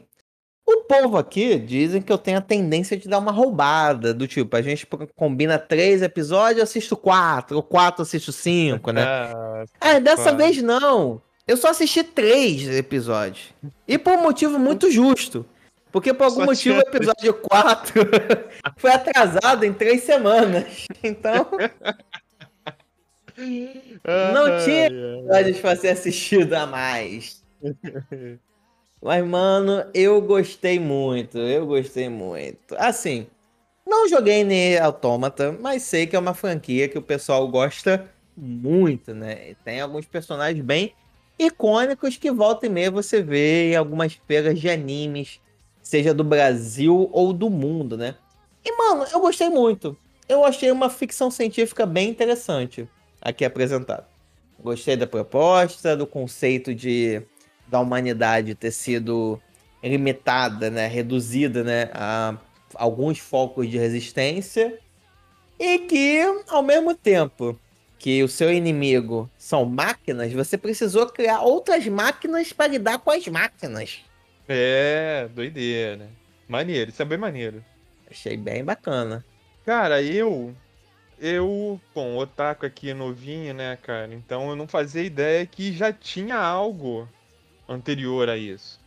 [0.65, 4.13] o povo aqui dizem que eu tenho a tendência de dar uma roubada.
[4.13, 8.91] Do tipo, a gente combina três episódios, eu assisto quatro, ou quatro, eu assisto cinco,
[8.91, 9.03] né?
[9.07, 11.21] Ah, Ah, dessa vez não.
[11.47, 13.53] Eu só assisti três episódios.
[13.87, 15.45] E por um motivo muito justo.
[15.91, 18.01] Porque por algum Só motivo o episódio 4
[18.77, 20.85] foi atrasado em três semanas.
[21.01, 21.47] Então,
[24.33, 27.43] Não tinha- episódios pra ser assistido a mais.
[29.01, 31.37] Mas, mano, eu gostei muito.
[31.37, 32.75] Eu gostei muito.
[32.77, 33.27] Assim,
[33.85, 39.13] não joguei Nier Automata, mas sei que é uma franquia que o pessoal gosta muito,
[39.13, 39.55] né?
[39.63, 40.93] Tem alguns personagens bem
[41.37, 45.39] icônicos que volta e meia você vê em algumas feiras de animes
[45.87, 48.15] seja do Brasil ou do mundo, né?
[48.63, 49.95] E, mano, eu gostei muito.
[50.27, 52.89] Eu achei uma ficção científica bem interessante
[53.21, 54.05] aqui apresentada.
[54.59, 57.21] Gostei da proposta, do conceito de
[57.67, 59.41] da humanidade ter sido
[59.83, 62.37] limitada, né, reduzida, né, a
[62.75, 64.77] alguns focos de resistência
[65.59, 67.57] e que ao mesmo tempo
[67.99, 73.27] que o seu inimigo são máquinas, você precisou criar outras máquinas para lidar com as
[73.27, 74.01] máquinas.
[74.47, 76.09] É, doideira.
[76.47, 77.63] Maneiro, isso é bem maneiro.
[78.09, 79.25] Achei bem bacana.
[79.65, 80.55] Cara, eu.
[81.19, 81.81] Eu.
[81.93, 84.13] Bom, o Otaku aqui novinho, né, cara?
[84.13, 87.09] Então eu não fazia ideia que já tinha algo
[87.67, 88.79] anterior a isso.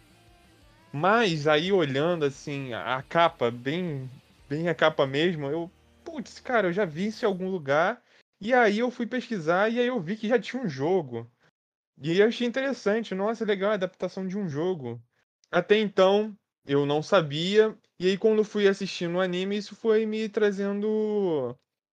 [0.93, 4.11] Mas aí olhando assim, a capa, bem,
[4.49, 5.70] bem a capa mesmo, eu.
[6.03, 8.03] Putz, cara, eu já vi isso em algum lugar.
[8.41, 11.31] E aí eu fui pesquisar e aí eu vi que já tinha um jogo.
[12.01, 15.01] E aí eu achei interessante, nossa, legal a adaptação de um jogo.
[15.51, 16.35] Até então,
[16.65, 17.77] eu não sabia.
[17.99, 21.55] E aí, quando fui assistindo o anime, isso foi me trazendo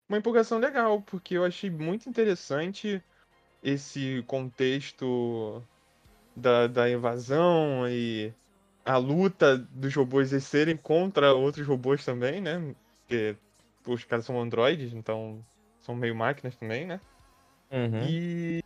[0.09, 3.01] uma empolgação legal, porque eu achei muito interessante
[3.63, 5.63] esse contexto
[6.35, 8.33] da, da invasão e
[8.83, 12.75] a luta dos robôs serem contra outros robôs também, né?
[12.99, 13.37] Porque
[13.87, 15.43] os caras são androides, então
[15.83, 16.99] são meio máquinas também, né?
[17.71, 18.07] Uhum.
[18.07, 18.63] E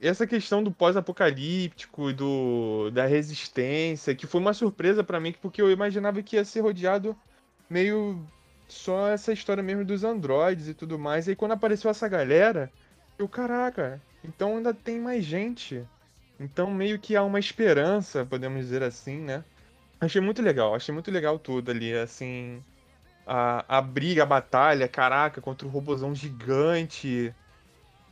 [0.00, 5.62] essa questão do pós-apocalíptico e do da resistência, que foi uma surpresa para mim, porque
[5.62, 7.16] eu imaginava que ia ser rodeado
[7.68, 8.24] meio
[8.68, 11.26] só essa história mesmo dos androides e tudo mais.
[11.26, 12.70] E aí quando apareceu essa galera,
[13.18, 15.84] eu, caraca, então ainda tem mais gente.
[16.40, 19.44] Então meio que há uma esperança, podemos dizer assim, né?
[20.00, 22.60] Achei muito legal, achei muito legal tudo ali, assim.
[23.26, 27.34] A, a briga, a batalha, caraca, contra o robozão gigante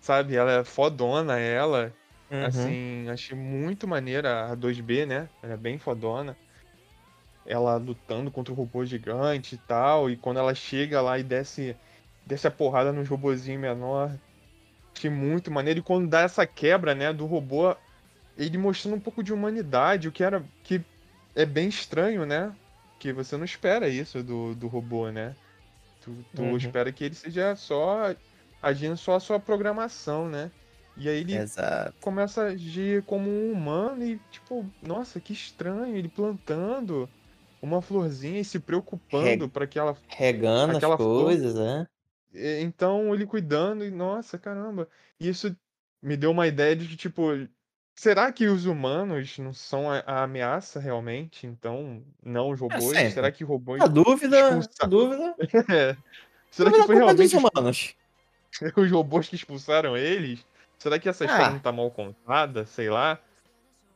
[0.00, 0.34] sabe?
[0.34, 1.92] Ela é fodona, ela.
[2.30, 2.44] Uhum.
[2.44, 5.28] Assim, achei muito maneira a 2B, né?
[5.42, 6.36] Ela é bem fodona.
[7.46, 10.10] Ela lutando contra o robô gigante e tal.
[10.10, 11.76] E quando ela chega lá e desce,
[12.24, 14.12] desce a porrada nos robozinho menor.
[14.96, 15.80] Achei muito maneiro.
[15.80, 17.74] E quando dá essa quebra, né, do robô,
[18.36, 20.42] ele mostrando um pouco de humanidade, o que era.
[20.62, 20.80] que
[21.34, 22.54] é bem estranho, né?
[23.00, 25.34] Que você não espera isso do, do robô, né?
[26.02, 26.56] Tu, tu uhum.
[26.56, 28.14] espera que ele seja só
[28.62, 30.52] agindo só a sua programação, né?
[30.96, 31.94] E aí ele Exato.
[32.00, 37.08] começa a agir como um humano e, tipo, nossa, que estranho, ele plantando
[37.62, 39.96] uma florzinha e se preocupando para que ela.
[40.08, 41.64] Regando as coisas, flor...
[41.64, 41.86] né?
[42.60, 44.88] Então ele cuidando e, nossa, caramba.
[45.18, 45.56] Isso
[46.02, 47.22] me deu uma ideia de que, tipo,
[48.00, 51.46] será que os humanos não são a, a ameaça realmente?
[51.46, 52.96] Então, não os é robôs?
[52.96, 53.78] É será que robôs.
[53.82, 55.34] A dúvida, a dúvida.
[55.68, 55.94] é.
[56.50, 57.36] Será que foi realmente.
[57.36, 57.94] Humanos.
[58.74, 60.46] os robôs que expulsaram eles.
[60.78, 61.50] Será que essa história ah.
[61.50, 62.64] não tá mal contada?
[62.64, 63.18] Sei lá.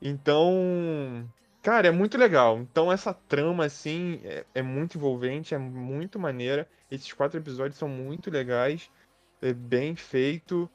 [0.02, 1.26] Então.
[1.62, 2.58] Cara, é muito legal.
[2.58, 6.68] Então essa trama, assim, é, é muito envolvente, é muito maneira.
[6.90, 8.90] Esses quatro episódios são muito legais.
[9.40, 10.70] É bem feito.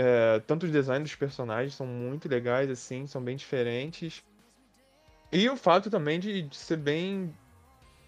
[0.00, 4.22] É, tanto os designs dos personagens são muito legais, assim, são bem diferentes.
[5.32, 7.34] E o fato também de, de ser bem.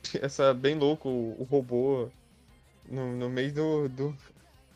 [0.23, 2.09] Essa, bem louco o, o robô
[2.89, 4.17] no, no meio do, do,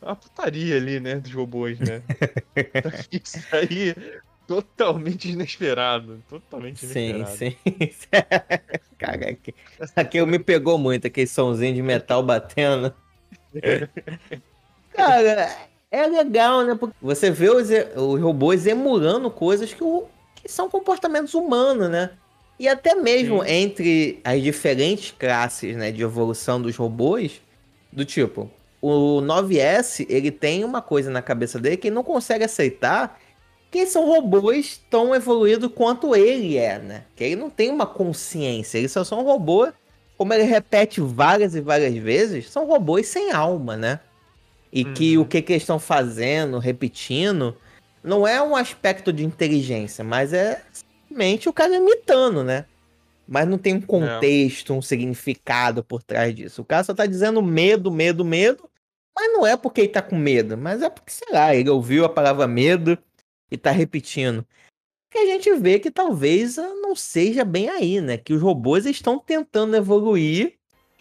[0.03, 2.03] a putaria ali, né, dos robôs, né?
[3.11, 3.95] Isso aí
[4.47, 6.23] totalmente inesperado.
[6.29, 7.37] Totalmente inesperado.
[7.37, 7.57] Sim,
[7.91, 8.09] sim.
[8.99, 9.55] Cara, aqui,
[9.97, 12.95] aqui me pegou muito, aquele somzinho de metal batendo.
[14.93, 16.75] Cara, é legal, né?
[16.75, 20.05] Porque você vê os, os robôs emulando coisas que, o,
[20.35, 22.11] que são comportamentos humanos, né?
[22.59, 23.51] E até mesmo sim.
[23.51, 27.41] entre as diferentes classes né, de evolução dos robôs,
[27.93, 28.51] do tipo,
[28.81, 33.21] o 9S, ele tem uma coisa na cabeça dele que ele não consegue aceitar
[33.71, 37.05] que são robôs tão evoluídos quanto ele é, né?
[37.17, 39.73] Que ele não tem uma consciência, eles só são robôs,
[40.17, 43.99] como ele repete várias e várias vezes, são robôs sem alma, né?
[44.75, 44.93] E uhum.
[44.95, 47.57] que o que, que eles estão fazendo, repetindo,
[48.03, 52.67] não é um aspecto de inteligência, mas é simplesmente o cara imitando, né?
[53.27, 54.81] Mas não tem um contexto, não.
[54.81, 56.61] um significado por trás disso.
[56.61, 58.69] O cara só tá dizendo medo, medo, medo,
[59.17, 62.05] mas não é porque ele tá com medo, mas é porque, sei lá, ele ouviu
[62.05, 62.99] a palavra medo
[63.51, 64.45] e tá repetindo.
[65.09, 68.19] Que a gente vê que talvez não seja bem aí, né?
[68.19, 70.55] Que os robôs estão tentando evoluir.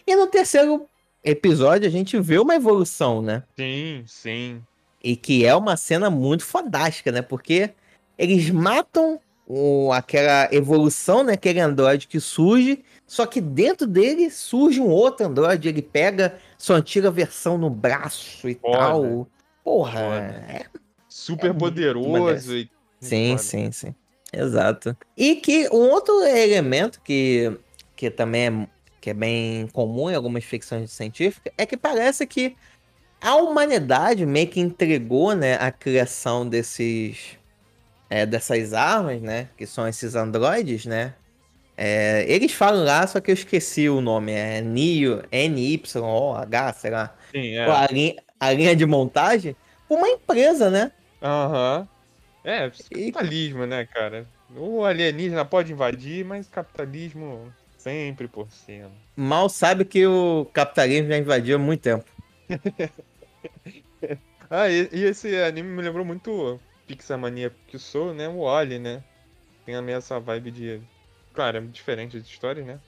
[0.06, 0.88] E no terceiro
[1.24, 3.42] episódio a gente vê uma evolução, né?
[3.56, 4.62] Sim, sim.
[5.02, 7.22] E que é uma cena muito fodástica, né?
[7.22, 7.70] Porque
[8.16, 11.34] eles matam o, aquela evolução, né?
[11.34, 16.76] Aquele androide que surge só que dentro dele surge um outro Android, ele pega sua
[16.76, 18.78] antiga versão no braço e Foda.
[18.78, 19.28] tal.
[19.62, 20.66] Porra, é,
[21.08, 22.56] super é poderoso.
[22.56, 22.70] E...
[23.00, 23.42] Sim, Foda.
[23.42, 23.94] sim, sim.
[24.32, 24.96] Exato.
[25.16, 27.56] E que um outro elemento que
[27.94, 28.68] que também é,
[29.04, 32.56] que é bem comum em algumas ficções científicas, é que parece que
[33.20, 37.38] a humanidade meio que entregou, né, a criação desses
[38.08, 41.12] é, dessas armas, né, que são esses androides, né?
[41.76, 47.14] É, eles falam lá, só que eu esqueci o nome, é NIO, NYOH, sei lá.
[47.30, 47.70] Sim, é.
[47.70, 49.54] A, linha, a linha de montagem,
[49.86, 50.92] uma empresa, né?
[51.22, 51.86] Aham.
[52.42, 54.26] É, capitalismo, né, cara?
[54.56, 57.52] O alienígena pode invadir, mas capitalismo
[57.84, 58.90] sempre por cima.
[59.14, 62.04] Mal sabe que o capitalismo já invadiu há muito tempo.
[64.50, 68.26] ah, e, e, esse anime me lembrou muito Pixar Mania que sou, né?
[68.26, 69.04] O Wally, né?
[69.66, 70.80] Tem a meio essa vibe de.
[71.34, 72.78] Claro, é diferente de história, né?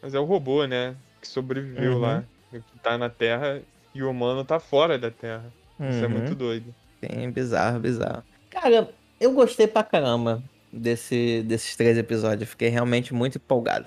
[0.00, 0.94] Mas é o robô, né?
[1.20, 2.00] Que sobreviveu Uhum.
[2.00, 2.24] lá.
[2.50, 3.60] Que tá na Terra
[3.94, 5.52] e o humano tá fora da Terra.
[5.80, 6.14] Isso é Uhum.
[6.14, 6.74] muito doido.
[7.04, 8.22] Sim, bizarro, bizarro.
[8.50, 8.88] Cara,
[9.20, 10.42] eu gostei pra caramba
[10.72, 12.50] desse, desses três episódios.
[12.50, 13.86] Fiquei realmente muito empolgado.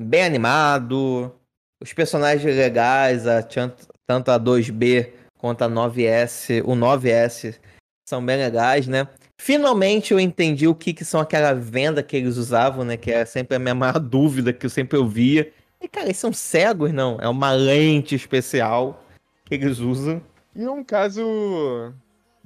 [0.00, 1.34] Bem animado,
[1.82, 7.58] os personagens legais, a, tanto, a 2B quanto a 9S, o 9S
[8.08, 9.08] são bem legais, né?
[9.40, 12.96] Finalmente eu entendi o que, que são aquela venda que eles usavam, né?
[12.96, 15.52] Que é sempre a minha maior dúvida que eu sempre ouvia.
[15.80, 17.18] E, cara, eles são cegos, não?
[17.20, 19.04] É uma lente especial
[19.46, 20.22] que eles usam.
[20.54, 21.92] E é um caso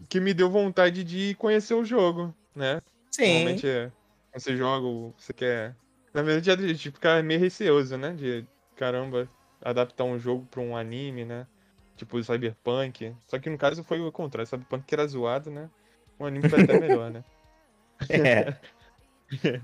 [0.09, 2.81] que me deu vontade de conhecer o jogo, né?
[3.11, 3.35] Sim.
[3.35, 3.91] Normalmente é,
[4.35, 5.77] você joga, você quer.
[6.13, 8.13] Na verdade, é de tipo, ficar meio receoso, né?
[8.13, 8.45] De
[8.77, 9.29] caramba,
[9.63, 11.47] adaptar um jogo pra um anime, né?
[11.97, 13.15] Tipo o Cyberpunk.
[13.27, 15.71] Só que no caso foi o contrário, Cyberpunk era zoado, né?
[16.19, 17.25] O anime foi até melhor, né?
[18.11, 18.55] É.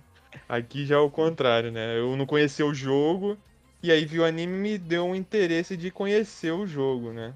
[0.49, 1.99] Aqui já é o contrário, né?
[1.99, 3.37] Eu não conhecia o jogo,
[3.83, 7.35] e aí vi o anime e me deu um interesse de conhecer o jogo, né?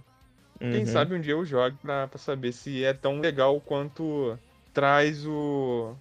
[0.59, 0.86] Quem Uhum.
[0.86, 4.39] sabe um dia eu jogue pra, pra saber se é tão legal quanto
[4.72, 5.94] traz o.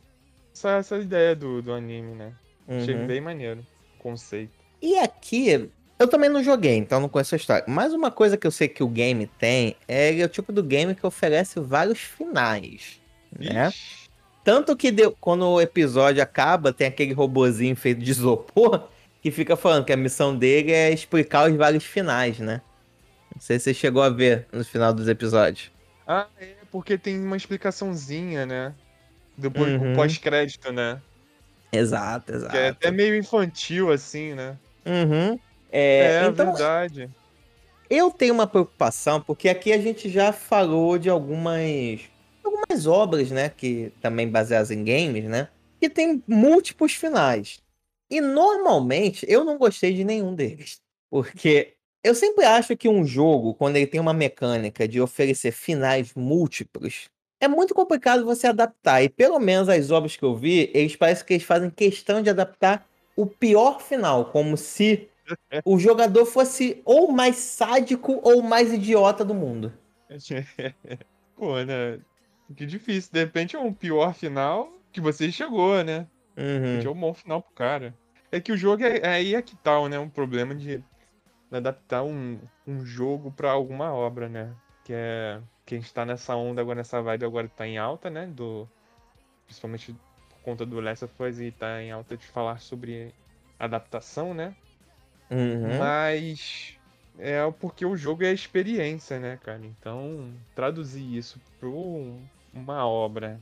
[0.54, 2.34] Essa, essa ideia do, do anime, né?
[2.78, 3.08] Achei Uhum.
[3.08, 3.66] bem maneiro
[4.00, 4.52] o conceito.
[4.82, 5.70] E aqui,
[6.00, 7.64] eu também não joguei, então não conheço a história.
[7.68, 10.64] Mas uma coisa que eu sei que o game tem é é o tipo do
[10.64, 13.00] game que oferece vários finais.
[13.38, 13.68] Né?
[13.68, 14.10] Ixi,
[14.44, 18.88] Tanto que deu- quando o episódio acaba, tem aquele robozinho feito de isopor
[19.22, 22.60] que fica falando que a missão dele é explicar os vários finais, né?
[23.36, 25.72] Não sei se você chegou a ver no final dos episódios.
[26.08, 28.74] Ah, é porque tem uma explicaçãozinha, né?
[29.38, 29.94] Depois Uhum.
[29.94, 31.00] pós-crédito, né?
[31.72, 32.52] Exato, exato.
[32.52, 34.58] Que é até meio infantil, assim, né?
[34.86, 35.40] Uhum.
[35.72, 37.10] É, É, então, verdade.
[37.90, 42.02] Eu tenho uma preocupação, porque aqui a gente já falou de algumas,
[42.44, 45.50] algumas obras, né, que também baseadas em games, né,
[45.80, 47.62] que tem múltiplos finais.
[48.10, 51.74] E normalmente eu não gostei de nenhum deles, porque
[52.04, 57.10] eu sempre acho que um jogo, quando ele tem uma mecânica de oferecer finais múltiplos,
[57.42, 59.04] é muito complicado você adaptar.
[59.04, 62.30] E pelo menos as obras que eu vi, eles parecem que eles fazem questão de
[62.30, 65.10] adaptar o pior final, como se
[65.66, 69.74] o jogador fosse ou mais sádico ou mais idiota do mundo.
[71.36, 72.00] Pô, né?
[72.56, 73.12] Que difícil.
[73.12, 76.06] De repente é um pior final que você chegou, né?
[76.38, 76.80] Uhum.
[76.86, 77.96] É um bom final pro cara.
[78.32, 79.98] É que o jogo é, é aí é que tal, né?
[79.98, 80.84] Um problema de
[81.52, 84.54] adaptar um, um jogo pra alguma obra, né?
[84.84, 85.42] Que é.
[85.66, 88.28] Que a gente tá nessa onda agora, nessa vibe agora tá em alta, né?
[88.28, 88.68] Do.
[89.46, 89.96] Principalmente
[90.30, 93.14] por conta do Last of Us e tá em alta de falar sobre
[93.60, 94.56] adaptação, né?
[95.30, 95.78] Uhum.
[95.78, 96.78] Mas
[97.20, 99.62] é porque o jogo é experiência, né, cara?
[99.66, 101.70] Então, traduzir isso para
[102.54, 103.40] uma obra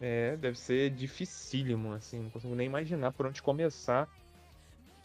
[0.00, 4.08] é, deve ser dificílimo, assim, não consigo nem imaginar por onde começar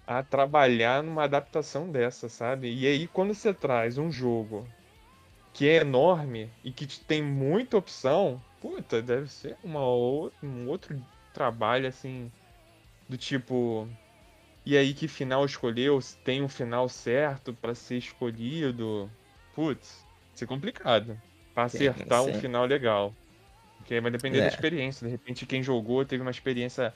[0.06, 2.74] a trabalhar numa adaptação dessa, sabe?
[2.74, 4.68] E aí, quando você traz um jogo
[5.60, 10.70] que é enorme e que te tem muita opção, puta, deve ser uma, ou- um
[10.70, 10.98] outro
[11.34, 12.32] trabalho, assim,
[13.10, 13.86] do tipo,
[14.66, 16.00] e aí, que final escolheu?
[16.00, 19.12] Se tem um final certo pra ser escolhido?
[19.54, 21.20] Putz, isso é complicado.
[21.54, 23.14] Pra acertar um final legal.
[23.80, 24.48] Porque vai depender da É.
[24.48, 25.06] experiência.
[25.06, 26.94] De repente, quem jogou teve uma experiência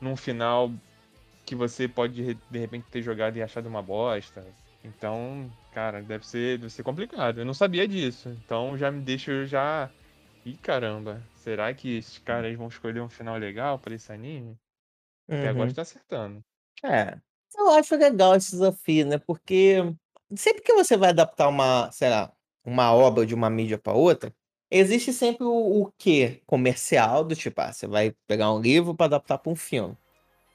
[0.00, 0.70] num final
[1.44, 4.46] que você pode, de repente, ter jogado e achado uma bosta.
[4.84, 7.38] Então, cara, deve ser, deve ser complicado.
[7.40, 8.28] Eu não sabia disso.
[8.30, 9.90] Então já me deixa eu já.
[10.44, 11.22] Ih, caramba.
[11.36, 14.56] Será que esses caras vão escolher um final legal pra esse anime?
[15.28, 15.74] Até agora Uhum.
[15.74, 16.44] tá acertando.
[16.84, 17.18] É.
[17.56, 19.18] Eu acho legal esse desafio, né?
[19.18, 19.76] Porque
[20.36, 22.32] sempre que você vai adaptar uma, sei lá,
[22.64, 24.34] uma obra de uma mídia para outra,
[24.70, 29.06] existe sempre o, o quê comercial do tipo, ah, você vai pegar um livro para
[29.06, 29.96] adaptar para um filme.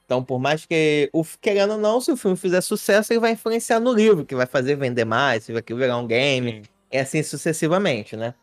[0.09, 3.33] Então, por mais que, o, querendo ou não, se o filme fizer sucesso, ele vai
[3.33, 7.21] influenciar no livro, que vai fazer vender mais, se vai virar um game, e assim
[7.21, 8.33] sucessivamente, né?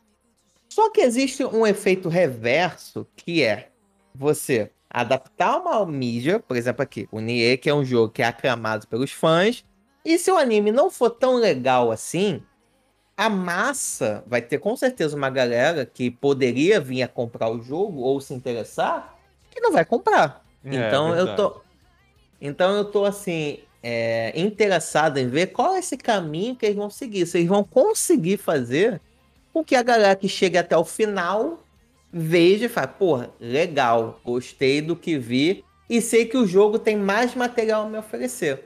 [0.68, 3.70] Só que existe um efeito reverso que é
[4.14, 8.26] você adaptar uma mídia, por exemplo aqui, o Nie, que é um jogo que é
[8.26, 9.64] aclamado pelos fãs,
[10.04, 12.44] e se o anime não for tão legal assim,
[13.16, 18.02] a massa vai ter com certeza uma galera que poderia vir a comprar o jogo
[18.02, 19.18] ou se interessar,
[19.50, 20.45] que não vai comprar.
[20.66, 21.36] É, então eu verdade.
[21.36, 21.60] tô.
[22.40, 26.90] Então eu tô assim, é, interessado em ver qual é esse caminho que eles vão
[26.90, 27.26] seguir.
[27.26, 29.00] Se eles vão conseguir fazer
[29.52, 31.60] com que a galera que chegue até o final
[32.12, 36.96] veja e fale, porra, legal, gostei do que vi e sei que o jogo tem
[36.96, 38.64] mais material a me oferecer.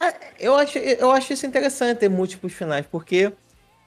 [0.00, 3.32] Ah, Eu acho, eu acho isso interessante ter múltiplos finais, porque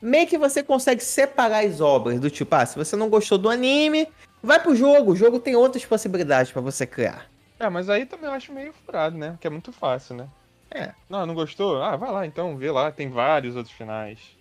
[0.01, 3.49] meio que você consegue separar as obras do tipo, ah, se você não gostou do
[3.49, 4.07] anime,
[4.41, 5.11] vai pro jogo.
[5.11, 7.28] O jogo tem outras possibilidades pra você criar.
[7.59, 9.37] É, mas aí também eu acho meio furado, né?
[9.39, 10.29] Que é muito fácil, né?
[10.73, 10.93] É.
[11.09, 11.81] Não, não gostou?
[11.81, 14.37] Ah, vai lá então, vê lá, tem vários outros finais.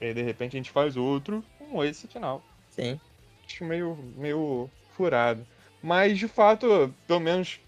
[0.00, 2.42] E aí de repente a gente faz outro com esse final.
[2.68, 3.00] Sim.
[3.46, 5.46] Acho meio, meio furado.
[5.82, 7.60] Mas de fato, pelo menos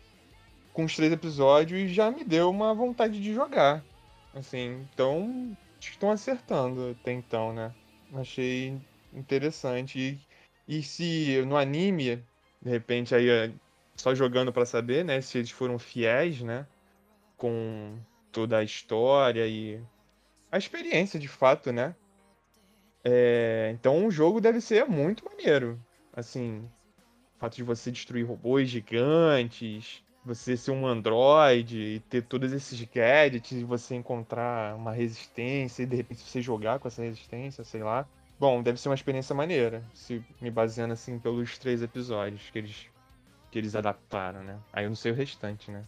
[0.73, 3.85] com os três episódios, já me deu uma vontade de jogar.
[4.35, 7.73] Assim, então acho que estão acertando até então, né?
[8.15, 8.79] Achei
[9.13, 9.99] interessante.
[10.69, 12.17] E, e se no anime,
[12.63, 13.53] de repente, aí
[14.03, 15.21] só jogando pra saber, né?
[15.21, 16.67] Se eles foram fiéis, né?
[17.37, 17.97] Com
[18.33, 19.81] toda a história e
[20.51, 21.95] a experiência de fato, né?
[23.05, 25.81] É, então o jogo deve ser muito maneiro.
[26.13, 26.69] Assim,
[27.37, 32.81] o fato de você destruir robôs gigantes, você ser um androide e ter todos esses
[32.83, 37.85] gadgets e você encontrar uma resistência e de repente você jogar com essa resistência, sei
[37.85, 38.09] lá.
[38.37, 42.91] Bom, deve ser uma experiência maneira, se me baseando assim pelos três episódios que eles
[43.53, 44.57] que eles adaptaram, né?
[44.73, 45.85] Aí eu não sei o restante, né?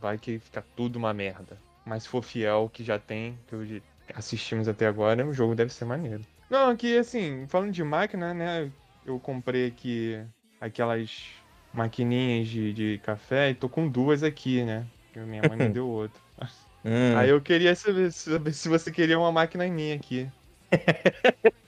[0.00, 1.58] Vai que fica tudo uma merda.
[1.84, 3.82] Mas se for fiel que já tem, que
[4.14, 6.24] assistimos até agora, o jogo deve ser maneiro.
[6.48, 8.70] Não, aqui assim, falando de máquina, né?
[9.04, 10.24] Eu comprei aqui
[10.60, 11.24] aquelas
[11.74, 14.86] maquininhas de, de café e tô com duas aqui, né?
[15.12, 16.20] Que minha mãe me deu outra.
[16.84, 17.16] Hum.
[17.16, 20.30] Aí eu queria saber, saber se você queria uma máquina em mim aqui.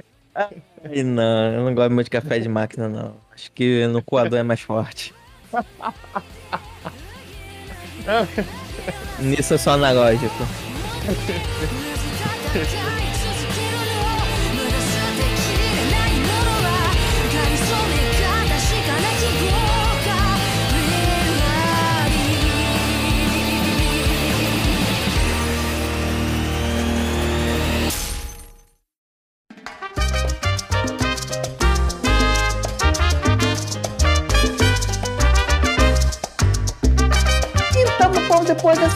[1.04, 3.16] Não, eu não gosto muito de café de máquina, não.
[3.38, 5.14] Acho que no coador é mais forte.
[9.20, 10.34] Nisso eu sou analógico.「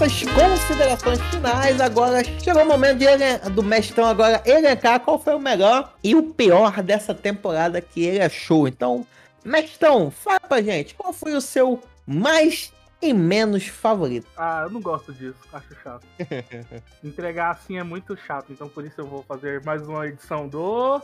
[0.03, 5.39] dessas considerações finais, agora chegou o momento de do mestrão agora elencar qual foi o
[5.39, 8.67] melhor e o pior dessa temporada que ele achou.
[8.67, 9.07] Então,
[9.45, 14.27] mestrão, fala pra gente, qual foi o seu mais e menos favorito?
[14.37, 16.05] Ah, eu não gosto disso, acho chato.
[17.05, 21.01] Entregar assim é muito chato, então por isso eu vou fazer mais uma edição do.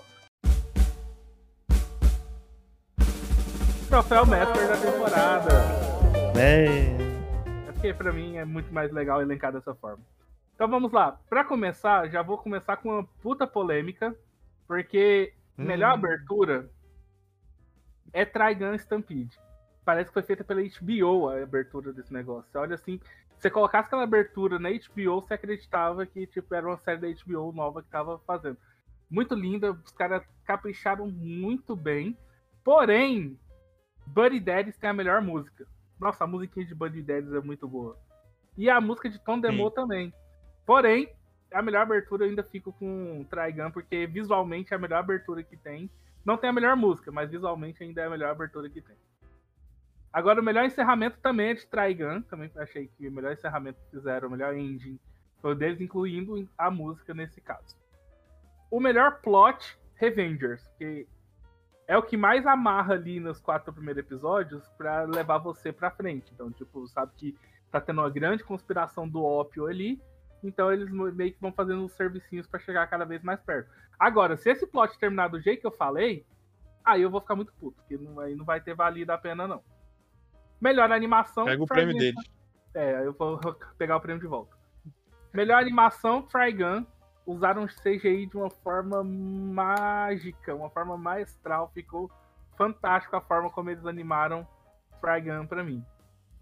[3.89, 5.51] Troféu Master da temporada.
[6.37, 7.08] É.
[7.79, 10.03] Porque pra mim é muito mais legal elencar dessa forma.
[10.53, 11.13] Então vamos lá.
[11.29, 14.17] Pra começar, já vou começar com uma puta polêmica,
[14.67, 15.95] porque melhor Hum.
[15.95, 16.69] abertura
[18.13, 19.39] é Trigun Stampede.
[19.85, 22.51] Parece que foi feita pela HBO a abertura desse negócio.
[22.51, 22.99] Você olha assim,
[23.37, 27.23] se você colocasse aquela abertura na HBO, você acreditava que tipo, era uma série da
[27.25, 28.59] HBO nova que tava fazendo.
[29.09, 32.19] Muito linda, os caras capricharam muito bem.
[32.65, 33.39] Porém,
[34.05, 35.65] Buddy Daddies tem a melhor música.
[36.01, 37.99] Nossa, a musiquinha de Buddy Daddies é muito boa.
[38.57, 40.13] E a música de Tom Demo também.
[40.65, 41.09] Porém,
[41.53, 45.57] a melhor abertura eu ainda fico com Trigun, porque visualmente é a melhor abertura que
[45.57, 45.91] tem.
[46.25, 48.97] Não tem a melhor música, mas visualmente ainda é a melhor abertura que tem.
[50.13, 52.23] Agora, o melhor encerramento também é de Trigun.
[52.23, 54.99] Também achei que o melhor encerramento que fizeram, o melhor ending,
[55.41, 57.77] foi o deles, incluindo a música nesse caso.
[58.71, 61.07] O melhor plot, Revengers, que
[61.89, 66.31] é o que mais amarra ali nos quatro primeiros episódios pra levar você pra frente.
[66.35, 67.35] Então, tipo, sabe que
[67.71, 69.99] tá tendo uma grande conspiração do ópio ali,
[70.45, 73.71] então eles meio que vão fazendo uns servicinhos pra chegar cada vez mais perto.
[73.99, 76.27] Agora, se esse plot terminar do jeito que eu falei,
[76.85, 79.49] aí eu vou ficar muito puto, porque não, aí não vai ter valido a pena,
[79.49, 79.63] não.
[80.61, 81.47] Melhor animação.
[81.47, 82.23] Pega o prêmio deles.
[82.75, 83.41] É, aí eu vou
[83.79, 84.55] pegar o prêmio de volta.
[85.33, 86.85] Melhor animação, Trigun.
[87.29, 91.71] Usaram CGI de uma forma mágica, uma forma maestral.
[91.75, 92.11] Ficou
[92.57, 94.49] fantástico a forma como eles animaram
[95.01, 95.85] Trigun pra mim.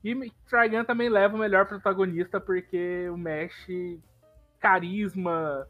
[0.05, 0.15] E
[0.49, 3.67] Trigun também leva o melhor protagonista porque o Mesh,
[4.61, 5.67] carisma,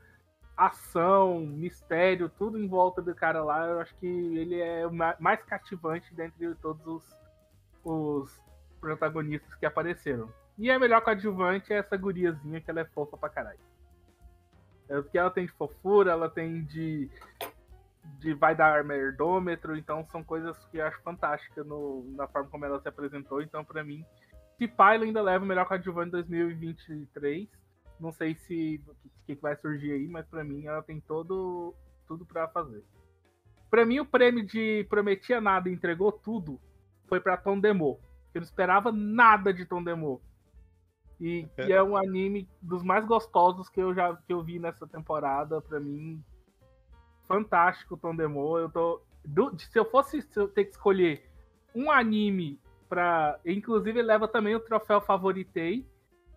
[0.54, 3.66] ação, mistério, tudo em volta do cara lá.
[3.66, 7.18] Eu acho que ele é o ma- mais cativante dentre todos os,
[7.82, 8.40] os
[8.80, 10.28] protagonistas que apareceram.
[10.58, 13.58] E a melhor coadjuvante é essa guriazinha que ela é fofa pra caralho.
[14.88, 17.10] É o que ela tem de fofura, ela tem de.
[18.18, 22.64] de vai dar merdômetro, então são coisas que eu acho fantásticas no, na forma como
[22.64, 23.42] ela se apresentou.
[23.42, 24.04] Então, pra mim,
[24.58, 27.48] se ela ainda leva o melhor coadjuvante 2023.
[27.98, 28.94] Não sei se o
[29.26, 31.74] que, que, vai surgir aí, mas pra mim ela tem todo
[32.06, 32.84] tudo para fazer.
[33.70, 36.60] Pra mim, o prêmio de Prometia Nada e entregou tudo
[37.08, 37.98] foi pra Tom Demo.
[38.34, 40.20] Eu não esperava nada de Tom Demo.
[41.20, 41.68] E, é.
[41.68, 45.60] e, é um anime dos mais gostosos que eu já que eu vi nessa temporada.
[45.60, 46.22] Pra mim,
[47.26, 48.58] fantástico Tom Demo.
[48.58, 49.02] Eu tô.
[49.24, 51.28] Do, se eu fosse se eu ter que escolher
[51.74, 55.86] um anime para Inclusive, ele leva também o troféu Favoritei.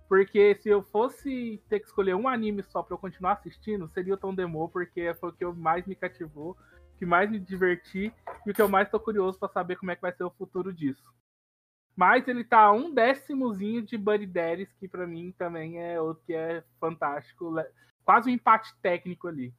[0.07, 4.15] Porque se eu fosse ter que escolher um anime só para eu continuar assistindo, seria
[4.15, 6.57] o Tom Demo, porque foi o que mais me cativou,
[6.97, 8.11] que mais me diverti
[8.43, 10.31] e o que eu mais tô curioso para saber como é que vai ser o
[10.31, 11.13] futuro disso.
[11.99, 16.33] Mas ele tá um décimozinho de Buddy Daddies, que para mim também é outro que
[16.33, 17.53] é fantástico.
[18.05, 19.53] Quase um empate técnico ali.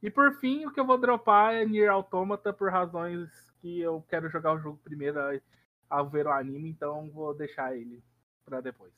[0.00, 3.28] E por fim, o que eu vou dropar é Nier Automata por razões
[3.60, 5.18] que eu quero jogar o jogo primeiro
[5.90, 8.04] ao ver o anime, então vou deixar ele
[8.44, 8.92] para depois.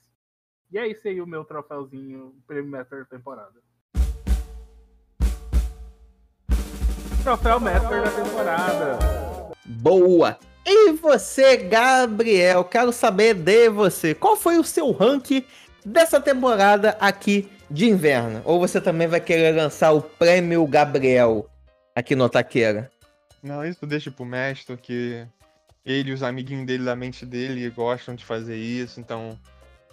[0.71, 3.59] E é isso aí o meu troféuzinho Prêmio Master da temporada.
[7.23, 8.99] Troféu Master da temporada.
[9.65, 10.50] Boa!
[10.65, 14.15] E você, Gabriel, quero saber de você.
[14.15, 15.45] Qual foi o seu rank
[15.85, 18.43] dessa temporada aqui de inverno?
[18.45, 21.49] Ou você também vai querer lançar o prêmio Gabriel
[21.95, 22.91] aqui no Taqueira?
[23.43, 25.27] Não, isso deixa pro mestre, que
[25.85, 29.39] ele e os amiguinhos dele da mente dele gostam de fazer isso, então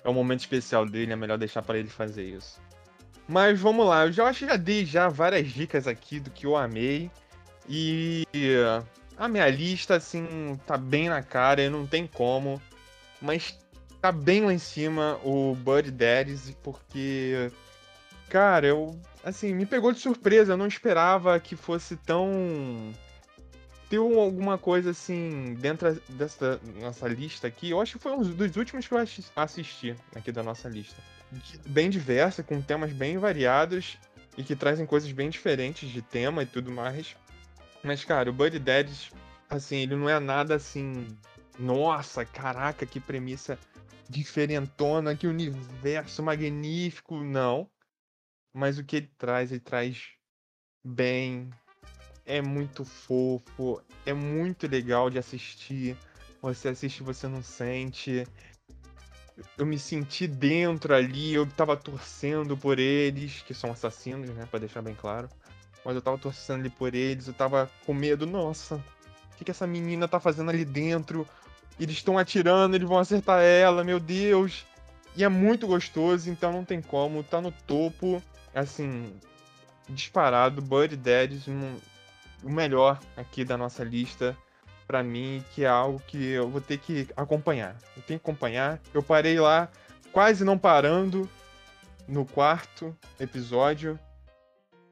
[0.04, 2.60] é um momento especial dele, é melhor deixar para ele fazer isso.
[3.28, 6.46] Mas vamos lá, eu já acho que já dei já várias dicas aqui do que
[6.46, 7.10] eu amei.
[7.70, 8.26] E
[9.18, 12.62] a minha lista, assim, tá bem na cara, não tem como.
[13.22, 13.58] Mas
[14.00, 17.52] tá bem lá em cima o Bud Daddies, porque.
[18.30, 19.00] Cara, eu.
[19.24, 22.94] Assim, me pegou de surpresa, eu não esperava que fosse tão.
[23.90, 27.70] Ter alguma coisa assim dentro dessa nossa lista aqui.
[27.70, 29.00] Eu acho que foi um dos últimos que eu
[29.36, 31.02] assisti aqui da nossa lista.
[31.66, 33.98] Bem diversa, com temas bem variados
[34.38, 37.16] e que trazem coisas bem diferentes de tema e tudo mais.
[37.84, 39.12] Mas, cara, o Buddy Daddies,
[39.50, 41.08] assim, ele não é nada assim.
[41.60, 43.58] Nossa, caraca, que premissa
[44.10, 47.24] diferentona, que universo magnífico.
[47.24, 47.70] Não.
[48.54, 50.10] Mas o que ele traz, ele traz
[50.84, 51.50] bem.
[52.26, 55.98] É muito fofo, é muito legal de assistir.
[56.42, 58.28] Você assiste, você não sente.
[59.58, 64.46] Eu me senti dentro ali, eu tava torcendo por eles, que são assassinos, né?
[64.50, 65.30] Pra deixar bem claro
[65.84, 69.52] mas eu tava torcendo ali por eles, eu tava com medo, nossa, o que, que
[69.52, 71.28] essa menina tá fazendo ali dentro?
[71.80, 74.66] Eles estão atirando, eles vão acertar ela, meu Deus.
[75.16, 78.22] E é muito gostoso, então não tem como, tá no topo,
[78.54, 79.16] assim,
[79.90, 81.78] disparado, Buddy Dead, um,
[82.44, 84.36] o melhor aqui da nossa lista
[84.88, 87.76] para mim, que é algo que eu vou ter que acompanhar.
[87.96, 88.80] Eu tenho que acompanhar.
[88.94, 89.70] Eu parei lá,
[90.12, 91.30] quase não parando,
[92.08, 94.00] no quarto episódio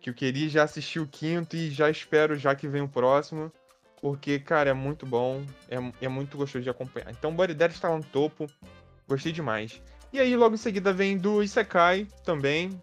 [0.06, 3.52] que eu queria já assistir o quinto e já espero já que vem o próximo,
[4.00, 7.10] porque, cara, é muito bom, é, é muito gostoso de acompanhar.
[7.10, 8.46] Então, Body Dead está no topo,
[9.08, 9.82] gostei demais.
[10.14, 12.80] E aí, logo em seguida, vem do Isekai também,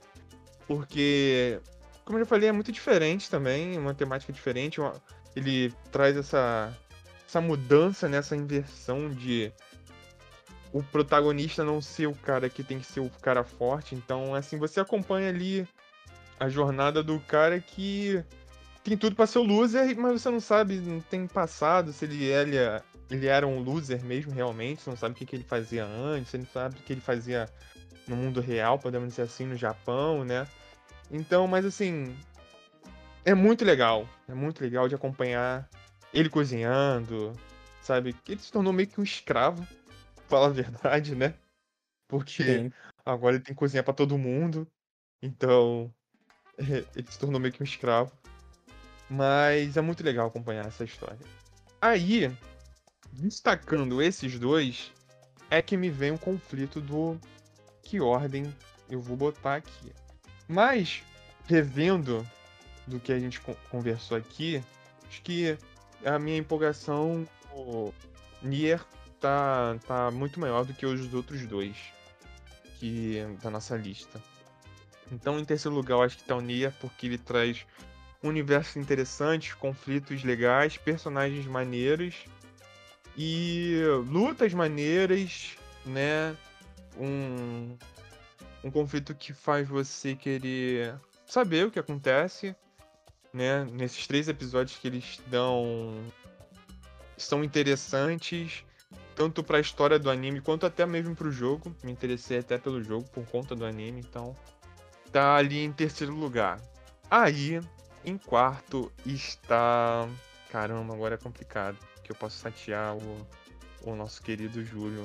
[0.66, 1.60] porque,
[2.04, 4.92] como eu já falei, é muito diferente também, uma temática diferente, uma,
[5.36, 6.76] ele traz essa,
[7.24, 9.52] essa mudança, nessa né, inversão de
[10.72, 13.94] o protagonista não ser o cara que tem que ser o cara forte.
[13.94, 15.68] Então, assim, você acompanha ali
[16.42, 18.20] a jornada do cara que
[18.82, 22.24] tem tudo para ser o loser, mas você não sabe, não tem passado, se ele,
[22.24, 22.56] ele,
[23.08, 26.30] ele era um loser mesmo realmente, você não sabe o que, que ele fazia antes,
[26.30, 27.48] você não sabe o que ele fazia
[28.08, 30.44] no mundo real, podemos dizer assim, no Japão, né?
[31.12, 32.12] Então, mas assim,
[33.24, 35.70] é muito legal, é muito legal de acompanhar
[36.12, 37.32] ele cozinhando,
[37.82, 38.16] sabe?
[38.28, 39.64] Ele se tornou meio que um escravo,
[40.16, 41.34] pra falar a verdade, né?
[42.08, 42.72] Porque Sim.
[43.06, 44.66] agora ele tem que cozinhar para todo mundo.
[45.22, 45.94] Então,
[46.58, 48.12] ele se tornou meio que um escravo.
[49.08, 51.18] Mas é muito legal acompanhar essa história.
[51.80, 52.34] Aí,
[53.12, 54.92] destacando esses dois,
[55.50, 57.18] é que me vem um conflito do
[57.82, 58.54] que ordem
[58.88, 59.92] eu vou botar aqui.
[60.48, 61.02] Mas,
[61.46, 62.26] revendo
[62.86, 64.62] do que a gente conversou aqui,
[65.08, 65.58] acho que
[66.04, 67.92] a minha empolgação o
[68.42, 68.82] Nier
[69.20, 71.76] tá, tá muito maior do que os outros dois
[72.78, 74.20] que da nossa lista.
[75.12, 77.66] Então, em terceiro lugar, eu acho que tá o Nia, porque ele traz
[78.22, 82.24] um universo interessante, conflitos legais, personagens maneiros
[83.16, 86.34] E lutas maneiras, né?
[86.96, 87.76] Um,
[88.64, 90.94] um conflito que faz você querer
[91.26, 92.56] saber o que acontece,
[93.34, 93.64] né?
[93.64, 96.00] Nesses três episódios que eles dão
[97.18, 98.64] são interessantes
[99.14, 101.74] tanto para a história do anime quanto até mesmo para o jogo.
[101.84, 104.34] Me interessei até pelo jogo por conta do anime, então
[105.12, 106.60] tá ali em terceiro lugar.
[107.10, 107.60] Aí,
[108.04, 110.08] em quarto está,
[110.50, 113.26] caramba, agora é complicado, que eu posso satear o,
[113.82, 115.02] o nosso querido Júlio,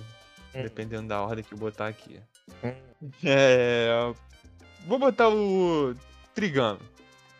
[0.56, 0.64] hum.
[0.64, 2.20] dependendo da ordem que eu botar aqui.
[2.64, 2.74] Hum.
[3.24, 3.90] É,
[4.88, 5.94] vou botar o
[6.34, 6.80] Trigano,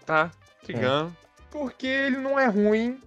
[0.06, 0.30] tá?
[0.64, 1.14] Trigano, hum.
[1.50, 3.02] porque ele não é ruim,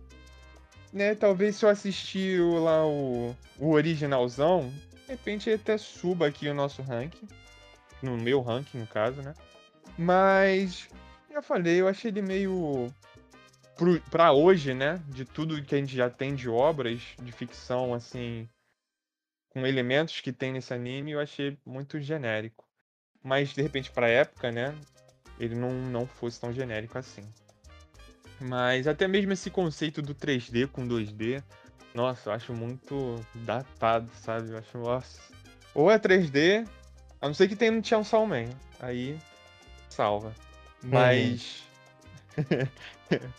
[0.92, 1.14] né?
[1.14, 4.72] Talvez se eu assistir lá o, o originalzão,
[5.04, 7.28] de repente até suba aqui o nosso ranking.
[8.02, 9.34] No meu ranking, no caso, né?
[10.02, 10.88] Mas,
[11.30, 12.86] já falei, eu achei ele meio.
[14.10, 14.98] Pra hoje, né?
[15.08, 18.48] De tudo que a gente já tem de obras de ficção, assim.
[19.50, 22.66] Com elementos que tem nesse anime, eu achei muito genérico.
[23.22, 24.74] Mas, de repente, pra época, né?
[25.38, 27.22] Ele não, não fosse tão genérico assim.
[28.40, 31.42] Mas até mesmo esse conceito do 3D com 2D,
[31.94, 34.50] nossa, eu acho muito datado, sabe?
[34.50, 35.20] Eu acho, nossa.
[35.74, 36.66] Ou é 3D,
[37.20, 38.48] a não ser que tenha no Chainsaw Man.
[38.78, 39.18] Aí,
[39.92, 40.34] salva.
[40.82, 41.62] Mas.
[42.38, 43.20] Uhum.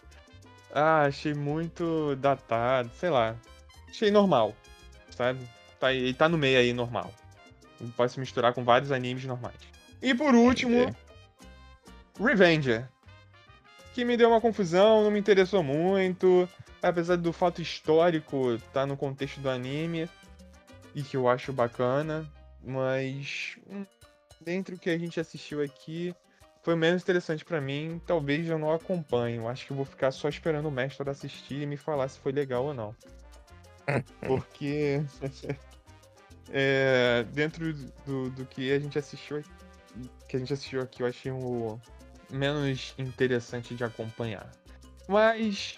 [0.73, 3.35] ah, achei muito datado, sei lá.
[3.89, 4.55] Achei normal,
[5.09, 5.39] sabe?
[5.79, 7.11] Tá, ele tá no meio aí, normal.
[7.97, 9.57] pode se misturar com vários animes normais.
[10.01, 10.95] E por último,
[12.19, 12.87] Revenger
[13.93, 16.47] que me deu uma confusão, não me interessou muito,
[16.81, 20.09] apesar do fato histórico tá no contexto do anime
[20.95, 22.29] e que eu acho bacana,
[22.63, 23.85] mas hum,
[24.39, 26.15] dentro do que a gente assistiu aqui
[26.61, 30.29] foi menos interessante para mim, talvez eu não acompanhe, acho que eu vou ficar só
[30.29, 32.95] esperando o mestre assistir e me falar se foi legal ou não.
[34.27, 35.01] Porque
[36.51, 37.73] é, dentro
[38.05, 39.43] do, do que a gente assistiu
[40.27, 41.77] que a gente assistiu aqui, eu achei um,
[42.29, 44.49] menos interessante de acompanhar.
[45.07, 45.77] Mas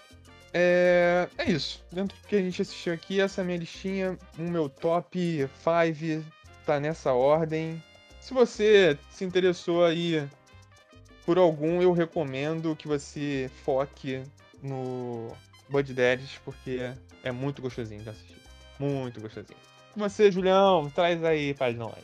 [0.52, 1.84] é, é isso.
[1.90, 5.48] Dentro do que a gente assistiu aqui, essa é a minha listinha, o meu top
[5.64, 6.24] 5
[6.64, 7.82] tá nessa ordem.
[8.20, 10.26] Se você se interessou aí
[11.24, 14.22] por algum, eu recomendo que você foque
[14.62, 15.32] no
[15.68, 16.92] Bud Daddies, porque
[17.22, 18.36] é muito gostosinho de assistir.
[18.78, 19.58] Muito gostosinho.
[19.96, 21.94] Você, Julião, traz aí pra nós.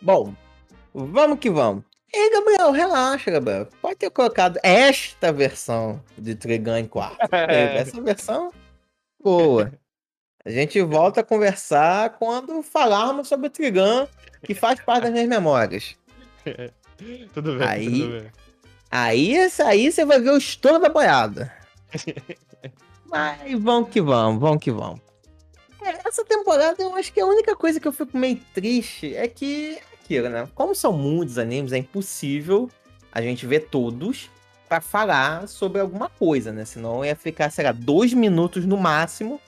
[0.00, 0.34] Bom,
[0.92, 1.84] vamos que vamos.
[2.12, 3.68] Ei, Gabriel, relaxa, Gabriel.
[3.82, 7.18] Pode ter colocado esta versão de Trigun em quarto.
[7.32, 7.78] É.
[7.78, 8.52] Essa versão,
[9.22, 9.72] boa.
[10.44, 14.06] A gente volta a conversar quando falarmos sobre o Trigun,
[14.44, 15.96] que faz parte das minhas memórias.
[17.34, 18.30] tudo bem, aí, tudo bem.
[18.90, 21.52] Aí, aí você vai ver o estouro da boiada.
[23.06, 25.00] Mas vamos que vamos, vamos que vamos.
[25.82, 29.28] É, essa temporada eu acho que a única coisa que eu fico meio triste é
[29.28, 30.48] que aquilo, né?
[30.54, 32.70] Como são muitos animes, é impossível
[33.12, 34.30] a gente ver todos
[34.68, 36.64] para falar sobre alguma coisa, né?
[36.64, 39.40] Senão ia ficar, sei lá, dois minutos no máximo.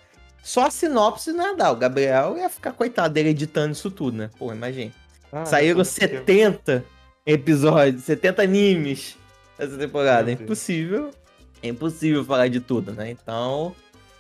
[0.43, 1.73] Só a sinopse ia dar.
[1.73, 4.31] O Gabriel ia ficar, coitado dele, editando isso tudo, né?
[4.39, 4.93] Pô, imagina.
[5.33, 6.85] Ah, Saíram 70
[7.29, 9.17] episódios, 70 animes
[9.59, 10.31] essa temporada.
[10.31, 11.11] É impossível.
[11.63, 13.11] É impossível falar de tudo, né?
[13.11, 13.75] Então,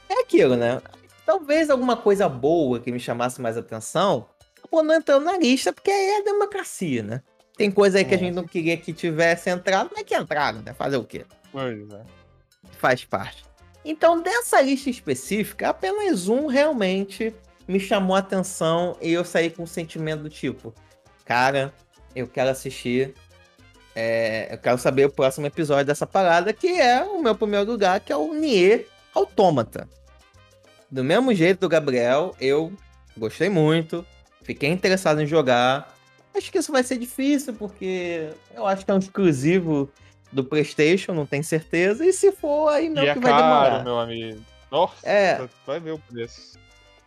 [0.09, 0.83] é aquilo, né?
[1.25, 4.27] Talvez alguma coisa boa que me chamasse mais atenção
[4.59, 7.23] acabou não entrando na lista, porque aí é democracia, né?
[7.57, 10.75] Tem coisa aí que a gente não queria que tivesse entrado, mas que entraram, né?
[10.75, 11.25] Fazer o quê?
[11.51, 12.05] Pois é.
[12.79, 13.45] Faz parte.
[13.85, 17.35] Então, dessa lista específica, apenas um realmente
[17.67, 20.75] me chamou a atenção e eu saí com um sentimento do tipo,
[21.25, 21.73] cara,
[22.15, 23.15] eu quero assistir,
[23.95, 28.01] é, eu quero saber o próximo episódio dessa parada, que é o meu primeiro lugar,
[28.01, 29.89] que é o Nier Autômata.
[30.91, 32.73] Do mesmo jeito do Gabriel, eu
[33.17, 34.07] gostei muito,
[34.49, 35.95] Fiquei interessado em jogar.
[36.35, 39.91] Acho que isso vai ser difícil, porque eu acho que é um exclusivo
[40.33, 42.03] do PlayStation, não tenho certeza.
[42.03, 43.85] E se for, aí não e é que vai caro, demorar.
[43.85, 44.41] meu amigo.
[44.71, 45.47] Nossa, é.
[45.67, 46.59] vai ver o preço.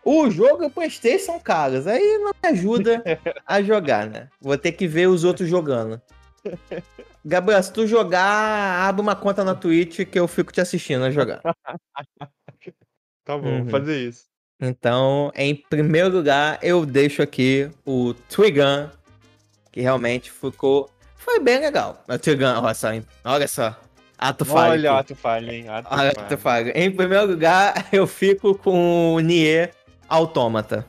[0.03, 3.03] O jogo e o PlayStation são caros, aí não me ajuda
[3.45, 4.27] a jogar, né?
[4.39, 6.01] Vou ter que ver os outros jogando.
[7.23, 11.11] Gabriel, se tu jogar, abre uma conta na Twitch que eu fico te assistindo a
[11.11, 11.41] jogar.
[13.23, 13.61] tá bom, uhum.
[13.63, 14.25] vou fazer isso.
[14.59, 18.89] Então, em primeiro lugar, eu deixo aqui o Trigun,
[19.71, 20.89] que realmente ficou.
[21.15, 22.03] Foi bem legal.
[22.07, 22.89] O Trigun, olha só,
[23.23, 23.75] olha só.
[24.17, 24.73] Ato falho.
[24.73, 25.67] Olha, ato falho, hein?
[25.67, 26.71] Ato, olha, ato falho.
[26.75, 29.73] Em primeiro lugar, eu fico com o Nier
[30.11, 30.85] Automata.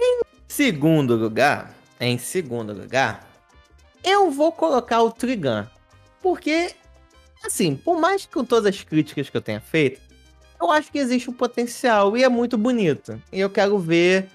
[0.00, 3.28] Em segundo lugar, em segundo lugar,
[4.04, 5.64] eu vou colocar o Trigun.
[6.22, 6.72] Porque,
[7.44, 10.00] assim, por mais que com todas as críticas que eu tenha feito,
[10.60, 13.20] eu acho que existe um potencial e é muito bonito.
[13.32, 14.28] E eu quero ver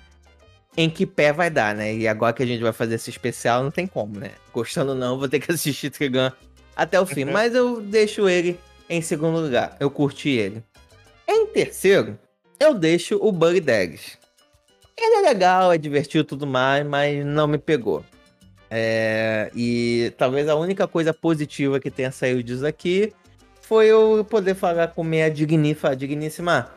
[0.75, 1.95] em que pé vai dar, né?
[1.95, 4.31] E agora que a gente vai fazer esse especial, não tem como, né?
[4.51, 6.29] Gostando ou não, vou ter que assistir Trigun
[6.75, 7.23] até o fim.
[7.23, 7.31] Uhum.
[7.31, 8.59] Mas eu deixo ele
[8.89, 9.77] em segundo lugar.
[9.79, 10.61] Eu curti ele.
[11.25, 12.19] Em terceiro,
[12.59, 14.17] eu deixo o Bug Dags.
[14.97, 18.03] Ele é legal, é divertido e tudo mais, mas não me pegou.
[18.69, 23.13] É, e talvez a única coisa positiva que tenha saído disso aqui
[23.61, 26.71] foi eu poder falar com minha digníssima, digníssima.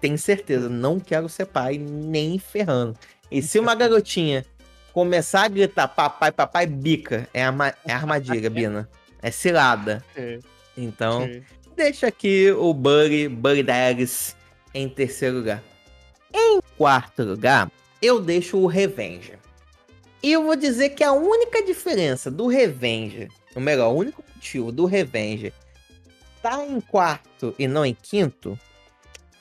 [0.00, 2.96] Tenho certeza, não quero ser pai nem ferrando.
[3.30, 4.44] E se uma garotinha
[4.92, 8.88] começar a gritar papai, papai, bica, é, arma, é armadilha, Bina.
[9.22, 10.04] É cilada.
[10.12, 10.40] Ok,
[10.76, 11.42] Então, ok.
[11.74, 14.36] deixa aqui o Buddy, Buddy Dags
[14.74, 15.62] em terceiro lugar.
[16.32, 17.70] Em quarto lugar,
[18.02, 19.38] eu deixo o Revenge.
[20.22, 24.72] E eu vou dizer que a única diferença do Revenge, ou melhor, o único motivo
[24.72, 25.52] do Revenge
[26.42, 28.58] tá em quarto e não em quinto,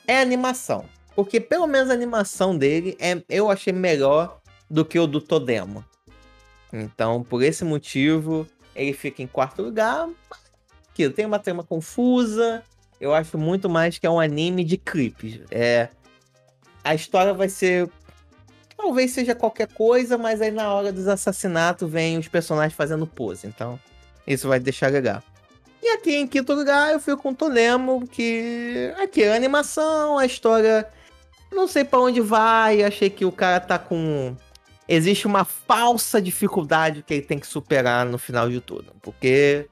[0.08, 0.86] é a animação.
[1.16, 4.40] Porque pelo menos a animação dele é, eu achei melhor
[4.70, 5.84] do que o do Todemo.
[6.72, 10.10] Então, por esse motivo, ele fica em quarto lugar.
[10.94, 12.64] Que tem uma trama confusa.
[13.04, 15.42] Eu acho muito mais que é um anime de clipes.
[15.52, 15.90] É,
[16.82, 17.90] a história vai ser.
[18.78, 23.46] Talvez seja qualquer coisa, mas aí na hora dos assassinatos vem os personagens fazendo pose.
[23.46, 23.78] Então,
[24.26, 25.22] isso vai deixar legal.
[25.82, 28.94] E aqui em quinto lugar eu fico com Tolemo, que.
[29.04, 30.88] Aqui, a animação, a história.
[31.52, 32.84] Não sei pra onde vai.
[32.84, 34.34] Achei que o cara tá com.
[34.88, 38.96] Existe uma falsa dificuldade que ele tem que superar no final de tudo.
[39.02, 39.68] Porque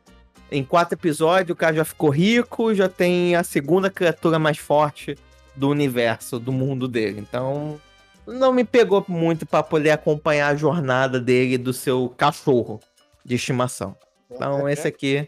[0.52, 5.15] em quatro episódios o cara já ficou rico, já tem a segunda criatura mais forte
[5.56, 7.22] do universo, do mundo dele.
[7.22, 7.80] Então,
[8.28, 12.80] não me pegou muito pra poder acompanhar a jornada dele e do seu cachorro
[13.23, 13.95] de estimação.
[14.30, 15.28] Então, esse aqui.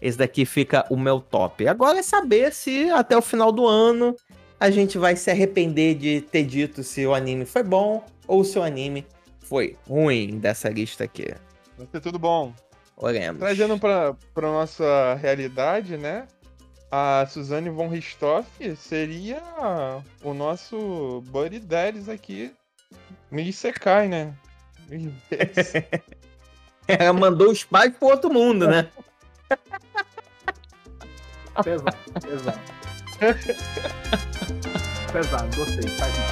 [0.00, 1.66] Esse daqui fica o meu top.
[1.66, 4.14] Agora é saber se até o final do ano
[4.60, 8.58] a gente vai se arrepender de ter dito se o anime foi bom ou se
[8.58, 9.06] o anime
[9.40, 11.34] foi ruim dessa lista aqui.
[11.78, 12.52] Vai ser tudo bom.
[12.96, 13.40] Oremos.
[13.40, 16.26] Trazendo pra, pra nossa realidade, né?
[16.90, 19.42] A Suzane von Richthofen seria
[20.22, 22.54] o nosso Buddy Daddies aqui
[23.30, 24.32] no Isekai, né?
[26.88, 28.88] Ela mandou os pais pro outro mundo, né?
[31.62, 32.60] Pesado, pesado.
[35.12, 36.28] pesado, gostei, faz mal.